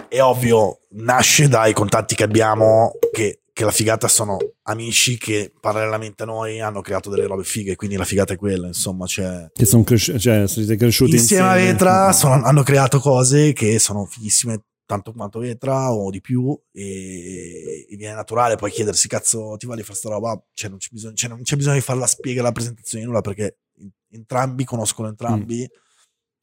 [0.06, 6.24] è ovvio, nasce dai contatti che abbiamo, che, che la figata sono amici che parallelamente
[6.24, 7.74] a noi hanno creato delle robe fighe.
[7.74, 9.51] Quindi la figata è quella, insomma, c'è.
[9.51, 11.73] Che sono cresciuti, cioè, siete cresciuti Insieme a insieme.
[11.73, 17.86] Vetra sono- hanno creato cose che sono fighissime tanto quanto Vetra o di più e,
[17.89, 20.43] e viene naturale poi chiedersi cazzo ti va di fare sta roba?
[20.52, 23.09] Cioè non c'è bisogno, cioè, non c'è bisogno di fare la spiega la presentazione di
[23.11, 23.59] nulla perché
[24.11, 25.69] entrambi conoscono entrambi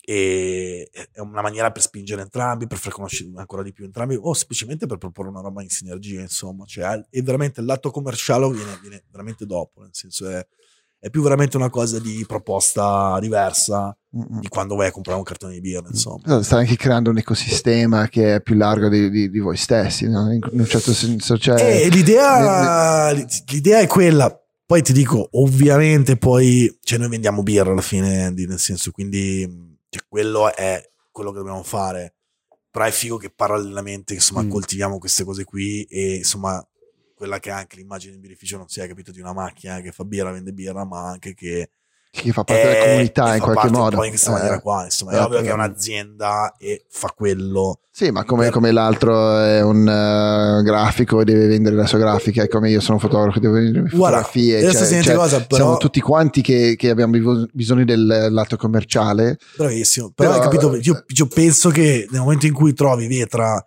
[0.04, 4.34] e è una maniera per spingere entrambi per far conoscere ancora di più entrambi o
[4.34, 8.80] semplicemente per proporre una roba in sinergia insomma cioè è veramente il lato commerciale viene,
[8.82, 10.46] viene veramente dopo nel senso è,
[11.04, 14.40] è più veramente una cosa di proposta diversa Mm-mm.
[14.40, 16.22] di quando vai a comprare un cartone di birra, insomma.
[16.24, 20.08] Esatto, Stai anche creando un ecosistema che è più largo di, di- di voi stessi,
[20.08, 20.32] no?
[20.32, 21.40] in, un certo senso.
[21.40, 24.36] Cioè, E l'idea, l'idea è quella.
[24.64, 29.78] Poi ti dico, ovviamente, poi, cioè, noi vendiamo birra alla fine, Andy, nel senso, quindi,
[29.90, 32.14] cioè, quello è quello che dobbiamo fare.
[32.70, 34.50] Però è figo che parallelamente, insomma, Mm.
[34.50, 36.66] coltiviamo queste cose qui e, insomma,
[37.22, 40.04] quella che è anche l'immagine di beneficio non sia capito di una macchina che fa
[40.04, 41.70] birra, vende birra, ma anche che
[42.14, 43.96] che fa parte della è- comunità in qualche modo.
[43.96, 45.54] po' in questa Eh, maniera qua, insomma, è eh, ovvio che è eh.
[45.54, 47.80] un'azienda e fa quello.
[47.90, 52.00] Sì, ma come, Per- come l'altro è un eh, grafico e deve vendere la sua
[52.00, 54.72] grafica, e come io sono un fotografo e devo vendere le mie Guarda, fotografie.
[54.74, 57.14] cioè- cioè, cosa, però- Siamo tutti quanti che, che abbiamo
[57.54, 59.38] bisogno del lato commerciale.
[59.56, 60.12] Bravissimo.
[60.14, 63.66] Però, Però- hai capito, io, io penso che nel momento in cui trovi Vetra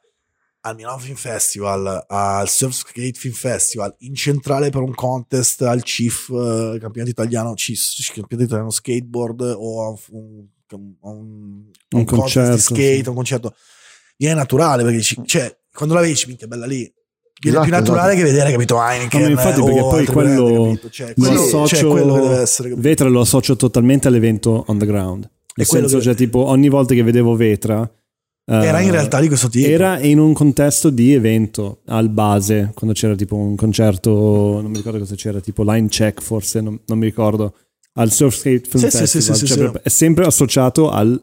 [0.66, 5.82] al Milano Film Festival, al Surf Skate Film Festival, in centrale per un contest al
[5.82, 11.64] CIF, eh, campionato italiano, CIS, campionato italiano skateboard o a un, a un, a un,
[11.96, 13.08] Un contest concerto, di skate, sì.
[13.08, 13.54] un concerto,
[14.16, 16.90] viene naturale perché dici, cioè, quando la vedi, minchia, bella lì.
[17.40, 18.24] Viene Esatto, più naturale esatto.
[18.24, 19.20] che vedere, capito, Heineken.
[19.20, 20.88] No, ma infatti, perché poi quello brand?
[20.90, 22.68] Cioè, lo quello, associo, cioè, quello che deve essere.
[22.70, 22.88] capito?
[22.88, 25.28] Vetra lo associo totalmente all'evento on the ground.
[25.56, 27.90] Nel È quello senso, che- cioè, tipo, ogni volta che vedevo Vetra.
[28.46, 29.66] Era in realtà di questo tipo.
[29.66, 34.10] Era in un contesto di evento al base, quando c'era tipo un concerto,
[34.60, 37.54] non mi ricordo cosa c'era, tipo Line Check forse, non, non mi ricordo,
[37.94, 39.22] al Surfskate Film Sì, sì, sì, Festival.
[39.38, 41.22] sì, cioè, sì, proprio- È sempre associato al,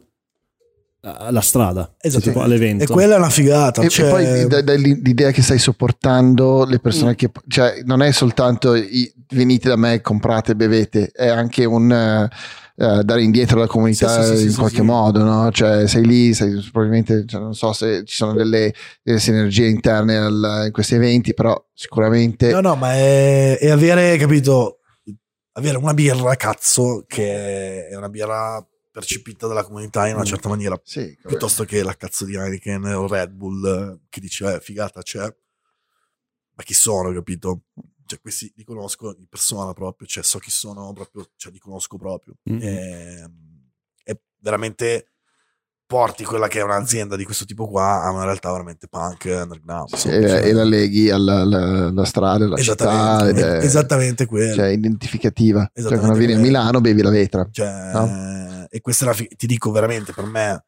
[1.01, 2.23] alla strada, cioè, Esatto.
[2.25, 2.83] tipo all'evento.
[2.83, 3.81] E quella è una figata.
[3.81, 6.81] E, cioè- e poi da- da- l'idea che stai sopportando le Mm.
[6.81, 11.91] persone che cioè non è soltanto i- venite da me comprate bevete è anche un
[11.91, 12.29] eh,
[12.75, 15.51] eh, dare indietro alla comunità Sì, sì, in qualche modo no?
[15.51, 18.73] cioè sei lì sei, probabilmente cioè, non so se ci sono delle,
[19.03, 24.17] delle sinergie interne al- in questi eventi però sicuramente No, no, ma è, è avere,
[24.17, 24.79] capito,
[25.53, 30.25] avere una birra, cazzo, che è una birra percepita dalla comunità in una Mm.
[30.25, 34.55] certa maniera, sì, piuttosto che la cazzo di Heineken o Red Bull eh, che dice,
[34.55, 35.21] eh, figata c'è,
[36.53, 37.63] ma chi sono, capito?
[38.11, 41.95] Cioè, questi li conosco in persona proprio, cioè, so chi sono proprio, cioè, li conosco
[41.97, 42.33] proprio.
[42.51, 42.59] Mm.
[42.61, 43.31] E,
[44.03, 45.11] è veramente
[45.85, 49.93] porti quella che è un'azienda di questo tipo qua a una realtà veramente punk underground.
[49.95, 52.83] Sì, e, cioè- e la leghi alla, alla- alla strada alla città
[53.29, 54.53] Esattamente, è esattamente quello.
[54.55, 56.37] cioè, identificativa cioè quando vieni a.
[56.37, 58.67] Milano bevi la vetra Cioè, No?
[58.69, 60.65] E questa è la fi- ti dico veramente per me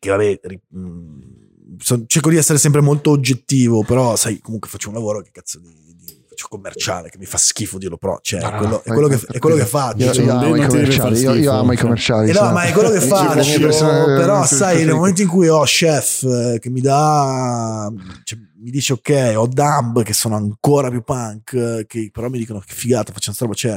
[0.00, 4.88] che vabbè, ri- mh, son- cerco di essere sempre molto oggettivo, però sai, comunque faccio
[4.90, 8.40] un lavoro che cazzo di, di- faccio commerciale, che mi fa schifo dirlo, però cioè,
[8.40, 10.04] No, è, quello, è quello che, è quello che faccio.
[10.04, 11.84] io, Cioè, io amo i commerciali io, io amo i cioè.
[11.84, 12.52] commerciali Eh no, sai.
[12.52, 13.00] ma è quello che
[13.44, 17.90] mie persone- però sai, nel momento in cui ho chef eh, che mi dà,
[18.24, 22.38] cioè, mi dice ok, ho Dumb che sono ancora più punk, eh, che però mi
[22.38, 23.70] dicono che figata, facciamo sta roba, c'è.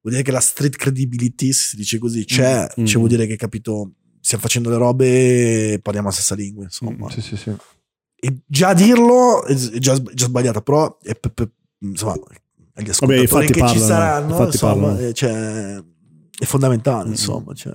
[0.00, 2.84] Vuol dire che la street credibility, se si dice così, c'è, Mm.
[2.84, 7.10] cioè vuol dire che capito, stiamo facendo le robe e parliamo la stessa lingua, insomma.
[7.10, 7.52] sì sì sì
[8.18, 11.50] E già dirlo è già, già sbagliato, però è per- per-
[11.80, 12.14] insomma,
[12.74, 14.98] agli ascoltatori i fatti che ci parlano, i saranno, insomma, parlano.
[15.00, 15.76] eh, cioè,
[16.38, 17.10] è fondamentale, Mm.
[17.12, 17.52] insomma.
[17.54, 17.72] Cioè.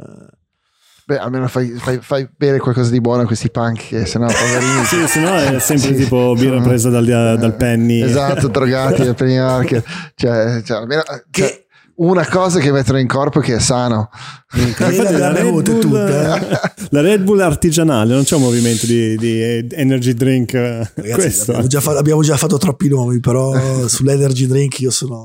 [1.04, 4.86] Beh, almeno fai, fai, fai bere qualcosa di buono a questi punk, che sennò poverini.
[4.86, 6.04] Sì, se no è sempre Sì.
[6.04, 8.02] tipo birra presa dal, dal penny.
[8.02, 9.84] Esatto, drogati al penny market.
[10.16, 11.66] Cioè, cioè, almeno, cioè, Che-
[11.96, 14.10] una cosa che mettono in corpo che è sano.
[14.54, 16.60] Infatti le abbiamo Red Bull-
[16.90, 19.42] la Red Bull artigianale, non c'è un movimento di, di
[19.72, 20.54] energy drink.
[20.54, 21.52] eh, Ragazzi, questo.
[21.52, 23.54] abbiamo già, fa- abbiamo già fatto troppi nomi, però
[23.88, 25.24] sull'energy drink io sono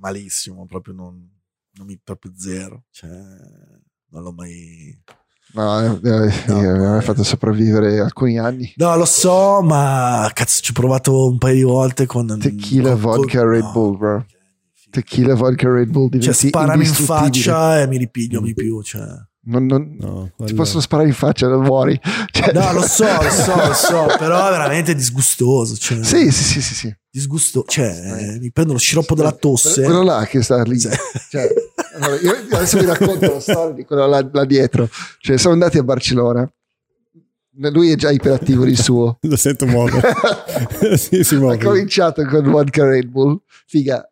[0.00, 1.14] malissimo, proprio non,
[1.76, 2.84] non mi proprio zero.
[2.90, 3.08] Cioè,
[4.10, 4.98] non l'ho mai.
[5.52, 6.60] No, eh, eh, No.
[6.60, 8.72] mi ha fatto sopravvivere alcuni anni.
[8.76, 13.00] No, lo so, ma cazzo, ci ho provato un paio di volte con Tequila, con-
[13.00, 13.72] vodka, con- Red no.
[13.72, 14.24] Bull, bro.
[14.90, 18.82] Tequila, vodka, Red Bull Cioè, diventi sparami in faccia e mi ripiglio di più.
[18.82, 19.06] Cioè.
[19.42, 21.98] Non, non- No, ti quello- possono sparare in faccia, non muori.
[22.30, 25.76] Cioè- No, lo so, lo so, lo so, però è veramente disgustoso.
[25.76, 26.96] Cioè, Sì, sì, sì, sì, sì.
[27.10, 29.82] disgusto, cioè, mi prendo lo sciroppo della tosse.
[29.82, 30.78] Quello là che sta lì.
[30.78, 30.88] Sì.
[31.30, 31.48] Cioè,
[31.94, 34.88] allora, io adesso vi racconto la storia di quello là, là dietro.
[35.20, 36.50] Cioè, siamo andati a Barcellona.
[37.72, 39.18] Lui è già iperattivo di suo.
[39.22, 40.14] Lo sento muovere.
[40.96, 41.58] sì, si Ha muove.
[41.58, 43.40] cominciato con vodka Red Bull.
[43.66, 44.08] Figa,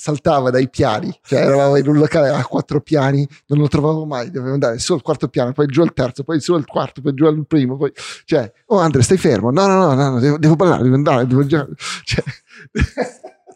[0.00, 1.14] saltava dai piani.
[1.22, 4.30] Cioè, eravamo in un locale a quattro piani, non lo trovavo mai.
[4.30, 7.12] Dovevo andare su al quarto piano, poi giù al terzo, poi su al quarto, poi
[7.12, 7.76] giù al primo.
[7.76, 7.92] Poi...
[8.24, 9.50] Cioè, oh Andre, stai fermo?
[9.50, 11.26] No, no, no, no, devo, devo ballare, devo andare.
[11.26, 11.66] Devo già...
[12.02, 12.24] Cioè,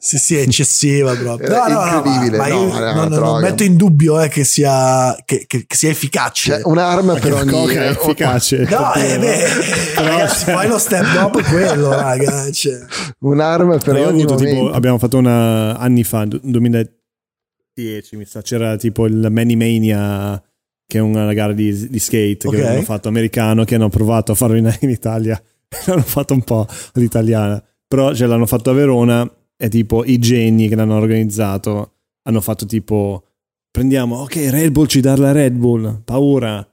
[0.04, 1.48] Sì, sì, è eccessiva proprio.
[1.48, 4.28] No, no, no, ma- incredibile, ma, no, io era non, non metto in dubbio eh,
[4.28, 6.50] che, sia, che, che- che sia efficace.
[6.50, 7.48] cioè, un'arma per ogni...
[7.50, 8.66] coca è efficace.
[8.68, 9.44] no, eh, beh,
[9.96, 12.50] Però, ragazzi, cioè- poi lo step dopo è quello, raga.
[12.52, 12.78] Cioè.
[13.20, 18.26] Un'arma per Io ho ogni avuto tipo, abbiamo fatto una anni fa, du- 2010 mi
[18.26, 20.38] sa, c'era tipo il Many Mania
[20.86, 22.54] che è una gara di, di skate Ok.
[22.56, 25.42] che hanno fatto americano che hanno provato a farlo in, in Italia
[25.86, 29.26] l'hanno fatto un po' all'italiana però ce l'hanno fatto a Verona
[29.56, 33.24] e tipo i geni che l'hanno organizzato hanno fatto tipo
[33.70, 36.66] prendiamo ok Red Bull ci dà la Red Bull paura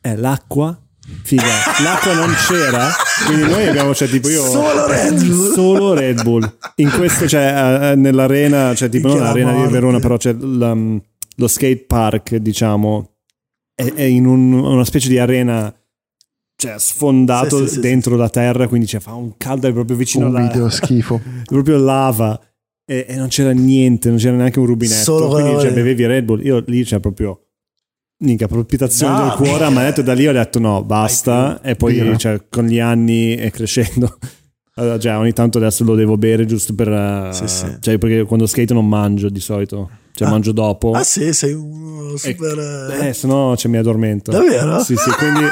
[0.00, 0.78] è l'acqua
[1.22, 1.42] figa
[1.82, 2.88] l'acqua non c'era
[3.26, 5.52] quindi noi abbiamo cioè tipo io Solo Red Bull.
[5.54, 9.72] solo Red Bull in questo eh, nell'arena cioè tipo non l'arena di.
[9.72, 13.14] Verona però c'è lo skate park diciamo
[13.74, 15.74] è, è in un- una specie di arena
[16.56, 19.96] cioè sfondato Sì, sì, sì, dentro la terra quindi cioè, fa un caldo è proprio
[19.96, 21.20] vicino alla Umido, schifo.
[21.44, 22.38] proprio lava.
[22.84, 25.02] E, e non c'era niente non c'era neanche un rubinetto.
[25.02, 26.44] Solo quindi cioè, bevevi Red Bull.
[26.44, 27.46] Io lì c'è proprio
[28.22, 31.60] minchia palpitazione No, del cuore ma detto da lì ho detto no basta.
[31.62, 34.18] E poi cioè, con gli anni e crescendo.
[34.76, 37.66] Allora, già ogni tanto adesso lo devo bere giusto per Sì, sì.
[37.80, 40.30] cioè perché quando skate non mangio di solito cioè Ah.
[40.30, 42.98] mangio dopo Ah sì, sei uno super...
[43.00, 44.82] eh se no cioè, mi addormento Davvero?
[44.82, 45.44] sì sì quindi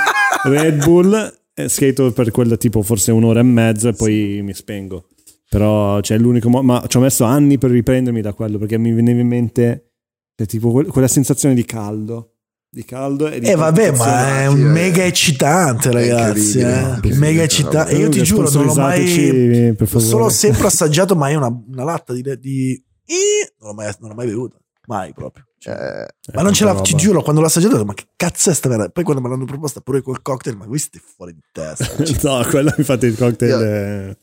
[0.45, 5.07] Red Bull eh, skato per quella tipo forse un'ora e mezzo e poi mi spengo.
[5.49, 8.93] Però c'è l'unico modo, ma ci ho messo anni per riprendermi da quello perché mi
[8.93, 9.91] veniva in mente
[10.37, 12.37] cioè, tipo que- quella sensazione di caldo.
[12.71, 14.65] Di caldo e di Eh vabbè, ma è un sì, eh.
[14.67, 16.61] mega eccitante, ragazzi.
[16.61, 16.99] Eh.
[17.03, 17.93] sì, Mega sì, eccitante.
[17.93, 19.75] E io ti giuro, non l'ho mai.
[19.77, 20.09] per favore.
[20.09, 22.23] Solo sempre assaggiato, mai una, una latta di.
[22.39, 22.85] di...
[23.11, 24.57] Ih, Non l'ho mai, non l'ho mai bevuta.
[24.87, 25.45] Mai proprio.
[25.59, 27.95] Cioè, Eh, ma non ce l'ha, tanta ti giuro, quando l'ho assaggiato, ho detto, ma
[27.95, 28.89] che cazzo è sta merda?
[28.89, 31.87] Poi quando me l'hanno proposta pure col cocktail, ma questo è fuori di testa.
[32.29, 34.19] no, quello infatti il cocktail Io- eh,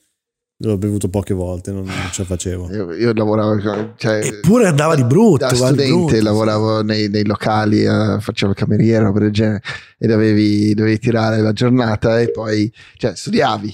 [0.59, 2.71] l'ho bevuto poche volte, non, non ce la facevo.
[2.73, 5.45] io, io lavoravo, cioè, Eppure andava di brutto.
[5.45, 6.21] da studente brutto.
[6.23, 9.61] lavoravo nei, nei locali, eh, facevo il cameriere, del genere,
[9.99, 13.67] e dovevi, dovevi tirare la giornata e poi, cioè, studiavi,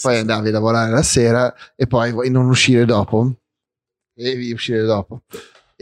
[0.00, 0.20] poi sì.
[0.20, 3.34] andavi a lavorare la sera e poi vuoi non uscire dopo,
[4.22, 5.22] devi uscire dopo.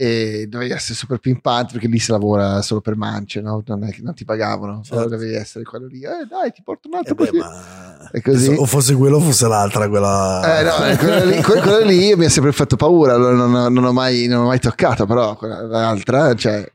[0.01, 3.61] E dovevi essere super pimpante perché lì si lavora solo per mance, no?
[3.65, 4.93] non, è non ti pagavano, Certo.
[4.93, 8.09] allora dovevi essere quello lì, eh dai ti porto un altro Eh beh, ma...
[8.09, 8.55] E così?
[8.57, 10.59] O fosse quello o fosse l'altra, quella...
[10.59, 13.53] Eh, no, eh, quello, lì, que- quello lì mi ha sempre fatto paura, allora non,
[13.53, 16.65] ho- non ho mai, non ho mai toccato, però quella- l'altra, cioè,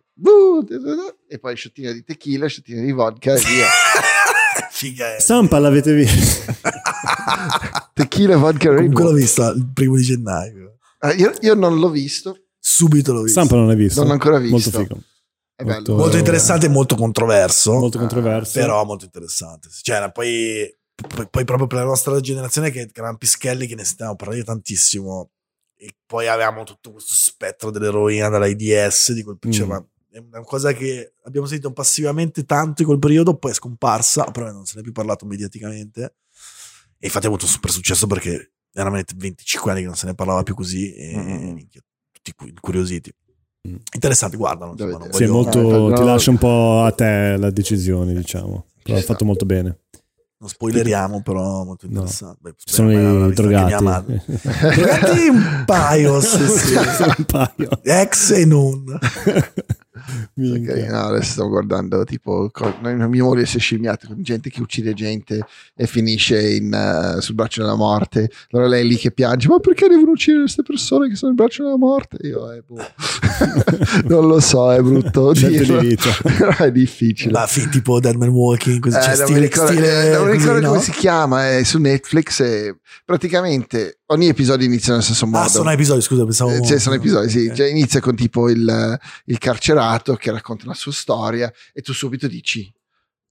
[1.26, 3.66] e poi sciottino di tequila, sciottino di vodka e via.
[4.70, 5.18] Figa è.
[5.20, 6.52] Sampa l'avete visto?
[7.94, 9.14] tequila, vodka, Comunque l'ho Rainbow.
[9.14, 10.73] visto il primo di gennaio.
[11.04, 13.40] Eh, io, io non l'ho visto, Subito l'ho visto.
[13.40, 13.98] Sampa non l'hai visto?
[14.00, 14.54] Non l'ho ancora visto.
[14.54, 15.02] Molto figo.
[15.54, 15.74] è bello.
[15.74, 17.74] Molto- molto interessante e molto controverso.
[17.74, 18.58] Molto controverso.
[18.58, 19.68] Però molto interessante.
[19.82, 20.74] Cioè, poi,
[21.30, 25.30] poi, proprio per la nostra generazione che erano Pischelli che ne stiamo parlando tantissimo.
[25.76, 29.68] E poi avevamo tutto questo spettro dell'eroina dall'AIDS di quel cioè, Mm.
[29.68, 34.24] ma è una cosa che abbiamo sentito passivamente tanto in quel periodo, poi è scomparsa,
[34.30, 36.14] però non se ne è più parlato mediaticamente.
[36.98, 40.14] E infatti ha avuto un super successo perché veramente 25 anni che non se ne
[40.14, 41.52] parlava più così e Mm.
[41.54, 41.80] minchia,
[42.12, 43.10] tutti cu- incuriositi.
[43.68, 43.76] Mm.
[43.94, 44.72] Interessante, guardano.
[44.72, 45.92] insomma, non Sì, voglio- molto, Eh, no.
[45.96, 48.66] ti lascia un po' a te la decisione, diciamo.
[48.82, 49.78] Però ha fatto molto bene.
[50.36, 52.36] Non spoileriamo, però molto interessante.
[52.42, 53.72] Beh, Ci sono i drogati.
[54.74, 56.74] Drogati un paio, sì, sì.
[57.16, 57.68] Un paio.
[57.82, 58.84] ex e non.
[60.34, 62.50] Ok, no, adesso sto guardando tipo
[62.82, 67.34] mia moglie si è scimmiata con gente che uccide gente e finisce in, eh, sul
[67.34, 68.30] braccio della morte.
[68.50, 71.34] Allora lei è lì che piange ma perché devono uccidere queste persone che sono sul
[71.34, 72.26] braccio della morte?
[72.26, 72.76] Io eh, boh.
[74.06, 75.80] non lo so è brutto dirlo
[76.22, 79.46] però è difficile Ma fi- tipo Dead Man Walking, così, Eh, cioè, non stile, mi
[79.46, 80.68] ricordo, stile eh, non mi così, ricordo no?
[80.68, 85.48] come si chiama è su Netflix e praticamente ogni episodio inizia nello stesso modo Ah,
[85.48, 86.50] sono episodi, scusa, pensavo...
[86.52, 87.46] eh, cioè, sono episodi, sì.
[87.48, 87.54] Ok.
[87.54, 92.26] Cioè, inizia con tipo il, il carcerato che racconta la sua storia e tu subito
[92.28, 92.72] dici,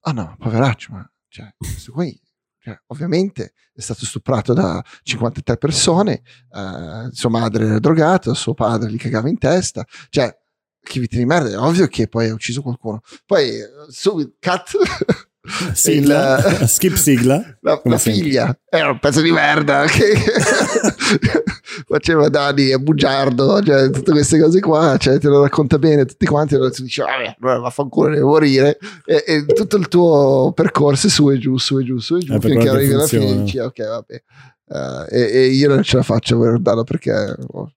[0.01, 2.19] ah no, poveraccio, ma cioè, questo qui,
[2.63, 8.89] cioè, ovviamente è stato stuprato da 53 persone, eh, sua madre era drogata, suo padre
[8.89, 10.33] gli cagava in testa, cioè,
[10.81, 13.01] che vita di merda, è ovvio che poi ha ucciso qualcuno.
[13.25, 14.71] Poi, eh, subito, cut,
[15.73, 16.37] Sigla.
[16.61, 17.57] il- Skip sigla.
[17.61, 20.13] la, la figlia era un pezzo di merda che
[21.85, 26.25] faceva danni a bugiardo, cioè tutte queste cose qua, cioè te lo racconta bene tutti
[26.25, 31.07] quanti, allora tu dici, vabbè, allora vaffanculo, devo morire, e, e tutto il tuo percorso
[31.07, 33.29] è su e giù, su e giù, su e giù, Eh, finché arrivi alla fine
[33.29, 34.23] e dici, ok, vabbè.
[34.69, 37.71] Eh, e, e io non ce la faccio a guardarlo perché oh,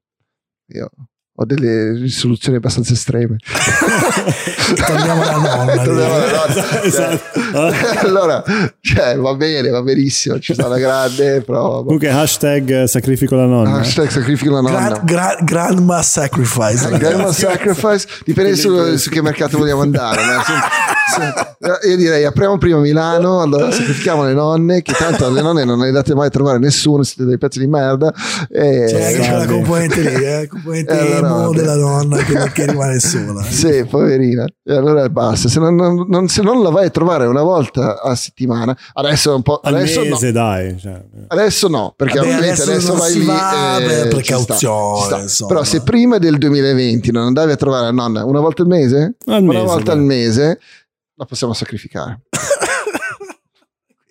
[0.68, 0.90] io
[1.38, 3.36] ho delle risoluzioni abbastanza estreme.
[4.74, 6.80] Torniamo alla nonna, Torniamo alla nonna.
[6.86, 7.40] Esatto.
[8.06, 8.42] allora,
[8.80, 11.82] cioè, va bene, va benissimo, ci sta la grande, però...
[11.82, 13.78] Comunque hashtag sacrifico la nonna.
[13.78, 14.88] Hashtag sacrifico la nonna.
[14.88, 16.88] Gra- gra- grandma sacrifice.
[16.96, 20.22] Grandma sacrifice dipende su, su che mercato vogliamo andare
[21.18, 21.78] no?
[21.80, 25.78] Se- io direi apriamo prima Milano allora sacrifichiamo le nonne che tanto alle nonne non
[25.78, 28.12] le date mai a trovare nessuno siete dei pezzi di merda
[28.48, 29.52] e, C'è anche quella Salve.
[29.52, 31.56] componente lì, eh, componente Eh, allora, emo vabbè.
[31.56, 33.40] della nonna che, che rimane sola.
[33.46, 33.50] eh.
[33.52, 37.26] sì poverina e allora basta se non, non- non- se non la vai a trovare
[37.26, 40.78] una volta a settimana adesso è un po' Al adesso no mese, dai.
[40.78, 45.26] Cioè, Adesso no, perché Vabbè, ovviamente adesso adesso, non vai si lì va per precauzione.
[45.48, 49.16] Però se prima del 2020 non andavi a trovare la nonna una volta al mese,
[49.26, 49.98] Al una mese, volta dai.
[50.00, 50.58] al mese,
[51.16, 52.20] la possiamo sacrificare.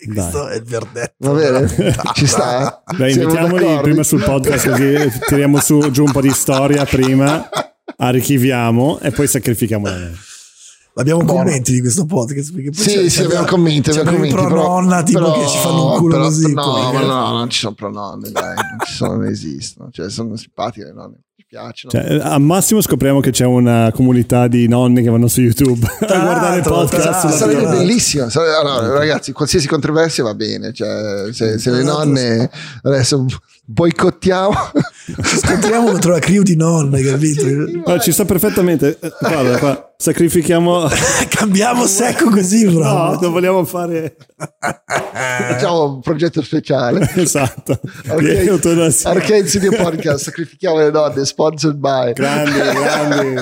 [0.06, 1.16] Questo è il verdetto.
[1.18, 1.68] Va bene?
[2.14, 2.84] Ci sta?
[2.96, 3.82] Dai, Siamo invitiamoli d'accordo?
[3.82, 7.50] prima sul podcast così tiriamo su, giù un po' di storia prima,
[7.98, 10.12] archiviamo e poi sacrifichiamo la.
[10.98, 11.40] Abbiamo Buono.
[11.44, 12.54] commenti di questo podcast?
[12.54, 14.34] Perché poi Sì, c'è- sì, c'è- abbiamo commenti, abbiamo commenti.
[14.34, 16.54] pro nonna tipo però- che ci fanno un culo però- così.
[16.54, 19.90] No, come- ma no, non ci sono pro nonne, dai, non ci sono, non esistono.
[19.92, 21.92] Cioè, sono simpatiche le nonne, mi piacciono.
[21.92, 26.20] Cioè, al massimo scopriamo che c'è una comunità di nonni che vanno su YouTube a
[26.20, 27.28] guardare il podcast.
[27.28, 31.98] sarebbe bellissimo Sare- allora, ragazzi qualsiasi controversia va bene cioè, se, se le Esatto.
[32.06, 32.50] nonne
[32.84, 33.26] adesso
[33.66, 34.54] boicottiamo.
[35.24, 37.44] Scontriamo contro la crew di nonne, capito?
[37.82, 38.98] Guarda, ci sta perfettamente.
[39.00, 40.88] Eh, Guarda, qua, sacrifichiamo.
[41.30, 42.84] Cambiamo secco così, bro.
[42.84, 44.16] No, non vogliamo fare.
[44.38, 47.10] Facciamo un progetto speciale.
[47.26, 47.80] Esatto.
[48.08, 52.14] Arcade, City Podcast, sacrifichiamo le donne, sponsored by.
[52.14, 53.34] Grandi, grandi.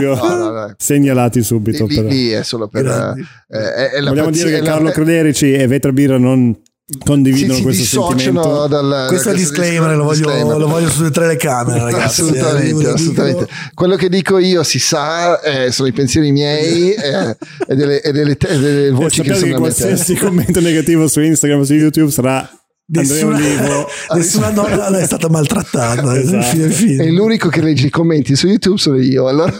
[0.00, 0.74] No, no, no.
[0.76, 1.86] segnalati subito.
[1.86, 2.08] Lì, però.
[2.08, 2.86] lì è solo per...
[2.86, 6.56] Eh, è, è la Vogliamo dire che la- Carlo è- Crederici e Vetra Birra non
[7.04, 8.66] condividono si questo dissociano sentimento.
[8.66, 9.04] dal...
[9.08, 10.56] Questo è disclaimer, lo voglio, disclaimer.
[10.56, 12.20] lo voglio sulle tre le camere, ragazzi.
[12.20, 13.44] Eh, assolutamente, lo assolutamente.
[13.44, 13.52] dico.
[13.74, 17.36] Quello che dico io si sa, eh, sono i pensieri miei eh,
[17.68, 20.60] e, delle, e delle te- e delle E voci che sappiate sono che qualsiasi commento
[20.60, 22.48] negativo su Instagram o su YouTube sarà
[22.84, 23.38] Nessuna,
[24.12, 26.18] nessuna donna è stata maltrattata.
[26.18, 26.42] Esatto.
[26.42, 27.04] Fine, fine.
[27.04, 29.28] E l'unico che legge i commenti su YouTube sono io.
[29.28, 29.52] Allora...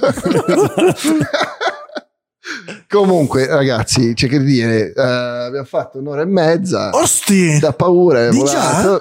[2.89, 6.91] Comunque, ragazzi, c'è che dire, eh, abbiamo fatto un'ora e mezza.
[6.93, 7.59] Osti!
[7.59, 8.29] Da paura.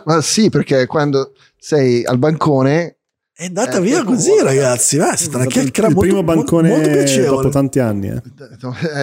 [0.06, 2.98] Ma sì, perché quando sei al bancone
[3.34, 4.98] È andata Eh, via dopo- così, ragazzi.
[4.98, 7.36] Eh, è stata una il chiacchiera molto, primo bancone molto piacevole.
[7.38, 8.08] dopo tanti anni.
[8.10, 8.22] eh.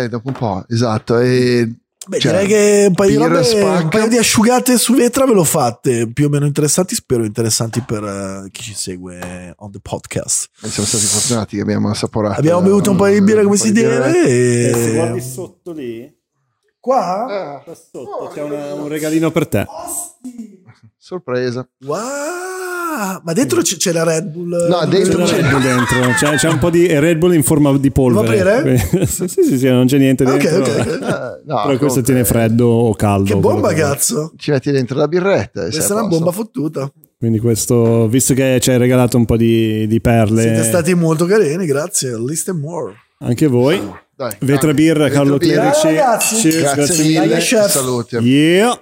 [0.05, 1.19] eh, dopo un po', esatto.
[1.19, 1.69] E
[2.09, 5.45] Beh, Cioè, direi che un paio, robe, un paio di asciugate su vetra ve l'ho
[5.45, 10.49] fatte, più o meno interessanti, spero interessanti per eh, chi ci segue on the podcast.
[10.55, 12.39] siamo stati fortunati che abbiamo assaporato.
[12.41, 15.21] Abbiamo bevuto un paio di birra come si deve E se guardi e...
[15.21, 16.17] sotto lì,
[16.81, 17.61] Qua?
[17.65, 19.67] Qua sotto c'è una- un regalino per te.
[20.97, 21.69] sorpresa.
[21.85, 21.99] Wow!
[23.23, 24.67] Ma dentro c'è, c'è la Red Bull.
[24.69, 27.43] No, dentro C'è c'è- Red Bull dentro, c'è, c'è un po' di Red Bull in
[27.43, 28.77] forma di polvere.
[29.07, 30.59] Sì, sì, sì, sì, non c'è niente dentro.
[30.59, 30.87] ok, ok.
[30.87, 31.01] Eh, no,
[31.45, 33.35] Però questo comunque, tiene freddo o caldo.
[33.35, 34.33] Che bomba, cazzo!
[34.37, 35.63] Ci metti dentro la birretta.
[35.69, 36.91] Questa è una bomba fottuta.
[37.19, 41.27] Quindi questo, visto che ci hai regalato un po' di, di perle, Siete stati molto
[41.27, 42.17] carini, grazie.
[42.17, 42.95] List and more.
[43.21, 43.81] anche voi.
[44.15, 44.75] Dai, Vetra dai.
[44.75, 45.37] Birra, Carlo.
[45.39, 45.81] Clerici.
[45.81, 46.35] Ciao, ragazzi.
[46.49, 47.37] Cheers, Grazie, mille.
[47.39, 47.69] chef.
[47.71, 48.19] Salute.
[48.19, 48.81] Yeah.